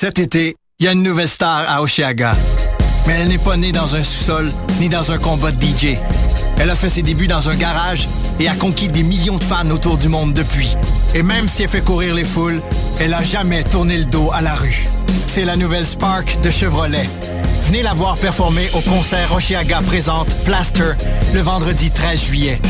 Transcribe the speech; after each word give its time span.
Cet 0.00 0.20
été, 0.20 0.54
il 0.78 0.86
y 0.86 0.88
a 0.88 0.92
une 0.92 1.02
nouvelle 1.02 1.26
star 1.26 1.64
à 1.68 1.82
Oshiaga. 1.82 2.36
Mais 3.08 3.14
elle 3.14 3.26
n'est 3.26 3.36
pas 3.36 3.56
née 3.56 3.72
dans 3.72 3.96
un 3.96 4.04
sous-sol 4.04 4.52
ni 4.78 4.88
dans 4.88 5.10
un 5.10 5.18
combat 5.18 5.50
de 5.50 5.60
DJ. 5.60 5.98
Elle 6.56 6.70
a 6.70 6.76
fait 6.76 6.88
ses 6.88 7.02
débuts 7.02 7.26
dans 7.26 7.48
un 7.48 7.56
garage 7.56 8.06
et 8.38 8.48
a 8.48 8.54
conquis 8.54 8.86
des 8.86 9.02
millions 9.02 9.38
de 9.38 9.42
fans 9.42 9.68
autour 9.72 9.98
du 9.98 10.08
monde 10.08 10.34
depuis. 10.34 10.76
Et 11.16 11.24
même 11.24 11.48
si 11.48 11.64
elle 11.64 11.68
fait 11.68 11.80
courir 11.80 12.14
les 12.14 12.22
foules, 12.22 12.62
elle 13.00 13.12
a 13.12 13.24
jamais 13.24 13.64
tourné 13.64 13.98
le 13.98 14.04
dos 14.04 14.30
à 14.32 14.40
la 14.40 14.54
rue. 14.54 14.86
C'est 15.26 15.44
la 15.44 15.56
nouvelle 15.56 15.84
Spark 15.84 16.40
de 16.42 16.50
Chevrolet. 16.50 17.10
Venez 17.66 17.82
la 17.82 17.92
voir 17.92 18.18
performer 18.18 18.70
au 18.74 18.80
concert 18.82 19.34
Oshiaga 19.34 19.80
présente 19.80 20.32
Plaster 20.44 20.92
le 21.34 21.40
vendredi 21.40 21.90
13 21.90 22.24
juillet. 22.24 22.62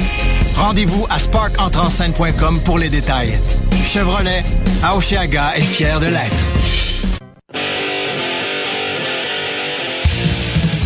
Rendez-vous 0.56 1.06
à 1.10 1.18
sparkentrenscène.com 1.18 2.60
pour 2.64 2.78
les 2.78 2.88
détails. 2.88 3.38
Chevrolet, 3.84 4.42
à 4.82 4.96
Oshiaga 4.96 5.52
est 5.56 5.60
fier 5.60 6.00
de 6.00 6.06
l'être. 6.06 6.42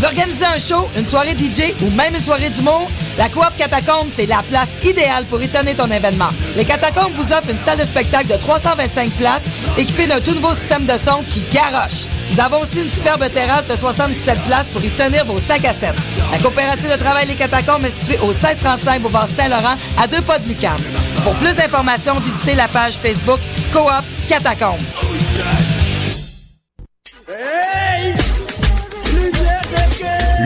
Veux 0.09 0.47
un 0.47 0.59
show, 0.59 0.89
une 0.97 1.07
soirée 1.07 1.37
DJ 1.39 1.73
ou 1.83 1.91
même 1.91 2.15
une 2.15 2.21
soirée 2.21 2.51
d'humour? 2.51 2.91
La 3.17 3.29
Coop 3.29 3.45
Catacombe, 3.57 4.09
c'est 4.13 4.27
la 4.27 4.43
place 4.43 4.71
idéale 4.85 5.25
pour 5.27 5.41
étonner 5.41 5.75
ton 5.75 5.91
événement. 5.91 6.29
Les 6.57 6.65
Catacombes 6.65 7.13
vous 7.15 7.33
offrent 7.33 7.51
une 7.51 7.59
salle 7.59 7.79
de 7.79 7.85
spectacle 7.85 8.27
de 8.27 8.37
325 8.37 9.11
places 9.13 9.45
équipée 9.79 10.07
d'un 10.07 10.21
tout 10.21 10.35
nouveau 10.35 10.55
système 10.55 10.85
de 10.85 10.99
son 10.99 11.23
qui 11.29 11.43
garoche. 11.53 12.07
Nous 12.31 12.41
avons 12.41 12.61
aussi 12.61 12.83
une 12.83 12.91
superbe 12.91 13.25
terrasse 13.33 13.67
de 13.67 13.77
77 13.77 14.41
places 14.47 14.67
pour 14.69 14.85
y 14.85 14.91
tenir 14.91 15.25
vos 15.25 15.39
5 15.39 15.65
à 15.65 15.73
7. 15.73 15.95
La 16.33 16.39
coopérative 16.39 16.91
de 16.91 16.97
travail 16.97 17.27
Les 17.27 17.35
Catacombes 17.35 17.85
est 17.85 17.91
située 17.91 18.19
au 18.23 18.29
1635 18.29 19.03
Boulevard 19.03 19.29
Saint-Laurent, 19.29 19.77
à 19.99 20.07
deux 20.09 20.23
pas 20.23 20.39
de 20.39 20.49
Lucam. 20.49 20.77
Pour 21.23 21.35
plus 21.35 21.55
d'informations, 21.55 22.19
visitez 22.19 22.55
la 22.55 22.69
page 22.69 22.95
Facebook 22.95 23.41
Coop 23.73 23.91
Catacombes. 24.27 24.81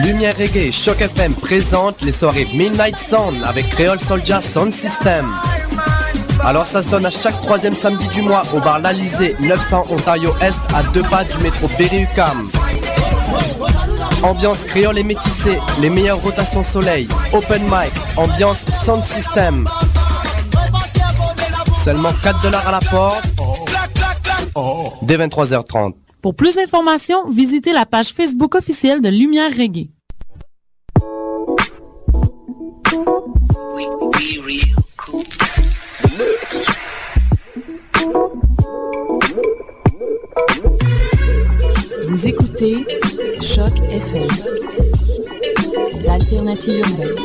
Lumière 0.03 0.35
Reggae 0.37 0.71
Choc 0.71 1.01
FM 1.01 1.33
présente 1.33 2.01
les 2.03 2.11
soirées 2.11 2.47
Midnight 2.53 2.97
Sound 2.97 3.43
avec 3.43 3.67
Creole 3.69 3.99
Soldier 3.99 4.41
Sound 4.41 4.71
System. 4.71 5.27
Alors 6.43 6.65
ça 6.65 6.83
se 6.83 6.89
donne 6.89 7.05
à 7.05 7.09
chaque 7.09 7.39
troisième 7.41 7.73
samedi 7.73 8.07
du 8.09 8.21
mois 8.21 8.43
au 8.53 8.59
bar 8.59 8.79
L'Alizé, 8.79 9.35
900 9.39 9.85
Ontario 9.89 10.31
Est, 10.41 10.59
à 10.75 10.83
deux 10.93 11.01
pas 11.03 11.23
du 11.23 11.39
métro 11.39 11.67
Berry-UQAM. 11.79 12.47
Ambiance 14.23 14.63
créole 14.65 14.99
et 14.99 15.03
métissée, 15.03 15.57
les 15.81 15.89
meilleures 15.89 16.21
rotations 16.21 16.63
soleil, 16.63 17.07
open 17.33 17.63
mic, 17.63 17.91
ambiance 18.17 18.65
sound 18.85 19.03
system. 19.03 19.67
Seulement 21.83 22.11
4 22.21 22.41
dollars 22.43 22.67
à 22.67 22.71
la 22.71 22.79
porte. 22.79 23.23
Dès 25.01 25.17
23h30. 25.17 25.93
Pour 26.27 26.35
plus 26.35 26.55
d'informations, 26.55 27.29
visitez 27.29 27.71
la 27.71 27.85
page 27.85 28.09
Facebook 28.09 28.55
officielle 28.55 28.99
de 28.99 29.07
Lumière 29.07 29.49
Reggae. 29.49 29.87
Vous 42.09 42.27
écoutez 42.27 42.85
Choc 43.41 43.71
FM, 43.89 44.27
l'alternative 46.03 46.79
urbaine. 46.79 47.15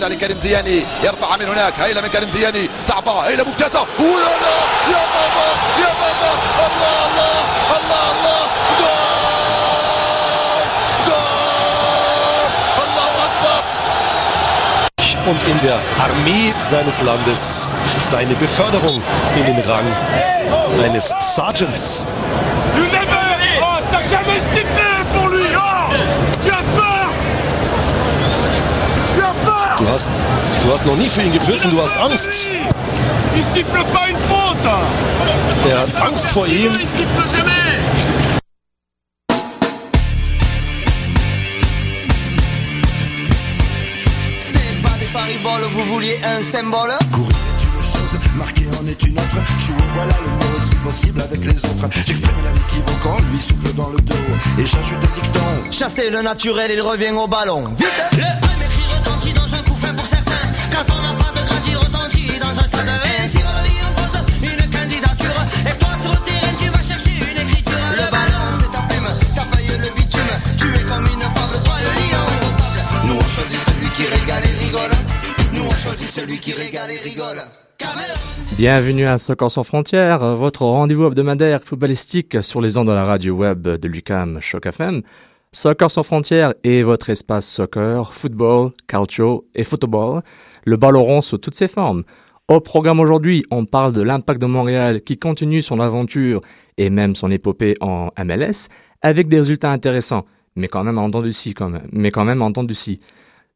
ترجع 0.00 0.14
لكريم 0.14 0.38
زياني 0.38 0.86
يرفعها 1.04 1.36
من 1.36 1.48
هناك 1.48 1.80
هيلا 1.80 2.00
من 2.00 2.08
كريم 2.08 2.28
زياني 2.28 2.68
صعبة 2.84 3.20
هيلا 3.20 3.44
ممتازة 3.44 3.80
ولا 3.98 4.32
لا 4.44 4.56
يا 4.92 5.04
بابا 5.14 5.48
يا 5.80 5.92
بابا 6.00 6.32
الله 6.66 7.06
الله 7.76 8.00
الله 8.16 8.46
الله 8.56 8.90
und 15.26 15.42
in 15.42 15.60
der 15.60 15.78
Armee 15.98 16.54
seines 16.60 17.02
Landes 17.02 17.68
seine 17.98 18.34
Beförderung 18.34 19.02
in 19.36 19.44
den 19.44 19.60
Rang 19.70 19.84
eines 20.82 21.14
Sergeants. 21.20 22.04
Du 29.90 29.94
hast, 29.96 30.08
du 30.62 30.72
hast 30.72 30.86
noch 30.86 30.94
nie 30.94 31.08
für 31.08 31.20
ihn 31.20 31.32
gepfiffen, 31.32 31.72
du 31.72 31.82
hast 31.82 31.96
Angst. 31.96 32.48
Il 33.36 33.42
siffle 33.42 33.84
pas 33.92 34.08
une 34.08 34.18
faute 34.18 34.70
Er 35.68 35.80
hat 35.80 36.06
Angst 36.06 36.28
vor 36.28 36.46
ihm. 36.46 36.70
Il 36.72 36.86
siffle 36.96 37.36
jamais 37.36 37.80
C'est 44.38 44.80
pas 44.80 44.96
des 45.00 45.06
fariboles, 45.06 45.68
vous 45.72 45.84
vouliez 45.86 46.20
un 46.24 46.40
symbole? 46.40 46.92
Courir 47.10 47.34
est 47.34 47.64
une 47.64 47.82
chose, 47.82 48.20
marquer 48.36 48.66
en 48.80 48.86
est 48.86 49.02
une 49.02 49.18
autre. 49.18 49.40
Jouer, 49.58 49.74
voilà 49.94 50.14
le 50.24 50.30
mot, 50.30 50.60
si 50.60 50.76
possible 50.76 51.20
avec 51.20 51.44
les 51.44 51.64
autres. 51.64 51.88
J'exprime 52.06 52.44
la 52.44 52.52
vie 52.52 52.60
qui 52.68 52.76
vaut 52.76 53.16
lui 53.32 53.40
souffle 53.40 53.74
dans 53.74 53.88
le 53.88 53.98
dos. 53.98 54.14
Et 54.56 54.66
j'ajoute 54.66 54.98
un 55.02 55.20
dicton. 55.20 55.72
Chasser 55.72 56.10
le 56.10 56.22
naturel, 56.22 56.70
il 56.72 56.80
revient 56.80 57.10
au 57.10 57.26
ballon. 57.26 57.72
Vite 57.76 57.90
Le 58.12 58.49
Bienvenue 78.58 79.06
à 79.06 79.16
Soccer 79.16 79.50
sans 79.50 79.62
frontières, 79.62 80.36
votre 80.36 80.62
rendez-vous 80.62 81.06
hebdomadaire 81.06 81.62
footballistique 81.62 82.42
sur 82.42 82.60
les 82.60 82.76
ondes 82.76 82.88
de 82.88 82.92
la 82.92 83.06
radio 83.06 83.34
web 83.34 83.62
de 83.62 83.88
l'UCAM 83.88 84.40
Choc 84.42 84.66
FM. 84.66 85.00
Soccer 85.52 85.90
sans 85.90 86.02
frontières 86.02 86.52
est 86.64 86.82
votre 86.82 87.08
espace 87.08 87.48
soccer, 87.48 88.12
football, 88.12 88.72
calcio 88.88 89.48
et 89.54 89.64
football, 89.64 90.20
le 90.66 90.76
ballon 90.76 91.02
rond 91.02 91.22
sous 91.22 91.38
toutes 91.38 91.54
ses 91.54 91.68
formes. 91.68 92.04
Au 92.48 92.60
programme 92.60 93.00
aujourd'hui, 93.00 93.44
on 93.50 93.64
parle 93.64 93.94
de 93.94 94.02
l'impact 94.02 94.42
de 94.42 94.46
Montréal 94.46 95.00
qui 95.00 95.18
continue 95.18 95.62
son 95.62 95.80
aventure 95.80 96.42
et 96.76 96.90
même 96.90 97.16
son 97.16 97.30
épopée 97.30 97.74
en 97.80 98.10
MLS 98.22 98.68
avec 99.00 99.28
des 99.28 99.38
résultats 99.38 99.70
intéressants, 99.70 100.26
mais 100.56 100.68
quand 100.68 100.84
même 100.84 100.98
en 100.98 101.08
dents 101.08 101.22
de 101.22 101.30
scie 101.30 101.54
quand 101.54 101.70
même, 101.70 101.88
mais 101.90 102.10
quand 102.10 102.26
même 102.26 102.42
en 102.42 102.50
de 102.50 102.74
scie. 102.74 103.00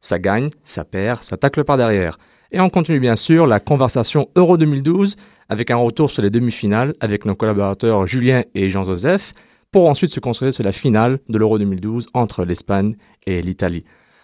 Ça 0.01 0.19
gagne, 0.19 0.49
ça 0.63 0.83
perd, 0.83 1.23
ça 1.23 1.37
tacle 1.37 1.63
par 1.63 1.77
derrière. 1.77 2.17
Et 2.51 2.59
on 2.59 2.69
continue 2.69 2.99
bien 2.99 3.15
sûr 3.15 3.47
la 3.47 3.59
conversation 3.59 4.29
Euro 4.35 4.57
2012 4.57 5.15
avec 5.49 5.71
un 5.71 5.77
retour 5.77 6.09
sur 6.09 6.21
les 6.21 6.29
demi-finales 6.29 6.93
avec 6.99 7.25
nos 7.25 7.35
collaborateurs 7.35 8.07
Julien 8.07 8.43
et 8.53 8.69
Jean-Joseph 8.69 9.31
pour 9.71 9.89
ensuite 9.89 10.13
se 10.13 10.19
concentrer 10.19 10.51
sur 10.51 10.63
la 10.63 10.71
finale 10.71 11.19
de 11.27 11.37
l'Euro 11.37 11.57
2012 11.57 12.07
entre 12.13 12.45
l'Espagne 12.45 12.95
et 13.25 13.41
l'Italie. 13.41 13.83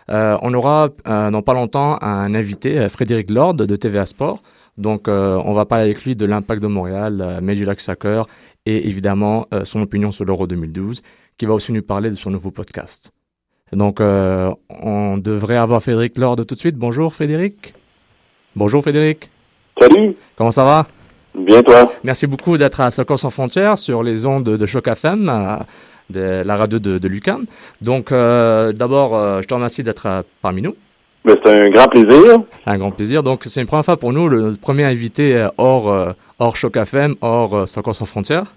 Euh, 0.10 0.38
on 0.42 0.54
aura 0.54 0.90
euh, 1.08 1.32
dans 1.32 1.42
pas 1.42 1.54
longtemps 1.54 2.02
un 2.02 2.34
invité, 2.34 2.80
euh, 2.80 2.90
Frédéric 2.90 3.30
Lord 3.30 3.56
de 3.56 3.76
TVA 3.76 4.06
Sport. 4.06 4.42
Donc 4.78 5.10
on 5.10 5.54
va 5.54 5.66
parler 5.66 5.84
avec 5.84 6.06
lui 6.06 6.16
de 6.16 6.26
l'impact 6.26 6.64
de 6.64 6.68
Montréal, 6.68 7.40
mais 7.44 7.56
du 7.56 7.66
lac 7.66 7.82
Soccer 7.82 8.26
et 8.66 8.88
évidemment 8.88 9.46
son 9.66 9.82
opinion 9.82 10.14
sur 10.14 10.24
l'Euro 10.24 10.48
2012 10.48 11.02
qui 11.38 11.46
va 11.46 11.54
aussi 11.54 11.74
nous 11.74 11.84
parler 11.84 12.10
de 12.10 12.16
son 12.16 12.32
nouveau 12.32 12.52
podcast. 12.52 13.12
Donc 13.74 14.02
euh, 14.02 14.52
on 14.70 15.18
devrait 15.18 15.58
avoir 15.58 15.82
Frédéric 15.82 16.18
Lord 16.18 16.38
tout 16.46 16.56
de 16.56 16.60
suite. 16.60 16.76
Bonjour 16.76 17.14
Frédéric. 17.14 17.74
Bonjour 18.56 18.82
Frédéric. 18.82 19.30
Salut. 19.80 20.16
Comment 20.36 20.52
ça 20.52 20.64
va? 20.64 20.88
Bien 21.34 21.64
toi? 21.64 21.90
Merci 22.04 22.28
beaucoup 22.28 22.58
d'être 22.58 22.82
à 22.82 22.92
Soccer 22.92 23.18
sans 23.18 23.30
frontières 23.30 23.78
sur 23.78 24.04
les 24.04 24.26
ondes 24.26 24.44
de 24.44 24.66
Choc 24.66 24.88
FM, 24.88 25.30
euh, 25.30 25.56
de 26.10 26.44
la 26.46 26.56
radio 26.58 26.80
de, 26.80 26.98
de 26.98 27.08
Lucam. 27.08 27.46
Donc 27.82 28.12
euh, 28.12 28.74
d'abord, 28.74 29.16
euh, 29.16 29.42
je 29.42 29.48
te 29.48 29.54
remercie 29.54 29.84
d'être 29.84 30.26
parmi 30.42 30.62
nous. 30.62 30.76
Ben, 31.24 31.38
c'est 31.46 31.54
un 31.54 31.70
grand 31.70 31.88
plaisir. 31.88 32.40
Un 32.66 32.78
grand 32.78 32.92
plaisir. 32.92 33.24
Donc 33.24 33.44
c'est 33.46 33.62
une 33.62 33.68
première 33.68 33.86
fois 33.86 33.98
pour 33.98 34.12
nous, 34.12 34.28
le 34.28 34.56
premier 34.62 34.84
invité 34.84 35.48
hors, 35.58 36.14
hors 36.40 36.56
Choc 36.58 36.76
FM, 36.76 37.16
hors 37.22 37.68
Soccer 37.68 37.96
sans 37.96 38.06
frontières. 38.06 38.54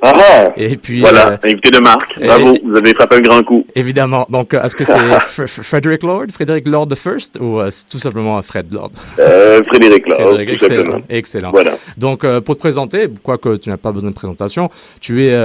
Ah. 0.00 0.50
Et 0.56 0.76
puis, 0.76 1.00
Voilà, 1.00 1.32
euh, 1.32 1.36
invité 1.42 1.70
de 1.70 1.80
marque. 1.82 2.12
et- 2.20 2.26
Bravo, 2.26 2.56
vous 2.64 2.76
avez 2.76 2.94
frappé 2.94 3.16
un 3.16 3.20
grand 3.20 3.42
coup. 3.42 3.66
Évidemment. 3.74 4.26
Donc, 4.30 4.54
euh, 4.54 4.62
est-ce 4.62 4.76
que 4.76 4.84
c'est 4.84 4.94
Frederick 5.46 6.02
Lord, 6.04 6.26
Frédéric 6.32 6.68
Lord 6.68 6.86
the 6.88 6.94
First, 6.94 7.38
ou 7.40 7.58
euh, 7.60 7.68
tout 7.90 7.98
simplement 7.98 8.40
Fred 8.42 8.72
Lord? 8.72 8.92
Euh, 9.18 9.60
Frédéric 9.64 10.06
Lord, 10.06 10.20
Frédéric, 10.22 10.48
tout 10.60 10.64
excellent, 10.66 10.84
simplement. 10.84 11.04
excellent. 11.08 11.50
Voilà. 11.50 11.72
Donc, 11.96 12.22
euh, 12.24 12.40
pour 12.40 12.54
te 12.54 12.60
présenter, 12.60 13.08
quoique 13.22 13.56
tu 13.56 13.70
n'as 13.70 13.76
pas 13.76 13.90
besoin 13.92 14.10
de 14.10 14.14
présentation, 14.14 14.70
tu 15.00 15.24
es 15.26 15.36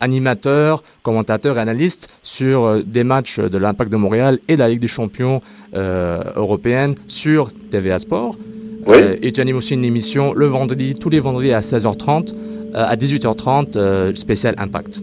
animateur, 0.00 0.82
commentateur 1.02 1.58
et 1.58 1.60
analyste 1.60 2.08
sur 2.22 2.82
des 2.84 3.04
matchs 3.04 3.38
de 3.40 3.58
l'Impact 3.58 3.90
de 3.90 3.96
Montréal 3.96 4.38
et 4.48 4.54
de 4.54 4.60
la 4.60 4.68
Ligue 4.68 4.80
des 4.80 4.86
Champions 4.86 5.40
européenne 5.74 6.94
sur 7.06 7.48
TVA 7.70 7.98
Sport. 7.98 8.36
Oui. 8.86 8.96
Et 9.22 9.32
tu 9.32 9.40
animes 9.40 9.56
aussi 9.56 9.74
une 9.74 9.84
émission 9.84 10.32
le 10.34 10.46
vendredi, 10.46 10.94
tous 10.94 11.10
les 11.10 11.20
vendredis 11.20 11.52
à 11.52 11.60
16h30, 11.60 12.32
euh, 12.32 12.57
à 12.74 12.96
18h30, 12.96 13.76
euh, 13.76 14.12
spécial 14.14 14.54
Impact. 14.58 15.00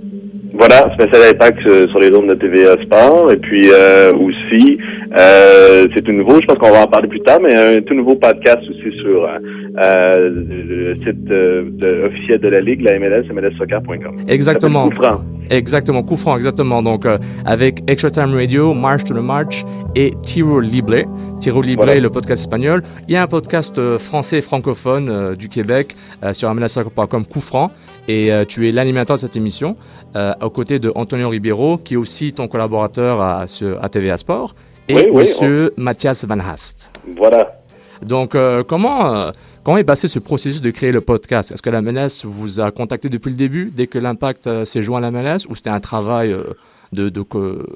Voilà, 0.57 0.89
spécial 0.93 1.33
impact 1.33 1.67
euh, 1.67 1.85
sur 1.89 1.99
les 1.99 2.15
ondes 2.17 2.29
de 2.29 2.35
TVA 2.35 2.81
Sport. 2.83 3.29
Et 3.31 3.37
puis 3.37 3.69
euh, 3.71 4.13
aussi, 4.13 4.77
euh, 5.17 5.87
c'est 5.95 6.01
tout 6.03 6.11
nouveau, 6.11 6.41
je 6.41 6.45
pense 6.45 6.57
qu'on 6.57 6.71
va 6.71 6.83
en 6.83 6.87
parler 6.87 7.07
plus 7.07 7.21
tard, 7.21 7.39
mais 7.41 7.55
un 7.55 7.81
tout 7.81 7.93
nouveau 7.93 8.15
podcast 8.15 8.59
aussi 8.69 8.97
sur 9.01 9.23
euh, 9.23 9.37
euh, 9.83 10.29
le 10.29 10.95
site 10.95 11.31
euh, 11.31 11.69
de- 11.71 12.05
officiel 12.07 12.39
de 12.39 12.47
la 12.49 12.59
Ligue, 12.61 12.81
la 12.81 12.99
MLS, 12.99 13.23
mlssoccer.com. 13.31 14.17
Exactement. 14.27 14.89
Coup 14.89 14.95
franc. 15.01 15.21
Exactement, 15.49 16.01
coup 16.03 16.17
franc, 16.17 16.35
exactement. 16.35 16.81
Donc, 16.81 17.05
euh, 17.05 17.17
avec 17.45 17.79
Extra 17.89 18.09
Time 18.09 18.33
Radio, 18.33 18.73
March 18.73 19.03
to 19.03 19.13
the 19.13 19.21
March 19.23 19.63
et 19.95 20.11
Tiro 20.23 20.59
Libre. 20.59 20.95
Tiro 21.39 21.61
Libre, 21.61 21.83
Voilà. 21.85 21.99
le 21.99 22.09
podcast 22.09 22.41
espagnol. 22.41 22.81
Il 23.07 23.13
y 23.13 23.17
a 23.17 23.21
un 23.21 23.27
podcast 23.27 23.77
euh, 23.77 23.99
français 23.99 24.41
francophone 24.41 25.35
du 25.35 25.47
Québec 25.49 25.95
euh, 26.23 26.33
sur 26.33 26.51
mlsoccer.com, 26.53 27.25
coup 27.25 27.41
franc. 27.41 27.71
Et 28.07 28.33
euh, 28.33 28.43
tu 28.45 28.67
es 28.67 28.71
l'animateur 28.71 29.17
de 29.17 29.21
cette 29.21 29.35
émission, 29.35 29.75
euh, 30.15 30.31
aux 30.41 30.49
côtés 30.49 30.79
de 30.79 30.91
Antonio 30.95 31.29
Ribeiro, 31.29 31.77
qui 31.77 31.93
est 31.93 31.97
aussi 31.97 32.33
ton 32.33 32.47
collaborateur 32.47 33.21
à 33.21 33.45
TVA 33.91 34.17
Sport, 34.17 34.55
et 34.87 35.09
Oui, 35.09 35.11
Monsieur 35.11 35.73
Mathias 35.77 36.25
Van 36.25 36.39
Hast. 36.39 36.91
Voilà. 37.17 37.59
Donc, 38.01 38.35
euh, 38.35 38.63
comment, 38.63 39.15
euh, 39.15 39.31
comment 39.63 39.77
est 39.77 39.83
passé 39.83 40.07
ce 40.07 40.19
processus 40.19 40.61
de 40.61 40.69
créer 40.69 40.91
le 40.91 41.01
podcast? 41.01 41.51
Est-ce 41.51 41.61
que 41.61 41.69
la 41.69 41.81
MLS 41.81 42.23
vous 42.23 42.59
a 42.59 42.71
contacté 42.71 43.09
depuis 43.09 43.29
le 43.31 43.37
début, 43.37 43.71
dès 43.73 43.87
que 43.87 43.97
l'impact 43.97 44.47
euh, 44.47 44.65
s'est 44.65 44.81
joint 44.81 45.01
à 45.01 45.01
la 45.01 45.11
MLS, 45.11 45.47
ou 45.49 45.55
c'était 45.55 45.69
un 45.69 45.79
travail 45.79 46.35
de, 46.93 47.09
de 47.09 47.21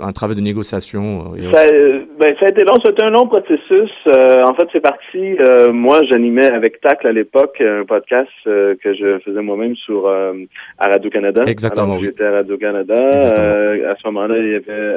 un 0.01 0.11
travail 0.11 0.35
de 0.35 0.41
négociation 0.41 1.33
euh, 1.33 1.37
et 1.37 1.53
Ça, 1.53 1.63
euh, 1.63 2.01
ben, 2.19 2.33
ça 2.39 2.45
a 2.45 2.49
été 2.49 2.63
long, 2.63 2.75
c'était 2.85 3.03
un 3.03 3.09
long 3.09 3.27
processus. 3.27 3.91
Euh, 4.13 4.41
en 4.43 4.53
fait, 4.53 4.67
c'est 4.71 4.81
parti. 4.81 5.35
euh, 5.39 5.71
moi, 5.71 6.01
j'animais 6.09 6.45
avec 6.47 6.81
Tacle 6.81 7.07
à 7.07 7.11
l'époque 7.11 7.61
un 7.61 7.85
podcast 7.85 8.29
euh, 8.47 8.75
que 8.83 8.93
je 8.93 9.19
faisais 9.19 9.41
moi-même 9.41 9.75
sur 9.75 10.07
euh, 10.07 10.33
à 10.77 10.89
Radio 10.89 11.09
Canada. 11.09 11.43
Exactement, 11.47 11.95
oui. 11.95 12.05
J'étais 12.05 12.25
à 12.25 12.31
Radio 12.31 12.57
Canada. 12.57 12.93
Euh, 12.95 13.91
à 13.91 13.95
ce 13.95 14.07
moment-là, 14.07 14.37
il 14.37 14.51
y 14.51 14.55
avait 14.55 14.93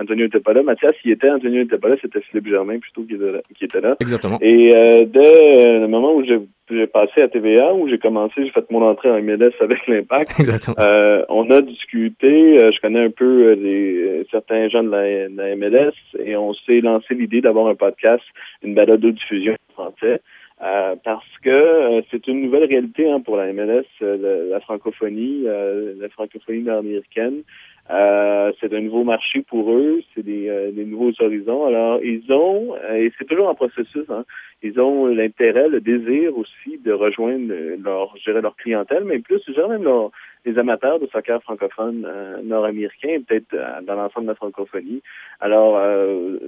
Antonio 0.00 0.24
n'était 0.24 0.40
pas 0.40 0.52
là. 0.52 0.62
Mathias, 0.62 0.92
il 1.04 1.12
était 1.12 1.30
Antonio 1.30 1.64
pas 1.80 1.88
là. 1.88 1.96
C'était 2.00 2.20
Philippe 2.20 2.48
Germain 2.48 2.78
plutôt 2.78 3.02
qui 3.02 3.14
était 3.14 3.32
là. 3.32 3.40
Qui 3.56 3.64
était 3.64 3.80
là. 3.80 3.96
Exactement. 4.00 4.38
Et 4.40 4.74
euh, 4.74 5.04
dès 5.06 5.78
le 5.80 5.86
moment 5.88 6.14
où 6.14 6.24
j'ai 6.24 6.38
j'ai 6.76 6.86
passé 6.86 7.22
à 7.22 7.28
TVA, 7.28 7.74
où 7.74 7.88
j'ai 7.88 7.98
commencé, 7.98 8.34
j'ai 8.44 8.50
fait 8.50 8.70
mon 8.70 8.82
entrée 8.82 9.10
en 9.10 9.20
MLS 9.22 9.52
avec 9.60 9.86
l'Impact? 9.86 10.32
Exactement. 10.40 10.76
Euh, 10.78 11.24
on 11.28 11.50
a 11.50 11.60
discuté, 11.60 12.62
euh, 12.62 12.70
je 12.72 12.80
connais 12.80 13.04
un 13.04 13.10
peu 13.10 13.48
euh, 13.48 13.54
les, 13.54 13.94
euh, 14.02 14.24
certains 14.30 14.68
gens 14.68 14.82
de 14.82 14.90
la, 14.90 15.28
de 15.28 15.36
la 15.36 15.56
MLS 15.56 15.92
et 16.18 16.36
on 16.36 16.54
s'est 16.54 16.80
lancé 16.80 17.14
l'idée 17.14 17.40
d'avoir 17.40 17.66
un 17.68 17.74
podcast, 17.74 18.22
une 18.62 18.74
balade 18.74 19.00
de 19.00 19.10
diffusion 19.10 19.54
en 19.76 19.82
français. 19.90 20.20
euh, 20.64 20.94
parce 21.04 21.26
que 21.42 21.50
euh, 21.50 22.02
c'est 22.10 22.26
une 22.28 22.42
nouvelle 22.42 22.64
réalité 22.64 23.10
hein, 23.10 23.20
pour 23.20 23.36
la 23.36 23.52
MLS, 23.52 23.84
euh, 24.02 24.16
le- 24.16 24.50
la 24.50 24.60
francophonie, 24.60 25.42
euh, 25.46 25.94
la 26.00 26.08
francophonie 26.08 26.62
nord-américaine. 26.62 27.42
Euh, 27.90 28.52
c'est 28.60 28.72
un 28.72 28.80
nouveau 28.80 29.02
marché 29.02 29.42
pour 29.42 29.72
eux, 29.72 30.02
c'est 30.14 30.22
des, 30.22 30.48
euh, 30.48 30.70
des 30.70 30.84
nouveaux 30.84 31.12
horizons. 31.20 31.66
Alors, 31.66 32.00
ils 32.02 32.32
ont, 32.32 32.74
euh, 32.76 32.94
et 32.94 33.12
c'est 33.18 33.26
toujours 33.26 33.48
en 33.48 33.54
processus, 33.56 34.08
hein, 34.08 34.24
ils 34.62 34.80
ont 34.80 35.06
l'intérêt, 35.06 35.68
le 35.68 35.80
désir 35.80 36.38
aussi 36.38 36.78
de 36.78 36.92
rejoindre 36.92 37.52
leur, 37.82 38.16
je 38.16 38.30
dirais, 38.30 38.40
leur 38.40 38.54
clientèle, 38.56 39.04
mais 39.04 39.18
plus, 39.18 39.42
je 39.46 39.52
dirais 39.52 39.68
même 39.68 39.82
leur, 39.82 40.12
les 40.44 40.58
amateurs 40.58 41.00
de 41.00 41.06
soccer 41.08 41.42
francophone 41.42 42.06
euh, 42.08 42.40
nord-américain, 42.42 43.18
peut-être 43.26 43.54
euh, 43.54 43.80
dans 43.82 43.94
l'ensemble 43.94 44.26
de 44.26 44.30
la 44.30 44.36
francophonie. 44.36 45.02
Alors, 45.40 45.76
euh, 45.78 46.38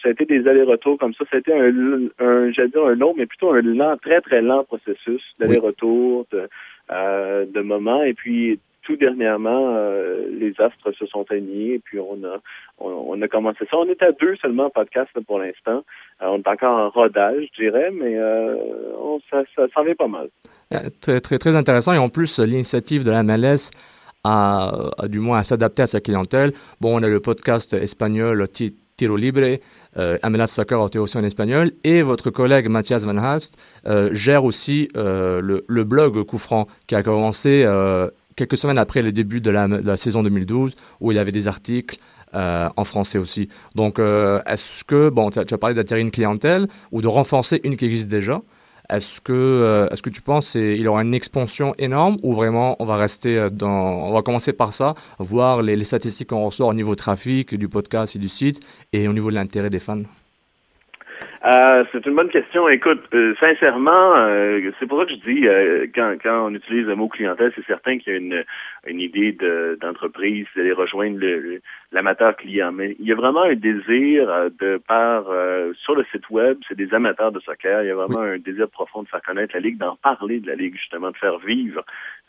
ça 0.00 0.08
a 0.08 0.12
été 0.12 0.24
des 0.24 0.46
allers-retours 0.48 0.98
comme 0.98 1.14
ça. 1.14 1.24
Ça 1.30 1.36
a 1.36 1.40
été 1.40 1.52
un, 1.52 2.08
un 2.18 2.52
j'allais 2.52 2.68
dire 2.68 2.84
un 2.84 2.94
long, 2.94 3.14
mais 3.16 3.26
plutôt 3.26 3.50
un 3.50 3.62
lent, 3.62 3.96
très, 4.00 4.20
très 4.20 4.42
lent 4.42 4.64
processus 4.64 5.22
d'aller-retour, 5.38 6.26
de, 6.32 6.48
euh, 6.90 7.46
de 7.46 7.60
moments. 7.60 8.02
Et 8.02 8.14
puis, 8.14 8.58
tout 8.82 8.96
dernièrement, 8.96 9.74
euh, 9.76 10.26
les 10.30 10.52
astres 10.60 10.92
se 10.98 11.06
sont 11.06 11.24
alignés 11.30 11.74
et 11.74 11.78
puis 11.78 11.98
on 11.98 12.22
a 12.24 12.38
on, 12.78 13.20
a 13.22 13.28
commencé 13.28 13.64
ça. 13.70 13.76
On 13.76 13.86
est 13.88 14.02
à 14.02 14.12
deux 14.12 14.34
seulement 14.36 14.66
en 14.66 14.70
podcast 14.70 15.08
là, 15.14 15.22
pour 15.26 15.38
l'instant. 15.38 15.84
Euh, 16.20 16.26
on 16.26 16.38
est 16.38 16.48
encore 16.48 16.78
en 16.78 16.90
rodage, 16.90 17.44
je 17.54 17.62
dirais, 17.62 17.90
mais 17.92 18.16
euh, 18.16 18.56
ça, 19.30 19.42
s'en 19.74 19.84
vient 19.84 19.94
pas 19.94 20.08
mal. 20.08 20.28
Très, 21.00 21.20
très, 21.20 21.38
très 21.38 21.54
intéressant. 21.56 21.92
Et 21.92 21.98
en 21.98 22.08
plus, 22.08 22.38
l'initiative 22.38 23.04
de 23.04 23.10
la 23.10 23.22
MLS 23.22 23.70
a 24.24 24.72
du 25.08 25.18
moins 25.20 25.38
à 25.38 25.42
s'adapter 25.42 25.82
à 25.82 25.86
sa 25.86 26.00
clientèle. 26.00 26.52
Bon, 26.80 26.98
on 26.98 27.02
a 27.02 27.08
le 27.08 27.20
podcast 27.20 27.72
espagnol 27.74 28.48
Ti- 28.48 28.76
Tiro 28.96 29.16
Libre, 29.16 29.58
euh, 29.96 30.18
MLS 30.24 30.46
Soccer 30.46 30.80
a 30.80 30.86
été 30.86 30.98
en 30.98 31.24
espagnol. 31.24 31.70
Et 31.84 32.02
votre 32.02 32.30
collègue 32.30 32.68
Mathias 32.68 33.04
Van 33.04 33.16
Hast 33.16 33.56
euh, 33.86 34.10
gère 34.12 34.44
aussi 34.44 34.88
le, 34.94 35.64
le 35.66 35.84
blog 35.84 36.24
Coup 36.24 36.38
Franc, 36.38 36.66
qui 36.86 36.94
a 36.94 37.02
commencé 37.02 37.64
quelques 38.36 38.56
semaines 38.56 38.78
après 38.78 39.02
le 39.02 39.12
début 39.12 39.40
de 39.40 39.50
la, 39.50 39.96
saison 39.96 40.22
2012, 40.22 40.74
où 41.00 41.12
il 41.12 41.16
y 41.16 41.18
avait 41.18 41.32
des 41.32 41.48
articles. 41.48 41.98
euh, 42.34 42.70
en 42.78 42.84
français 42.84 43.18
aussi. 43.18 43.50
Donc, 43.74 43.98
euh, 43.98 44.40
est-ce 44.46 44.84
que, 44.84 45.10
bon, 45.10 45.28
tu 45.28 45.38
as, 45.38 45.58
parlé 45.58 45.74
d'attirer 45.74 46.00
une 46.00 46.10
clientèle 46.10 46.66
ou 46.90 47.02
de 47.02 47.06
renforcer 47.06 47.60
une 47.62 47.76
qui 47.76 47.84
existe 47.84 48.08
déjà. 48.08 48.40
Est-ce 48.88 49.20
que, 49.20 49.34
euh, 49.34 49.86
est-ce 49.90 50.00
que 50.00 50.08
tu 50.08 50.22
penses 50.22 50.52
qu'il 50.52 50.88
aura 50.88 51.02
une 51.02 51.12
expansion 51.12 51.74
énorme 51.76 52.16
ou 52.22 52.32
vraiment 52.32 52.76
on 52.78 52.86
va 52.86 52.96
rester 52.96 53.50
dans, 53.50 53.68
on 53.68 54.14
va 54.14 54.22
commencer 54.22 54.54
par 54.54 54.72
ça, 54.72 54.94
voir 55.18 55.60
les, 55.60 55.76
les 55.76 55.84
statistiques 55.84 56.30
qu'on 56.30 56.46
reçoit 56.46 56.68
au 56.68 56.74
niveau 56.74 56.94
trafic 56.94 57.54
du 57.54 57.68
podcast 57.68 58.16
et 58.16 58.18
du 58.18 58.30
site 58.30 58.60
et 58.94 59.08
au 59.08 59.12
niveau 59.12 59.28
de 59.28 59.34
l'intérêt 59.34 59.68
des 59.68 59.78
fans? 59.78 60.00
Euh, 61.44 61.84
c'est 61.90 62.06
une 62.06 62.14
bonne 62.14 62.28
question. 62.28 62.68
Écoute, 62.68 63.02
euh, 63.14 63.34
sincèrement, 63.40 64.14
euh, 64.14 64.70
c'est 64.78 64.86
pour 64.86 65.00
ça 65.00 65.06
que 65.06 65.10
je 65.10 65.28
dis, 65.28 65.48
euh, 65.48 65.86
quand, 65.92 66.14
quand 66.22 66.46
on 66.46 66.54
utilise 66.54 66.86
le 66.86 66.94
mot 66.94 67.08
clientèle, 67.08 67.52
c'est 67.56 67.66
certain 67.66 67.98
qu'il 67.98 68.12
y 68.12 68.14
a 68.14 68.18
une, 68.18 68.44
une 68.86 69.00
idée 69.00 69.32
de, 69.32 69.76
d'entreprise, 69.80 70.46
d'aller 70.54 70.70
rejoindre 70.70 71.18
l'amateur 71.90 72.36
client. 72.36 72.70
Mais 72.70 72.94
il 73.00 73.06
y 73.06 73.12
a 73.12 73.16
vraiment 73.16 73.42
un 73.42 73.56
désir 73.56 74.30
euh, 74.30 74.50
de 74.60 74.80
par 74.86 75.30
euh, 75.30 75.72
sur 75.82 75.96
le 75.96 76.04
site 76.12 76.30
web, 76.30 76.58
c'est 76.68 76.76
des 76.76 76.94
amateurs 76.94 77.32
de 77.32 77.40
soccer. 77.40 77.82
Il 77.82 77.88
y 77.88 77.90
a 77.90 77.96
vraiment 77.96 78.20
un 78.20 78.38
désir 78.38 78.68
profond 78.68 79.02
de 79.02 79.08
faire 79.08 79.22
connaître 79.22 79.54
la 79.54 79.60
ligue, 79.60 79.78
d'en 79.78 79.96
parler 79.96 80.38
de 80.38 80.46
la 80.46 80.54
ligue 80.54 80.76
justement, 80.76 81.10
de 81.10 81.16
faire 81.16 81.38
vivre 81.38 81.84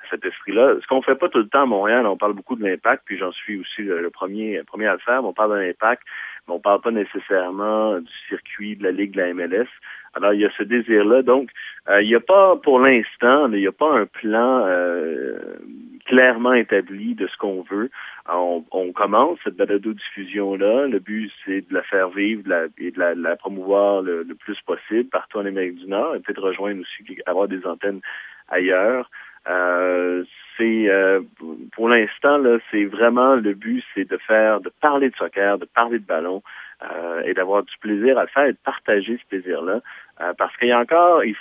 cet 0.09 0.25
esprit-là. 0.25 0.75
Ce 0.81 0.87
qu'on 0.87 1.01
fait 1.01 1.15
pas 1.15 1.29
tout 1.29 1.37
le 1.37 1.47
temps 1.47 1.63
à 1.63 1.65
Montréal, 1.67 2.07
on 2.07 2.17
parle 2.17 2.33
beaucoup 2.33 2.55
de 2.55 2.63
l'impact, 2.63 3.03
puis 3.05 3.17
j'en 3.17 3.31
suis 3.31 3.59
aussi 3.59 3.83
le, 3.83 4.01
le 4.01 4.09
premier, 4.09 4.61
premier 4.65 4.87
à 4.87 4.93
le 4.93 4.99
faire. 4.99 5.21
mais 5.21 5.29
On 5.29 5.33
parle 5.33 5.51
de 5.51 5.65
l'impact, 5.65 6.03
mais 6.47 6.53
on 6.53 6.59
parle 6.59 6.81
pas 6.81 6.91
nécessairement 6.91 7.99
du 7.99 8.11
circuit 8.27 8.75
de 8.75 8.83
la 8.83 8.91
ligue 8.91 9.11
de 9.11 9.21
la 9.21 9.33
MLS. 9.33 9.67
Alors 10.13 10.33
il 10.33 10.41
y 10.41 10.45
a 10.45 10.51
ce 10.57 10.63
désir-là. 10.63 11.21
Donc 11.21 11.49
euh, 11.89 12.01
il 12.01 12.07
n'y 12.07 12.15
a 12.15 12.19
pas, 12.19 12.55
pour 12.57 12.79
l'instant, 12.79 13.51
il 13.51 13.59
n'y 13.59 13.67
a 13.67 13.71
pas 13.71 13.91
un 13.91 14.05
plan 14.05 14.63
euh, 14.65 15.37
clairement 16.05 16.53
établi 16.53 17.15
de 17.15 17.27
ce 17.27 17.37
qu'on 17.37 17.61
veut. 17.63 17.89
On, 18.29 18.63
on 18.71 18.91
commence 18.91 19.39
cette 19.43 19.55
balado-diffusion-là. 19.55 20.87
Le 20.87 20.99
but, 20.99 21.31
c'est 21.45 21.67
de 21.67 21.73
la 21.73 21.83
faire 21.83 22.09
vivre 22.09 22.43
de 22.43 22.49
la, 22.49 22.65
et 22.77 22.91
de 22.91 22.99
la, 22.99 23.15
de 23.15 23.21
la 23.21 23.35
promouvoir 23.35 24.01
le, 24.01 24.23
le 24.23 24.35
plus 24.35 24.59
possible 24.65 25.09
partout 25.09 25.39
en 25.39 25.45
Amérique 25.45 25.75
du 25.75 25.87
Nord 25.87 26.15
et 26.15 26.19
peut-être 26.19 26.41
rejoindre 26.41 26.81
aussi, 26.81 27.19
avoir 27.25 27.47
des 27.47 27.65
antennes 27.65 28.01
ailleurs. 28.49 29.09
Euh, 29.47 30.23
c'est 30.57 30.89
euh, 30.89 31.21
pour 31.73 31.89
l'instant 31.89 32.37
là, 32.37 32.59
c'est 32.71 32.85
vraiment 32.85 33.35
le 33.35 33.53
but, 33.53 33.83
c'est 33.93 34.09
de 34.09 34.17
faire, 34.17 34.61
de 34.61 34.71
parler 34.81 35.09
de 35.09 35.15
soccer, 35.15 35.57
de 35.57 35.65
parler 35.65 35.99
de 35.99 36.05
ballon 36.05 36.41
euh, 36.83 37.21
et 37.25 37.33
d'avoir 37.33 37.63
du 37.63 37.73
plaisir 37.79 38.17
à 38.17 38.23
le 38.23 38.27
faire 38.27 38.45
et 38.45 38.53
de 38.53 38.57
partager 38.63 39.17
ce 39.17 39.27
plaisir-là, 39.27 39.81
euh, 40.21 40.33
parce 40.37 40.55
qu'il 40.57 40.69
y 40.69 40.71
a 40.71 40.79
encore, 40.79 41.23
il, 41.23 41.35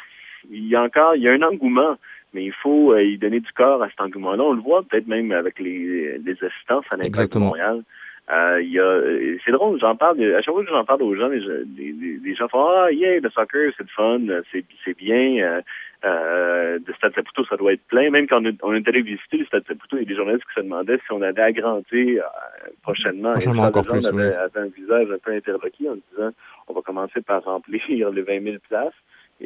il 0.51 0.67
y 0.67 0.77
a 0.77 0.83
encore, 0.83 1.15
il 1.15 1.23
y 1.23 1.29
a 1.29 1.33
un 1.33 1.43
engouement, 1.43 1.97
mais 2.33 2.45
il 2.45 2.53
faut 2.53 2.93
euh, 2.93 3.03
y 3.03 3.19
donner 3.19 3.41
du 3.41 3.53
corps 3.53 3.83
à 3.83 3.89
cet 3.91 4.01
engouement-là. 4.01 4.43
On 4.43 4.53
le 4.55 4.63
voit 4.63 4.83
peut-être 4.83 5.07
même 5.07 5.33
avec 5.33 5.59
les, 5.59 6.19
les 6.19 6.45
assistances 6.45 6.85
à 6.93 6.97
l'Impact 6.97 7.35
de. 7.35 7.39
Montréal. 7.39 7.83
Euh, 8.31 8.61
a, 8.61 9.39
c'est 9.45 9.51
drôle, 9.53 9.79
j'en 9.81 9.97
parle, 9.97 10.17
de- 10.19 10.33
à 10.35 10.43
chaque 10.43 10.55
fois 10.55 10.65
que 10.65 10.71
j'en 10.71 10.85
parle 10.85 11.03
aux 11.03 11.15
gens, 11.17 11.29
les, 11.29 11.41
les, 11.41 11.93
les- 11.93 12.19
les 12.25 12.35
gens 12.35 12.49
font 12.49 12.65
ah 12.67 12.91
yeah, 12.93 13.19
le 13.21 13.31
soccer 13.31 13.73
c'est 13.77 13.83
le 13.83 13.89
fun, 13.95 14.21
c'est 14.53 14.65
c'est 14.85 14.97
bien. 14.97 15.43
Euh, 15.45 15.61
euh, 16.05 16.79
de 16.81 16.93
Stade 16.95 17.15
Saputo, 17.15 17.45
ça 17.45 17.57
doit 17.57 17.73
être 17.75 17.87
plein. 17.87 18.11
Même 18.11 18.27
quand 18.27 18.43
on, 18.63 18.75
est- 18.75 18.89
allé 18.89 19.03
visiter 19.03 19.37
le 19.37 19.45
Stade 19.45 19.65
Saputo, 19.69 19.97
il 19.97 20.01
y 20.01 20.03
a 20.03 20.09
des 20.09 20.17
journalistes 20.17 20.45
qui 20.49 20.55
se 20.55 20.61
demandaient 20.61 20.97
si 20.99 21.13
on 21.13 21.23
allait 21.23 21.41
agrandir 21.41 22.25
euh, 22.25 22.71
prochainement. 22.83 23.31
Prochainement 23.33 23.65
Et 23.65 23.67
encore 23.69 23.87
plus, 23.87 24.11
oui. 24.13 24.23
un 24.57 24.67
visage 24.67 25.09
un 25.13 25.19
peu 25.19 25.31
interloqué 25.33 25.89
en 25.89 25.95
disant 26.11 26.31
on 26.69 26.73
va 26.75 26.81
commencer 26.83 27.21
par 27.23 27.45
remplir 27.45 27.83
les 27.89 28.23
20 28.23 28.43
000 28.43 28.57
places. 28.69 28.93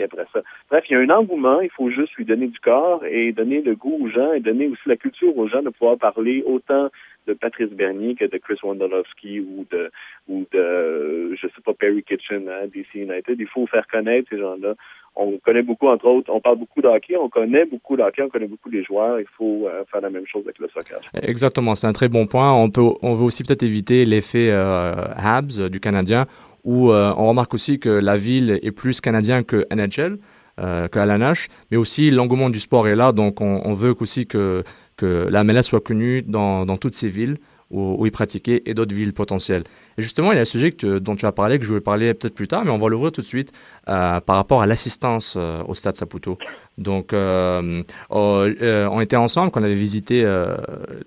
Après 0.02 0.26
ça. 0.32 0.40
Bref, 0.70 0.84
il 0.88 0.92
y 0.92 0.96
a 0.96 1.00
un 1.00 1.10
engouement, 1.10 1.60
il 1.60 1.70
faut 1.70 1.90
juste 1.90 2.14
lui 2.14 2.24
donner 2.24 2.48
du 2.48 2.58
corps 2.60 3.04
et 3.04 3.32
donner 3.32 3.62
le 3.62 3.74
goût 3.74 3.98
aux 4.00 4.08
gens 4.08 4.32
et 4.32 4.40
donner 4.40 4.68
aussi 4.68 4.82
la 4.86 4.96
culture 4.96 5.36
aux 5.36 5.48
gens 5.48 5.62
de 5.62 5.70
pouvoir 5.70 5.96
parler 5.98 6.42
autant 6.46 6.90
de 7.26 7.34
Patrice 7.34 7.70
Bernier 7.70 8.14
que 8.14 8.24
de 8.24 8.38
Chris 8.38 8.58
Wondolowski 8.62 9.40
ou 9.40 9.66
de 9.70 9.90
ou 10.28 10.44
de 10.52 11.34
je 11.34 11.46
sais 11.48 11.62
pas 11.64 11.74
Perry 11.74 12.02
Kitchen 12.02 12.48
à 12.48 12.66
DC 12.66 12.94
United. 12.94 13.36
Il 13.38 13.48
faut 13.48 13.66
faire 13.66 13.86
connaître 13.86 14.28
ces 14.30 14.38
gens-là. 14.38 14.74
On 15.18 15.38
connaît 15.38 15.62
beaucoup, 15.62 15.88
entre 15.88 16.06
autres, 16.06 16.30
on 16.30 16.40
parle 16.40 16.58
beaucoup 16.58 16.82
de 16.82 16.88
hockey, 16.88 17.16
on 17.16 17.30
connaît 17.30 17.64
beaucoup 17.64 17.96
de 17.96 18.02
hockey, 18.02 18.20
on 18.20 18.28
connaît 18.28 18.46
beaucoup 18.46 18.68
les 18.68 18.84
joueurs. 18.84 19.18
Il 19.18 19.26
faut 19.38 19.66
euh, 19.66 19.82
faire 19.90 20.02
la 20.02 20.10
même 20.10 20.26
chose 20.26 20.42
avec 20.44 20.58
le 20.58 20.68
soccer. 20.68 21.00
Exactement, 21.14 21.74
c'est 21.74 21.86
un 21.86 21.94
très 21.94 22.08
bon 22.08 22.26
point. 22.26 22.52
On 22.52 22.68
peut, 22.68 22.82
on 23.00 23.14
veut 23.14 23.24
aussi 23.24 23.42
peut-être 23.42 23.62
éviter 23.62 24.04
l'effet 24.04 24.50
euh, 24.50 24.92
Habs 25.16 25.58
euh, 25.58 25.68
du 25.70 25.80
Canadien 25.80 26.26
où 26.66 26.90
euh, 26.90 27.14
on 27.16 27.28
remarque 27.28 27.54
aussi 27.54 27.78
que 27.78 27.88
la 27.88 28.18
ville 28.18 28.58
est 28.60 28.72
plus 28.72 29.00
canadien 29.00 29.44
que 29.44 29.66
NHL, 29.72 30.18
euh, 30.58 30.88
que 30.88 30.98
LNH, 30.98 31.48
mais 31.70 31.76
aussi 31.76 32.10
l'engouement 32.10 32.50
du 32.50 32.60
sport 32.60 32.88
est 32.88 32.96
là, 32.96 33.12
donc 33.12 33.40
on, 33.40 33.72
veut 33.72 33.94
aussi 33.98 34.26
que, 34.26 34.64
la 35.00 35.44
MLS 35.44 35.62
soit 35.62 35.80
connue 35.80 36.22
dans, 36.22 36.66
toutes 36.76 36.94
ces 36.94 37.08
villes 37.08 37.38
où, 37.70 37.96
où 37.98 38.06
il 38.06 38.12
pratiquait 38.12 38.62
et 38.66 38.74
d'autres 38.74 38.94
villes 38.94 39.14
potentielles. 39.14 39.62
Et 39.98 40.02
justement, 40.02 40.32
il 40.32 40.36
y 40.36 40.38
a 40.38 40.42
un 40.42 40.44
sujet 40.44 40.70
dont 41.00 41.16
tu 41.16 41.24
as 41.24 41.32
parlé, 41.32 41.58
que 41.58 41.64
je 41.64 41.72
vais 41.72 41.80
parler 41.80 42.12
peut-être 42.14 42.34
plus 42.34 42.48
tard, 42.48 42.64
mais 42.64 42.70
on 42.70 42.78
va 42.78 42.88
l'ouvrir 42.88 43.12
tout 43.12 43.22
de 43.22 43.26
suite 43.26 43.52
euh, 43.88 44.20
par 44.20 44.36
rapport 44.36 44.60
à 44.60 44.66
l'assistance 44.66 45.34
euh, 45.36 45.62
au 45.66 45.74
Stade 45.74 45.96
Saputo. 45.96 46.36
Donc, 46.78 47.14
euh, 47.14 47.82
euh, 48.10 48.54
euh, 48.60 48.88
on 48.90 49.00
était 49.00 49.16
ensemble 49.16 49.50
quand 49.50 49.60
on 49.60 49.64
avait 49.64 49.74
visité, 49.74 50.22
euh, 50.24 50.56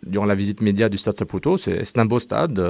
durant 0.04 0.26
la 0.26 0.34
visite 0.34 0.62
média 0.62 0.90
du 0.90 0.98
Stade 0.98 1.18
Saputo. 1.18 1.58
C'est 1.58 1.98
un 1.98 2.06
beau 2.06 2.20
stade. 2.20 2.62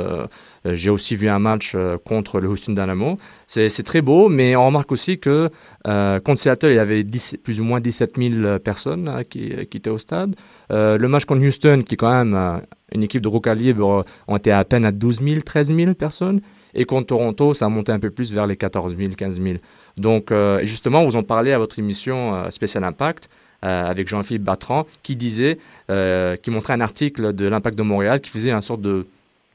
J'ai 0.65 0.89
aussi 0.89 1.15
vu 1.15 1.29
un 1.29 1.39
match 1.39 1.75
contre 2.03 2.39
le 2.39 2.49
Houston 2.49 2.73
Dynamo. 2.73 3.17
C'est 3.47 3.83
très 3.83 4.01
beau, 4.01 4.27
mais 4.27 4.55
on 4.55 4.65
remarque 4.65 4.91
aussi 4.91 5.19
que 5.19 5.49
contre 5.83 6.39
Seattle, 6.39 6.71
il 6.71 6.75
y 6.75 6.79
avait 6.79 7.03
10 7.03 7.37
plus 7.43 7.61
ou 7.61 7.63
moins 7.63 7.79
17 7.79 8.17
000 8.17 8.59
personnes 8.59 9.07
euh, 9.07 9.23
qui, 9.23 9.45
étaient 9.45 9.89
au 9.89 9.97
stade. 9.97 10.35
Le 10.69 11.07
match 11.07 11.25
contre 11.25 11.45
Houston, 11.45 11.81
qui 11.85 11.95
est 11.95 11.97
quand 11.97 12.11
même 12.11 12.61
une 12.93 13.03
équipe 13.03 13.21
de 13.21 13.29
gros 13.29 13.39
calibre, 13.39 14.03
on 14.27 14.37
était 14.37 14.51
à 14.51 14.65
peine 14.65 14.83
à 14.83 14.91
12 14.91 15.21
000, 15.21 15.41
13 15.41 15.73
000 15.73 15.93
personnes. 15.93 16.41
Et 16.73 16.85
contre 16.85 17.07
Toronto, 17.07 17.53
ça 17.53 17.65
a 17.65 17.69
monté 17.69 17.91
un 17.91 17.99
peu 17.99 18.11
plus 18.11 18.33
vers 18.33 18.45
les 18.45 18.55
14 18.55 18.95
000, 18.95 19.11
15 19.17 19.41
000. 19.41 19.55
Donc, 19.97 20.31
euh, 20.31 20.61
justement, 20.63 21.03
vous 21.05 21.15
en 21.15 21.23
parlez 21.23 21.51
à 21.51 21.57
votre 21.57 21.79
émission 21.79 22.35
euh, 22.35 22.49
Spécial 22.49 22.83
Impact 22.83 23.29
euh, 23.65 23.85
avec 23.85 24.07
Jean-Philippe 24.07 24.43
Batran, 24.43 24.87
qui 25.03 25.17
disait, 25.17 25.57
euh, 25.91 26.37
qui 26.37 26.49
montrait 26.49 26.71
un 26.71 26.79
article 26.79 27.33
de 27.33 27.45
l'Impact 27.45 27.77
de 27.77 27.83
Montréal 27.83 28.21
qui 28.21 28.29
faisait 28.29 28.51
un 28.51 28.61
sorte 28.61 28.81
de 28.81 29.05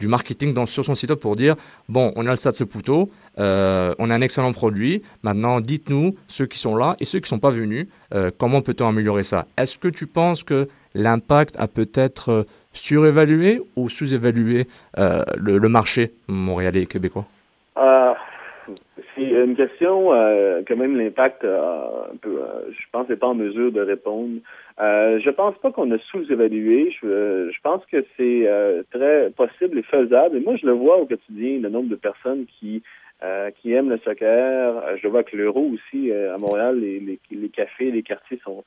du 0.00 0.08
marketing 0.08 0.66
sur 0.66 0.84
son 0.84 0.96
site 0.96 1.14
pour 1.14 1.36
dire 1.36 1.54
bon, 1.88 2.12
on 2.16 2.26
a 2.26 2.30
le 2.30 2.36
Stade 2.36 2.54
Saputo, 2.54 3.10
euh, 3.38 3.94
on 3.98 4.10
a 4.10 4.14
un 4.14 4.20
excellent 4.20 4.52
produit. 4.52 5.02
Maintenant, 5.22 5.60
dites-nous 5.60 6.16
ceux 6.26 6.46
qui 6.46 6.58
sont 6.58 6.76
là 6.76 6.96
et 7.00 7.04
ceux 7.06 7.20
qui 7.20 7.28
sont 7.28 7.38
pas 7.38 7.50
venus, 7.50 7.86
comment 8.36 8.60
peut-on 8.60 8.88
améliorer 8.88 9.22
ça? 9.22 9.46
Est-ce 9.56 9.78
que 9.78 9.88
tu 9.88 10.06
penses 10.08 10.42
que 10.42 10.68
l'impact 10.94 11.56
a 11.58 11.68
peut-être 11.68 12.44
surévalué 12.72 13.62
ou 13.76 13.88
sous-évalué 13.88 14.66
le, 14.98 15.58
le 15.58 15.68
marché 15.68 16.12
montréalais 16.26 16.82
et 16.82 16.86
québécois? 16.86 17.26
C'est 19.14 19.23
une 19.23 19.56
question 19.56 20.12
euh, 20.12 20.62
que 20.62 20.75
même 20.75 20.97
l'impact, 20.97 21.44
euh, 21.44 21.87
euh, 22.26 22.71
je 22.71 22.85
pense, 22.92 23.09
n'est 23.09 23.16
pas 23.16 23.28
en 23.28 23.35
mesure 23.35 23.73
de 23.73 23.80
répondre. 23.80 24.40
Euh, 24.80 25.21
je 25.21 25.30
pense 25.30 25.56
pas 25.59 25.71
qu'on 25.71 25.90
a 25.90 25.99
sous-évalué. 25.99 26.92
Je, 27.00 27.06
euh, 27.06 27.50
je 27.52 27.61
pense 27.62 27.85
que 27.87 28.04
c'est 28.16 28.49
très 28.90 29.30
possible 29.30 29.78
et 29.78 29.83
faisable. 29.83 30.37
Et 30.37 30.40
moi, 30.40 30.56
je 30.56 30.66
le 30.66 30.73
vois 30.73 30.99
au 30.99 31.06
quotidien, 31.06 31.61
le 31.61 31.68
nombre 31.68 31.88
de 31.88 31.97
personnes 31.97 32.47
qui 32.47 32.83
qui 33.62 33.73
aiment 33.73 33.88
le 33.88 33.97
soccer. 33.99 34.83
Je 35.00 35.09
vois 35.09 35.21
avec 35.21 35.33
l'euro 35.33 35.71
aussi 35.73 36.12
à 36.12 36.37
Montréal. 36.37 36.78
Les, 36.78 37.00
les, 37.00 37.18
les 37.30 37.49
cafés, 37.49 37.90
les 37.90 38.02
quartiers 38.02 38.38
sont 38.44 38.64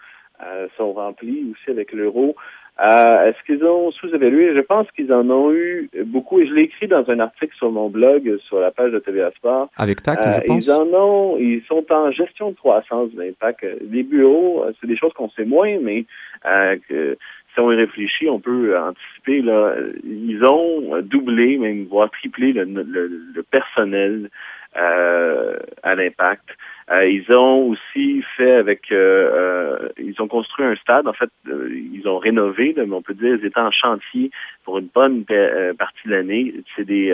sont 0.77 0.94
remplis 0.94 1.46
aussi 1.51 1.70
avec 1.70 1.92
l'euro. 1.92 2.36
Euh, 2.79 3.25
Est-ce 3.29 3.43
qu'ils 3.46 3.63
ont 3.65 3.91
sous-évalué? 3.91 4.53
Je 4.55 4.62
pense 4.62 4.89
qu'ils 4.91 5.12
en 5.12 5.27
ont 5.29 5.51
eu 5.51 5.89
beaucoup, 6.05 6.39
et 6.39 6.48
je 6.48 6.53
l'ai 6.53 6.63
écrit 6.63 6.88
dans 6.88 7.10
un 7.10 7.19
article 7.19 7.55
sur 7.55 7.72
mon 7.72 7.89
blog, 7.89 8.38
sur 8.48 8.60
la 8.60 8.72
page 8.72 8.91
de 8.91 9.00
TVA 9.00 9.31
Sport. 9.31 9.69
Avec 9.77 10.03
Tacle, 10.03 10.27
Euh, 10.27 10.31
je 10.34 10.41
pense. 10.48 10.65
Ils 10.65 10.72
en 10.72 10.86
ont, 10.93 11.38
ils 11.39 11.63
sont 11.67 11.84
en 11.91 12.12
gestion 12.12 12.51
de 12.51 12.55
croissance 12.55 13.12
de 13.13 13.22
l'impact. 13.22 13.65
Les 13.89 14.03
bureaux, 14.03 14.63
euh, 14.63 14.74
c'est 14.79 14.88
des 14.88 14.98
choses 14.98 15.13
qu'on 15.13 15.29
sait 15.31 15.46
moins, 15.46 15.77
mais 15.81 16.05
euh, 16.46 16.75
que 16.88 17.17
si 17.57 17.61
on 17.61 17.71
y 17.71 17.75
réfléchit, 17.75 18.29
on 18.29 18.39
peut 18.39 18.77
anticiper. 18.77 19.41
Là, 19.41 19.75
ils 20.03 20.43
ont 20.45 21.01
doublé, 21.01 21.57
même 21.57 21.85
voire 21.85 22.11
triplé 22.11 22.53
le, 22.53 22.65
le, 22.65 23.43
personnel 23.49 24.29
euh, 24.77 25.57
à 25.81 25.95
l'impact. 25.95 26.47
Euh, 26.91 27.05
ils 27.07 27.25
ont 27.35 27.69
aussi 27.69 28.21
fait 28.37 28.53
avec, 28.53 28.91
euh, 28.91 28.95
euh, 29.33 29.89
ils 29.97 30.21
ont 30.21 30.27
construit 30.27 30.65
un 30.65 30.75
stade. 30.75 31.07
En 31.07 31.13
fait, 31.13 31.29
euh, 31.49 31.69
ils 31.73 32.07
ont 32.07 32.19
rénové, 32.19 32.73
là, 32.73 32.85
mais 32.85 32.93
on 32.93 33.01
peut 33.01 33.15
dire 33.15 33.35
ils 33.41 33.45
étaient 33.45 33.59
en 33.59 33.71
chantier 33.71 34.29
pour 34.63 34.77
une 34.77 34.89
bonne 34.93 35.25
pa- 35.25 35.73
partie 35.77 36.07
de 36.07 36.11
l'année. 36.11 36.53
C'est 36.75 36.85
des, 36.85 37.11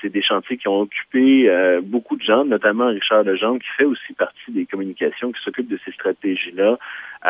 c'est 0.00 0.08
des 0.10 0.22
chantiers 0.22 0.56
qui 0.56 0.68
ont 0.68 0.80
occupé 0.80 1.48
euh, 1.48 1.80
beaucoup 1.82 2.16
de 2.16 2.22
gens, 2.22 2.44
notamment 2.44 2.86
Richard 2.88 3.24
Legendre, 3.24 3.58
qui 3.60 3.68
fait 3.76 3.84
aussi 3.84 4.12
partie 4.14 4.50
des 4.50 4.66
communications, 4.66 5.32
qui 5.32 5.42
s'occupe 5.42 5.68
de 5.68 5.78
ces 5.84 5.92
stratégies-là, 5.92 6.78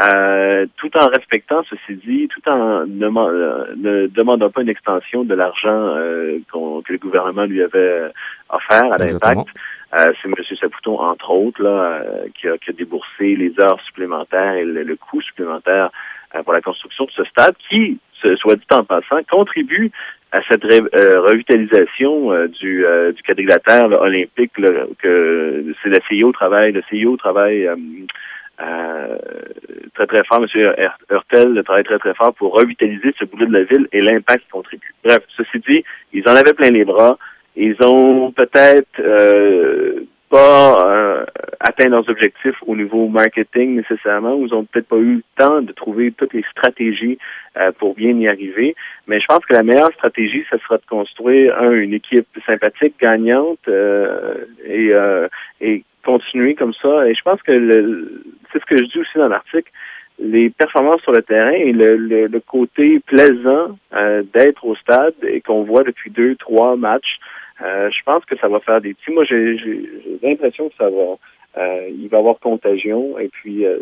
euh, 0.01 0.67
tout 0.77 0.91
en 0.97 1.07
respectant, 1.09 1.63
ceci 1.69 1.97
dit, 1.97 2.29
tout 2.29 2.49
en 2.49 2.87
ne, 2.87 3.07
euh, 3.07 3.75
ne 3.77 4.07
demandant 4.07 4.51
pas 4.51 4.63
une 4.63 4.69
extension 4.69 5.25
de 5.25 5.35
l'argent 5.35 5.69
euh, 5.97 6.39
que 6.51 6.93
le 6.93 6.99
gouvernement 6.99 7.45
lui 7.45 7.63
avait 7.63 8.11
offert 8.49 8.93
à 8.93 8.99
l'impact. 8.99 9.49
Euh, 9.93 10.13
c'est 10.23 10.29
M. 10.29 10.35
Saputo, 10.61 10.99
entre 11.01 11.31
autres, 11.31 11.63
là, 11.63 11.71
euh, 11.71 12.27
qui, 12.35 12.47
a, 12.47 12.57
qui 12.59 12.71
a 12.71 12.73
déboursé 12.73 13.35
les 13.35 13.53
heures 13.59 13.81
supplémentaires 13.87 14.55
et 14.55 14.65
le, 14.65 14.85
le 14.85 14.97
coût 14.97 15.21
supplémentaire 15.21 15.91
euh, 16.35 16.43
pour 16.45 16.53
la 16.53 16.61
construction 16.61 17.07
de 17.07 17.11
ce 17.11 17.25
stade, 17.25 17.57
qui, 17.69 17.99
soit 18.37 18.55
dit 18.55 18.67
en 18.71 18.85
passant, 18.85 19.23
contribue 19.29 19.91
à 20.33 20.41
cette 20.49 20.63
ré- 20.65 20.81
euh, 20.97 21.21
revitalisation 21.21 22.33
euh, 22.33 22.47
du, 22.49 22.87
euh, 22.87 23.13
du 23.13 23.23
quadrilatère 23.23 23.89
là, 23.89 24.01
olympique 24.01 24.57
là, 24.59 24.71
que 24.99 25.65
c'est 25.83 25.89
le 25.89 25.99
CIO 26.09 26.33
travaille. 26.33 26.73
Le 26.73 26.83
CIO 26.89 27.17
travaille 27.17 27.67
euh, 27.67 27.77
euh, 28.63 29.17
très 29.95 30.07
très 30.07 30.25
fort. 30.25 30.43
M. 30.43 30.75
Hurtel 31.11 31.63
travaille 31.65 31.85
très 31.85 31.99
très 31.99 32.15
fort 32.15 32.35
pour 32.35 32.55
revitaliser 32.55 33.13
ce 33.19 33.25
bout 33.25 33.45
de 33.45 33.53
la 33.53 33.65
ville 33.65 33.89
et 33.93 34.01
l'impact 34.01 34.45
qui 34.45 34.51
contribue. 34.51 34.95
Bref, 35.05 35.19
ceci 35.37 35.59
dit, 35.69 35.85
ils 36.13 36.29
en 36.29 36.37
avaient 36.37 36.55
plein 36.55 36.71
les 36.71 36.85
bras. 36.85 37.19
Ils 37.57 37.77
ont 37.85 38.31
peut-être 38.31 39.01
euh, 39.01 40.05
pas 40.31 40.87
euh, 40.87 41.25
atteint 41.59 41.89
leurs 41.89 42.09
objectifs 42.09 42.57
au 42.67 42.75
niveau 42.77 43.09
marketing 43.09 43.77
nécessairement, 43.77 44.37
ou 44.37 44.47
ils 44.47 44.55
ont 44.55 44.65
peut-être 44.65 44.89
pas 44.89 44.97
eu 44.97 45.17
le 45.17 45.23
temps 45.37 45.61
de 45.61 45.73
trouver 45.73 46.13
toutes 46.13 46.33
les 46.33 46.45
stratégies 46.53 47.19
euh, 47.57 47.73
pour 47.79 47.95
bien 47.95 48.17
y 48.17 48.29
arriver. 48.29 48.75
Mais 49.09 49.21
je 49.21 49.27
pense 49.27 49.45
que 49.45 49.53
la 49.53 49.65
meilleure 49.65 49.93
stratégie, 49.95 50.45
ce 50.51 50.57
sera 50.59 50.77
de 50.79 50.87
construire 50.89 51.59
un, 51.61 51.73
une 51.73 51.95
équipe 51.95 52.29
sympathique, 52.47 52.95
gagnante, 53.01 53.59
euh, 53.69 54.35
et, 54.65 54.91
euh, 54.93 55.27
et 55.61 55.85
continuer 56.05 56.55
comme 56.55 56.75
ça. 56.75 57.09
Et 57.09 57.15
je 57.15 57.23
pense 57.23 57.43
que 57.43 57.53
c'est 58.53 58.61
ce 58.61 58.67
que 58.67 58.77
je 58.77 58.85
dis 58.85 59.01
aussi 59.01 59.19
dans 59.19 59.29
l'article. 59.29 59.71
Les 60.23 60.51
performances 60.51 61.03
sur 61.03 61.13
le 61.13 61.23
terrain 61.23 61.53
et 61.53 61.73
le, 61.73 61.97
le, 61.97 62.27
le 62.27 62.41
côté 62.41 63.01
plaisant 63.01 63.79
euh, 63.95 64.23
d'être 64.35 64.65
au 64.65 64.77
stade 64.77 65.15
et 65.23 65.41
qu'on 65.41 65.63
voit 65.63 65.83
depuis 65.83 66.11
deux, 66.11 66.37
trois 66.37 66.77
matchs, 66.77 67.19
euh, 67.63 67.91
je 67.91 68.03
pense 68.05 68.25
que 68.25 68.37
ça 68.39 68.49
va 68.49 68.61
faire 68.61 68.81
des 68.81 68.95
petits. 68.95 69.13
Moi, 69.13 69.25
j'ai 69.25 69.57
l'impression 70.23 70.69
que 70.69 70.75
ça 70.79 70.89
va, 70.91 71.63
euh, 71.63 71.89
il 71.91 72.09
va 72.09 72.17
y 72.19 72.21
avoir 72.21 72.39
contagion. 72.41 73.19
Et 73.19 73.29
puis, 73.29 73.65
euh, 73.67 73.79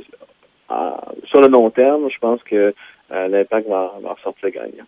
à- 0.69 1.13
sur 1.25 1.41
le 1.41 1.49
long 1.49 1.71
terme, 1.71 2.09
je 2.11 2.19
pense 2.19 2.43
que 2.43 2.75
l'impact 3.11 3.69
va, 3.69 3.95
va 4.03 4.13
ressortir 4.13 4.51
gagnant. 4.51 4.85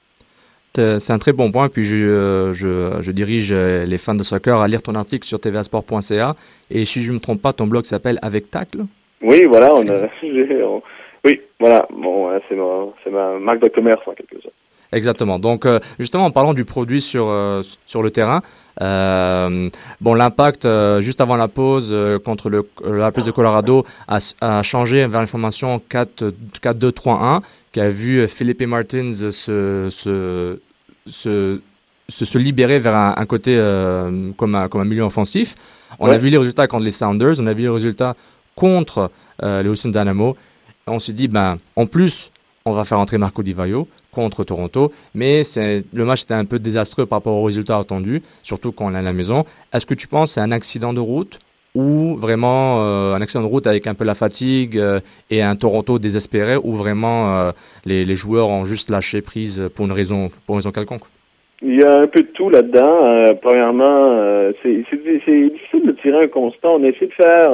C'est 0.74 1.12
un 1.12 1.18
très 1.18 1.32
bon 1.32 1.50
point. 1.50 1.68
Puis 1.68 1.82
je, 1.82 2.50
je, 2.52 2.98
je 3.00 3.12
dirige 3.12 3.52
les 3.52 3.98
fans 3.98 4.14
de 4.14 4.22
soccer 4.22 4.58
à 4.60 4.68
lire 4.68 4.82
ton 4.82 4.94
article 4.94 5.26
sur 5.26 5.40
tvasport.ca. 5.40 6.34
Et 6.70 6.84
si 6.84 7.02
je 7.02 7.10
ne 7.10 7.16
me 7.16 7.20
trompe 7.20 7.42
pas, 7.42 7.52
ton 7.52 7.66
blog 7.66 7.84
s'appelle 7.84 8.18
Avec 8.22 8.50
Tacle. 8.50 8.80
Oui, 9.22 9.44
voilà, 9.46 9.74
on 9.74 9.86
a, 9.88 9.94
j'ai- 10.22 10.62
on- 10.62 10.82
oui, 11.24 11.40
voilà, 11.58 11.86
bon, 11.90 12.30
c'est 12.48 12.54
ma, 12.56 12.86
c'est 13.04 13.10
ma 13.10 13.38
marque 13.38 13.60
de 13.60 13.68
commerce 13.68 14.00
en 14.06 14.12
quelque 14.12 14.40
sorte. 14.40 14.54
Exactement. 14.92 15.38
Donc, 15.38 15.66
euh, 15.66 15.78
justement, 15.98 16.24
en 16.26 16.30
parlant 16.30 16.52
du 16.54 16.64
produit 16.64 17.00
sur, 17.00 17.28
euh, 17.28 17.62
sur 17.86 18.02
le 18.02 18.10
terrain, 18.10 18.42
euh, 18.80 19.68
bon, 20.00 20.14
l'impact, 20.14 20.66
juste 21.00 21.20
avant 21.20 21.36
la 21.36 21.48
pause, 21.48 21.94
contre 22.24 22.48
le, 22.48 22.66
la 22.84 23.12
prise 23.12 23.24
de 23.26 23.30
Colorado, 23.30 23.84
a, 24.08 24.18
a 24.40 24.62
changé 24.62 25.06
vers 25.06 25.20
une 25.20 25.26
formation 25.26 25.80
4-2-3-1, 25.90 27.40
qui 27.72 27.80
a 27.80 27.90
vu 27.90 28.26
Philippe 28.26 28.62
Martins 28.62 29.12
se, 29.12 29.88
se, 29.90 30.58
se, 31.06 31.60
se, 32.08 32.38
libérer 32.38 32.78
vers 32.78 32.96
un, 32.96 33.14
un 33.16 33.26
côté 33.26 33.54
comme, 34.36 34.54
un, 34.54 34.68
comme 34.68 34.80
un 34.80 34.84
milieu 34.84 35.02
offensif. 35.02 35.54
On 35.98 36.08
Ouais. 36.08 36.14
a 36.14 36.18
vu 36.18 36.28
les 36.30 36.38
résultats 36.38 36.66
contre 36.66 36.84
les 36.84 36.90
Sounders, 36.90 37.34
on 37.40 37.46
a 37.46 37.52
vu 37.52 37.62
les 37.62 37.68
résultats 37.68 38.14
contre 38.54 39.10
les 39.42 39.68
Houston 39.68 39.90
Dynamo. 39.90 40.36
On 40.86 40.98
s'est 40.98 41.12
dit, 41.12 41.28
ben, 41.28 41.58
en 41.76 41.86
plus, 41.86 42.30
on 42.64 42.72
va 42.72 42.84
faire 42.84 42.98
entrer 42.98 43.18
Marco 43.18 43.42
Di 43.42 43.52
Vaio 43.52 43.86
contre 44.12 44.44
Toronto, 44.44 44.92
mais 45.14 45.42
le 45.56 46.04
match 46.04 46.22
était 46.22 46.34
un 46.34 46.44
peu 46.44 46.58
désastreux 46.58 47.06
par 47.06 47.18
rapport 47.18 47.34
aux 47.34 47.44
résultats 47.44 47.78
attendus, 47.78 48.22
surtout 48.42 48.72
quand 48.72 48.86
on 48.86 48.94
est 48.94 48.98
à 48.98 49.02
la 49.02 49.12
maison. 49.12 49.44
Est-ce 49.72 49.86
que 49.86 49.94
tu 49.94 50.08
penses 50.08 50.32
c'est 50.32 50.40
un 50.40 50.52
accident 50.52 50.92
de 50.92 51.00
route 51.00 51.38
ou 51.74 52.16
vraiment 52.16 52.82
euh, 52.82 53.14
un 53.14 53.20
accident 53.20 53.42
de 53.42 53.48
route 53.48 53.66
avec 53.66 53.86
un 53.86 53.94
peu 53.94 54.04
la 54.04 54.14
fatigue 54.14 54.76
euh, 54.76 55.00
et 55.30 55.42
un 55.42 55.54
Toronto 55.54 55.98
désespéré 55.98 56.56
ou 56.56 56.74
vraiment 56.74 57.38
euh, 57.38 57.50
les, 57.84 58.04
les 58.04 58.14
joueurs 58.14 58.48
ont 58.48 58.64
juste 58.64 58.90
lâché 58.90 59.22
prise 59.22 59.70
pour 59.74 59.86
une 59.86 59.92
raison, 59.92 60.30
pour 60.46 60.56
une 60.56 60.58
raison 60.58 60.72
quelconque? 60.72 61.02
Il 61.62 61.76
y 61.76 61.84
a 61.84 61.98
un 61.98 62.06
peu 62.06 62.20
de 62.20 62.28
tout 62.28 62.48
là-dedans. 62.48 63.34
Premièrement, 63.42 64.50
c'est 64.62 64.76
difficile 64.76 65.52
de 65.84 65.92
tirer 66.00 66.24
un 66.24 66.28
constat. 66.28 66.70
On 66.70 66.82
a 66.82 66.86
essayé 66.86 67.08
de 67.08 67.12
faire 67.12 67.50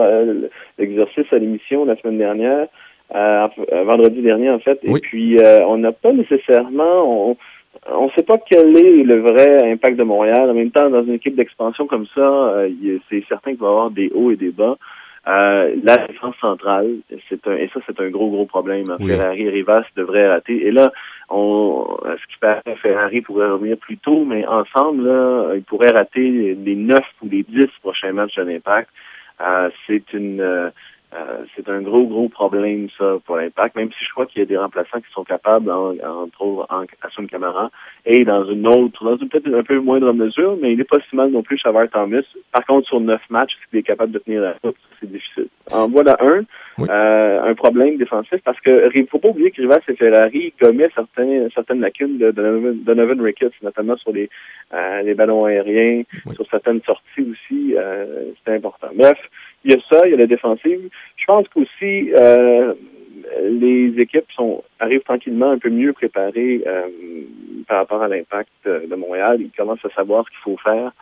l'exercice 0.79 1.27
à 1.33 1.39
l'émission 1.39 1.85
la 1.85 1.97
semaine 1.97 2.19
dernière, 2.19 2.69
euh, 3.15 3.49
euh, 3.73 3.85
vendredi 3.85 4.21
dernier 4.21 4.51
en 4.51 4.59
fait, 4.59 4.79
et 4.83 4.93
puis 5.01 5.39
euh, 5.39 5.65
on 5.67 5.79
n'a 5.79 5.93
pas 5.93 6.13
nécessairement, 6.13 7.31
on, 7.31 7.37
on 7.89 8.07
ne 8.07 8.11
sait 8.11 8.23
pas 8.23 8.39
quel 8.51 8.77
est 8.77 9.05
le 9.05 9.21
vrai 9.21 9.71
impact 9.71 9.97
de 9.97 10.03
Montréal. 10.03 10.51
En 10.51 10.55
même 10.55 10.71
temps, 10.71 10.91
dans 10.91 11.05
une 11.05 11.15
équipe 11.15 11.37
d'expansion 11.37 11.87
comme 11.87 12.07
ça, 12.15 12.21
euh, 12.21 12.69
c'est 13.09 13.25
certain 13.29 13.53
qu'il 13.53 13.61
va 13.61 13.67
y 13.67 13.71
avoir 13.71 13.91
des 13.91 14.11
hauts 14.15 14.31
et 14.31 14.37
des 14.37 14.51
bas. 14.51 14.77
Euh, 15.29 15.75
la 15.83 15.97
défense 16.07 16.37
centrale, 16.41 16.99
c'est 17.29 17.45
un, 17.49 17.57
et 17.57 17.69
ça, 17.75 17.81
c'est 17.85 18.01
un 18.01 18.11
gros, 18.11 18.31
gros 18.31 18.47
problème. 18.47 18.97
Oui. 19.01 19.09
Ferrari 19.09 19.43
et 19.43 19.51
Rivas 19.51 19.83
devraient 19.97 20.29
rater. 20.29 20.67
Et 20.67 20.71
là, 20.71 20.93
on, 21.31 21.85
à 22.05 22.13
ce 22.13 22.27
qui 22.33 22.39
paraît, 22.41 22.77
Ferrari 22.81 23.23
pourrait 23.23 23.49
revenir 23.49 23.77
plus 23.77 23.99
tôt, 23.99 24.25
mais 24.25 24.47
ensemble, 24.47 25.05
là, 25.05 25.55
ils 25.57 25.65
pourraient 25.65 25.91
rater 25.91 26.55
les 26.55 26.77
neuf 26.77 27.05
ou 27.23 27.29
les 27.29 27.43
dix 27.43 27.67
prochains 27.83 28.13
matchs 28.13 28.37
de 28.37 28.43
l'Impact. 28.43 28.89
Euh, 29.41 29.69
c'est 29.87 30.13
une, 30.13 30.71
euh, 31.15 31.45
c'est 31.55 31.69
un 31.69 31.81
gros, 31.83 32.05
gros 32.07 32.29
problème, 32.29 32.89
ça, 32.99 33.17
pour 33.25 33.37
l'Impact, 33.37 33.77
même 33.77 33.91
si 33.93 34.05
je 34.05 34.11
crois 34.11 34.27
qu'il 34.27 34.41
y 34.41 34.43
a 34.43 34.47
des 34.47 34.57
remplaçants 34.57 35.01
qui 35.01 35.11
sont 35.13 35.25
capables, 35.25 35.71
en- 35.71 35.95
entre 36.25 36.43
autres, 36.43 36.67
en 36.75 36.85
Assun 37.03 37.27
Camara, 37.27 37.71
et 38.05 38.25
dans 38.25 38.45
une 38.45 38.67
autre, 38.67 39.05
dans 39.05 39.17
une 39.17 39.29
peut-être 39.29 39.53
un 39.55 39.63
peu 39.63 39.79
moindre 39.81 40.13
mesure, 40.13 40.57
mais 40.61 40.73
il 40.73 40.79
n'est 40.79 40.85
pas 40.85 40.99
si 41.09 41.15
mal 41.17 41.31
non 41.31 41.43
plus, 41.43 41.59
Chavard 41.59 41.89
Thomas. 41.89 42.23
Par 42.53 42.67
contre, 42.67 42.89
sur 42.89 43.01
neuf 43.01 43.23
matchs, 43.31 43.53
il 43.73 43.79
est 43.79 43.83
capable 43.83 44.13
de 44.13 44.19
tenir 44.19 44.43
la 44.43 44.55
coupe, 44.55 44.77
c'est 45.01 45.11
difficile. 45.11 45.47
En 45.73 45.89
voilà 45.89 46.17
un, 46.21 46.43
euh, 46.89 47.43
un 47.51 47.55
problème 47.55 47.97
défensif, 47.97 48.41
parce 48.45 48.61
que 48.61 48.91
il 48.95 49.07
faut 49.07 49.19
pas 49.19 49.29
oublier 49.29 49.51
que 49.53 49.61
Rivas 49.63 49.81
et 49.89 49.95
Ferrari 49.95 50.53
gommaient 50.61 50.91
certains, 50.95 51.49
certaines 51.55 51.81
lacunes 51.81 52.19
de 52.19 52.31
Donovan, 52.31 52.77
Donovan 52.85 53.21
Ricketts, 53.21 53.53
notamment 53.63 53.97
sur 53.97 54.13
les, 54.13 54.29
euh, 54.75 55.03
les 55.03 55.15
ballons 55.15 55.45
aériens, 55.45 56.03
sur 56.35 56.47
certaines 56.51 56.83
sorties 56.83 57.23
aussi, 57.31 57.75
euh, 57.77 58.33
c'était 58.39 58.57
important. 58.57 58.89
Bref, 58.95 59.19
il 59.65 59.73
y 59.73 59.75
a 59.75 59.79
ça, 59.91 60.07
il 60.07 60.13
y 60.13 60.15
a 60.15 60.19
la 60.19 60.27
défensive. 60.27 60.89
Je 61.17 61.25
pense 61.27 61.47
qu'aussi 61.49 62.13
euh, 62.19 62.75
les 63.51 63.95
équipes 63.99 64.31
sont 64.35 64.63
arrivent 64.79 65.03
tranquillement 65.03 65.51
un 65.51 65.59
peu 65.59 65.71
mieux 65.71 65.93
préparées 65.93 66.63
euh, 66.67 66.83
par 67.67 67.79
rapport 67.79 68.03
à 68.03 68.09
l'impact 68.09 68.51
euh, 68.67 68.87
de 68.87 68.95
Montréal. 68.95 69.39
Ils 69.41 69.51
commencent 69.51 69.85
à 69.85 69.91
savoir 69.91 70.25
ce 70.27 70.31
qu'il 70.31 70.41
faut 70.45 70.59
faire. 70.63 70.93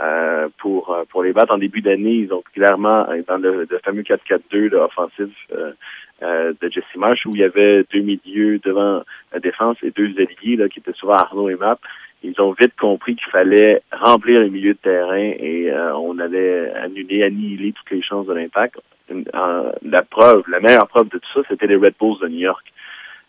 euh, 0.00 0.48
pour 0.58 0.90
euh, 0.92 1.04
pour 1.10 1.22
les 1.22 1.32
battre 1.32 1.54
en 1.54 1.58
début 1.58 1.80
d'année, 1.80 2.14
ils 2.26 2.32
ont 2.32 2.42
clairement 2.52 3.08
euh, 3.10 3.22
dans 3.28 3.36
le, 3.36 3.66
le 3.70 3.78
fameux 3.84 4.02
4-4-2 4.02 4.70
là, 4.72 4.84
offensif 4.86 5.30
euh, 5.52 6.52
de 6.60 6.70
Jesse 6.70 6.96
Marsh 6.96 7.26
où 7.26 7.30
il 7.34 7.40
y 7.40 7.44
avait 7.44 7.84
deux 7.92 8.00
milieux 8.00 8.58
devant 8.58 9.02
la 9.32 9.38
défense 9.40 9.76
et 9.82 9.90
deux 9.90 10.10
alliés 10.18 10.56
là, 10.56 10.68
qui 10.68 10.80
étaient 10.80 10.92
souvent 10.94 11.14
Arnaud 11.14 11.48
et 11.48 11.56
Map. 11.56 11.78
Ils 12.24 12.40
ont 12.40 12.54
vite 12.58 12.74
compris 12.80 13.16
qu'il 13.16 13.30
fallait 13.30 13.82
remplir 13.92 14.40
les 14.40 14.48
milieux 14.48 14.72
de 14.72 14.78
terrain 14.78 15.32
et 15.38 15.70
euh, 15.70 15.94
on 15.94 16.18
allait 16.18 16.72
annuler, 16.72 17.22
annihiler 17.22 17.72
toutes 17.72 17.90
les 17.90 18.02
chances 18.02 18.26
de 18.26 18.32
l'impact. 18.32 18.80
La 19.82 20.02
preuve, 20.02 20.42
la 20.48 20.60
meilleure 20.60 20.88
preuve 20.88 21.10
de 21.10 21.18
tout 21.18 21.28
ça, 21.34 21.40
c'était 21.48 21.66
les 21.66 21.76
Red 21.76 21.94
Bulls 22.00 22.18
de 22.22 22.28
New 22.28 22.38
York. 22.38 22.64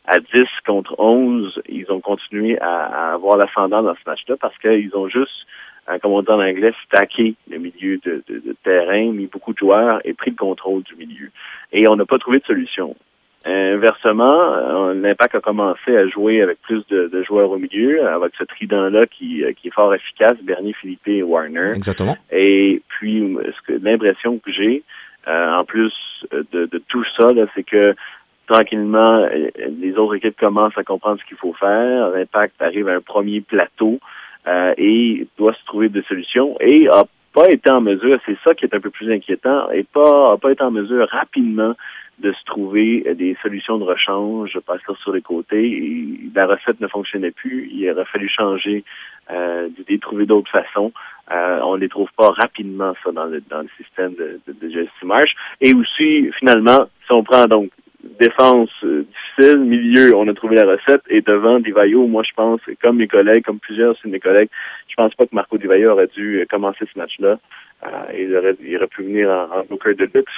À 0.08 0.20
10 0.20 0.44
contre 0.66 0.96
11, 0.98 1.62
ils 1.68 1.92
ont 1.92 2.00
continué 2.00 2.58
à, 2.62 3.14
avoir 3.16 3.36
l'ascendant 3.36 3.84
dans 3.84 3.96
ce 3.96 4.10
match-là 4.10 4.36
parce 4.40 4.58
qu'ils 4.60 4.96
ont 4.96 5.10
juste, 5.10 5.46
euh, 5.90 6.00
comme 6.00 6.14
on 6.14 6.22
dit 6.22 6.30
en 6.30 6.40
anglais, 6.40 6.72
stacké 6.86 7.36
le 7.50 7.58
milieu 7.58 8.00
de 8.06 8.24
terrain, 8.64 9.12
mis 9.12 9.26
beaucoup 9.26 9.52
de 9.52 9.58
joueurs 9.58 10.00
et 10.06 10.14
pris 10.14 10.32
le 10.32 10.38
contrôle 10.38 10.84
du 10.84 10.96
milieu. 10.96 11.32
Et 11.74 11.86
on 11.90 11.98
n'a 11.98 12.06
pas 12.06 12.18
trouvé 12.18 12.40
de 12.40 12.46
solution. 12.46 12.96
Inversement, 13.46 14.54
euh, 14.56 14.94
l'impact 14.96 15.36
a 15.36 15.40
commencé 15.40 15.96
à 15.96 16.08
jouer 16.08 16.42
avec 16.42 16.60
plus 16.64 16.86
de, 16.88 17.08
de 17.08 17.24
joueurs 17.24 17.52
au 17.52 17.58
milieu, 17.58 18.08
avec 18.08 18.34
ce 18.40 18.44
trident-là 18.44 19.06
qui, 19.06 19.44
euh, 19.44 19.54
qui 19.54 19.68
est 19.68 19.72
fort 19.72 19.94
efficace, 19.94 20.36
Bernier, 20.42 20.74
Philippe 20.74 21.08
et 21.08 21.22
Warner. 21.22 21.74
Exactement. 21.76 22.18
Et 22.32 22.82
puis, 22.88 23.38
l'impression 23.84 24.40
que 24.40 24.52
j'ai, 24.52 24.84
euh, 25.28 25.54
en 25.54 25.64
plus 25.64 25.94
de, 26.32 26.66
de 26.66 26.82
tout 26.88 27.06
ça, 27.18 27.28
c'est 27.54 27.64
que 27.64 27.94
tranquillement, 28.48 29.28
euh, 29.32 29.50
les 29.80 29.98
autres 29.98 30.16
équipes 30.16 30.40
commencent 30.40 30.78
à 30.78 30.84
comprendre 30.84 31.20
ce 31.20 31.26
qu'il 31.28 31.38
faut 31.38 31.54
faire. 31.54 32.10
L'impact 32.10 32.62
arrive 32.62 32.88
à 32.88 32.94
un 32.94 33.02
premier 33.02 33.42
plateau 33.42 34.00
euh, 34.48 34.74
et 34.78 35.28
doit 35.38 35.54
se 35.54 35.66
trouver 35.66 35.90
des 35.90 36.04
solutions 36.04 36.56
et 36.60 36.88
a 36.88 37.04
pas 37.34 37.50
été 37.50 37.70
en 37.70 37.82
mesure, 37.82 38.18
c'est 38.26 38.38
ça 38.46 38.54
qui 38.54 38.64
est 38.64 38.74
un 38.74 38.80
peu 38.80 38.90
plus 38.90 39.12
inquiétant, 39.12 39.70
et 39.70 39.84
pas 39.84 40.32
a 40.32 40.38
pas 40.38 40.52
été 40.52 40.64
en 40.64 40.72
mesure 40.72 41.06
rapidement 41.10 41.76
de 42.20 42.32
se 42.32 42.44
trouver 42.46 43.04
des 43.16 43.36
solutions 43.42 43.78
de 43.78 43.84
rechange, 43.84 44.58
passer 44.66 44.84
sur 45.02 45.14
les 45.14 45.22
côtés. 45.22 45.66
Et 45.66 46.18
la 46.34 46.48
recette 46.48 46.80
ne 46.80 46.88
fonctionnait 46.88 47.32
plus. 47.32 47.70
Il 47.72 47.90
aurait 47.92 48.06
fallu 48.06 48.30
changer 48.30 48.84
euh, 49.32 49.68
d'idée, 49.70 50.00
trouver 50.00 50.26
d'autres 50.26 50.52
façons. 50.52 50.92
Euh, 51.32 51.60
on 51.64 51.76
ne 51.76 51.82
les 51.82 51.90
trouve 51.90 52.10
pas 52.18 52.30
rapidement, 52.30 52.94
ça, 53.04 53.12
dans 53.12 53.26
le, 53.26 53.42
dans 53.50 53.62
le 53.62 53.70
système 53.78 54.14
de, 54.14 54.40
de, 54.48 54.54
de 54.54 54.70
Jesse 54.70 54.90
Marsh. 55.04 55.34
Et 55.60 55.74
aussi, 55.74 56.30
finalement, 56.40 56.86
si 57.06 57.12
on 57.12 57.24
prend 57.24 57.46
donc 57.46 57.72
défense 58.20 58.70
euh, 58.84 59.04
difficile, 59.38 59.60
milieu, 59.62 60.16
on 60.16 60.28
a 60.28 60.34
trouvé 60.34 60.56
la 60.56 60.66
recette, 60.66 61.02
et 61.10 61.22
devant 61.22 61.60
Divayo, 61.60 62.06
moi 62.06 62.22
je 62.24 62.34
pense, 62.36 62.62
comme 62.82 62.98
mes 62.98 63.08
collègues, 63.08 63.44
comme 63.44 63.60
plusieurs 63.60 63.96
de 64.04 64.10
mes 64.10 64.20
collègues, 64.20 64.50
je 64.88 64.94
pense 64.96 65.14
pas 65.16 65.26
que 65.26 65.34
Marco 65.34 65.58
Divayo 65.58 65.92
aurait 65.92 66.08
dû 66.16 66.40
euh, 66.40 66.46
commencer 66.48 66.86
ce 66.94 67.00
match-là. 67.00 67.40
Euh, 67.84 67.88
il, 68.18 68.36
aurait, 68.36 68.56
il 68.62 68.78
aurait 68.78 68.88
pu 68.88 69.04
venir 69.04 69.30
en, 69.30 69.60
en 69.60 69.64
de 69.64 70.10
luxe. 70.14 70.32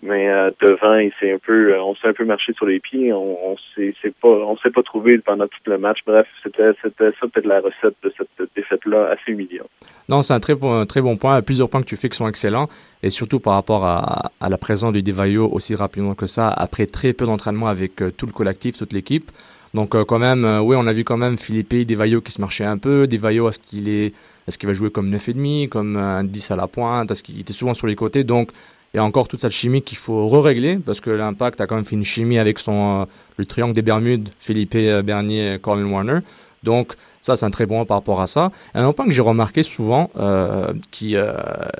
Mais 0.00 0.28
euh, 0.28 0.50
devant, 0.60 0.94
il 0.94 1.10
un 1.28 1.38
peu, 1.44 1.72
euh, 1.72 1.82
on 1.82 1.96
s'est 1.96 2.06
un 2.06 2.12
peu 2.12 2.24
marché 2.24 2.52
sur 2.52 2.66
les 2.66 2.78
pieds. 2.78 3.12
On, 3.12 3.52
on 3.52 3.56
s'est, 3.74 3.92
pas, 4.20 4.28
on 4.28 4.56
trouvé 4.82 5.18
pendant 5.18 5.48
tout 5.48 5.58
le 5.66 5.76
match. 5.76 5.98
Bref, 6.06 6.26
c'était, 6.42 6.70
ça 6.82 6.88
peut-être 7.26 7.46
la 7.46 7.60
recette 7.60 7.96
de 8.04 8.12
cette 8.16 8.48
défaite-là, 8.54 9.10
assez 9.10 9.32
humiliante. 9.32 9.68
Non, 10.08 10.22
c'est 10.22 10.34
un 10.34 10.38
très 10.38 10.54
bon, 10.54 10.72
un 10.72 10.86
très 10.86 11.00
bon 11.00 11.16
point. 11.16 11.42
Plusieurs 11.42 11.68
points 11.68 11.82
que 11.82 11.86
tu 11.86 11.96
fais 11.96 12.08
qui 12.08 12.16
sont 12.16 12.28
excellents. 12.28 12.68
Et 13.02 13.10
surtout 13.10 13.40
par 13.40 13.54
rapport 13.54 13.84
à, 13.84 14.30
la 14.48 14.58
présence 14.58 14.92
du 14.92 15.02
Devayo 15.02 15.48
aussi 15.50 15.74
rapidement 15.74 16.14
que 16.14 16.26
ça, 16.26 16.48
après 16.48 16.86
très 16.86 17.12
peu 17.12 17.26
d'entraînement 17.26 17.66
avec 17.66 18.00
euh, 18.00 18.12
tout 18.16 18.26
le 18.26 18.32
collectif, 18.32 18.78
toute 18.78 18.92
l'équipe. 18.92 19.30
Donc 19.74 19.90
quand 19.90 20.18
même, 20.18 20.46
oui, 20.62 20.76
on 20.78 20.86
a 20.86 20.92
vu 20.94 21.04
quand 21.04 21.18
même 21.18 21.36
Philippe 21.36 21.74
Devayo 21.86 22.22
qui 22.22 22.32
se 22.32 22.40
marchait 22.40 22.64
un 22.64 22.78
peu. 22.78 23.06
Devayo, 23.06 23.50
est-ce 23.50 23.58
qu'il 23.58 23.90
est, 23.90 24.14
est-ce 24.46 24.56
qu'il 24.56 24.66
va 24.66 24.72
jouer 24.72 24.90
comme 24.90 25.10
9,5, 25.10 25.68
comme 25.68 25.96
un 25.96 26.24
10 26.24 26.52
à 26.52 26.56
la 26.56 26.66
pointe? 26.66 27.10
Est-ce 27.10 27.22
qu'il 27.22 27.38
était 27.38 27.52
souvent 27.52 27.74
sur 27.74 27.86
les 27.86 27.94
côtés? 27.94 28.24
Donc 28.24 28.50
il 28.94 28.96
y 28.96 29.00
a 29.00 29.04
encore 29.04 29.28
toute 29.28 29.40
cette 29.40 29.52
chimie 29.52 29.82
qu'il 29.82 29.98
faut 29.98 30.28
re-régler 30.28 30.76
parce 30.76 31.00
que 31.00 31.10
l'impact 31.10 31.60
a 31.60 31.66
quand 31.66 31.76
même 31.76 31.84
fait 31.84 31.96
une 31.96 32.04
chimie 32.04 32.38
avec 32.38 32.58
son 32.58 33.02
euh, 33.02 33.04
le 33.38 33.46
triangle 33.46 33.74
des 33.74 33.82
Bermudes, 33.82 34.28
Philippe 34.38 34.74
euh, 34.74 35.02
Bernier, 35.02 35.58
Colin 35.60 35.86
Warner. 35.86 36.18
Donc 36.62 36.94
ça, 37.20 37.36
c'est 37.36 37.46
un 37.46 37.50
très 37.50 37.66
bon 37.66 37.84
par 37.84 37.98
rapport 37.98 38.20
à 38.20 38.26
ça. 38.26 38.50
Et 38.74 38.78
un 38.78 38.92
point 38.92 39.06
que 39.06 39.12
j'ai 39.12 39.22
remarqué 39.22 39.62
souvent, 39.62 40.10
euh, 40.18 40.72
qui 40.90 41.16
euh, 41.16 41.32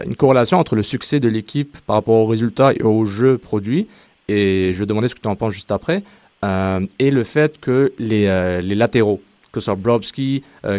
une 0.05 0.15
corrélation 0.15 0.59
entre 0.59 0.77
le 0.77 0.83
succès 0.83 1.21
de 1.21 1.29
l'équipe 1.29 1.77
par 1.87 1.97
rapport 1.97 2.15
aux 2.15 2.27
résultats 2.27 2.73
et 2.73 2.83
au 2.83 3.05
jeu 3.05 3.39
produit. 3.39 3.89
Et 4.29 4.73
je 4.73 4.79
vais 4.79 4.87
demander 4.87 5.09
ce 5.09 5.15
que 5.15 5.21
tu 5.21 5.29
en 5.29 5.37
penses 5.37 5.55
juste 5.55 5.73
après. 5.73 6.03
Et 6.45 7.11
le 7.11 7.25
fait 7.25 7.59
que 7.59 7.93
les, 7.99 8.61
les 8.61 8.75
latéraux, 8.77 9.21
que 9.59 9.63
ce 9.63 9.65
soit 9.67 9.75
Brobski, 9.75 10.43
euh, 10.65 10.79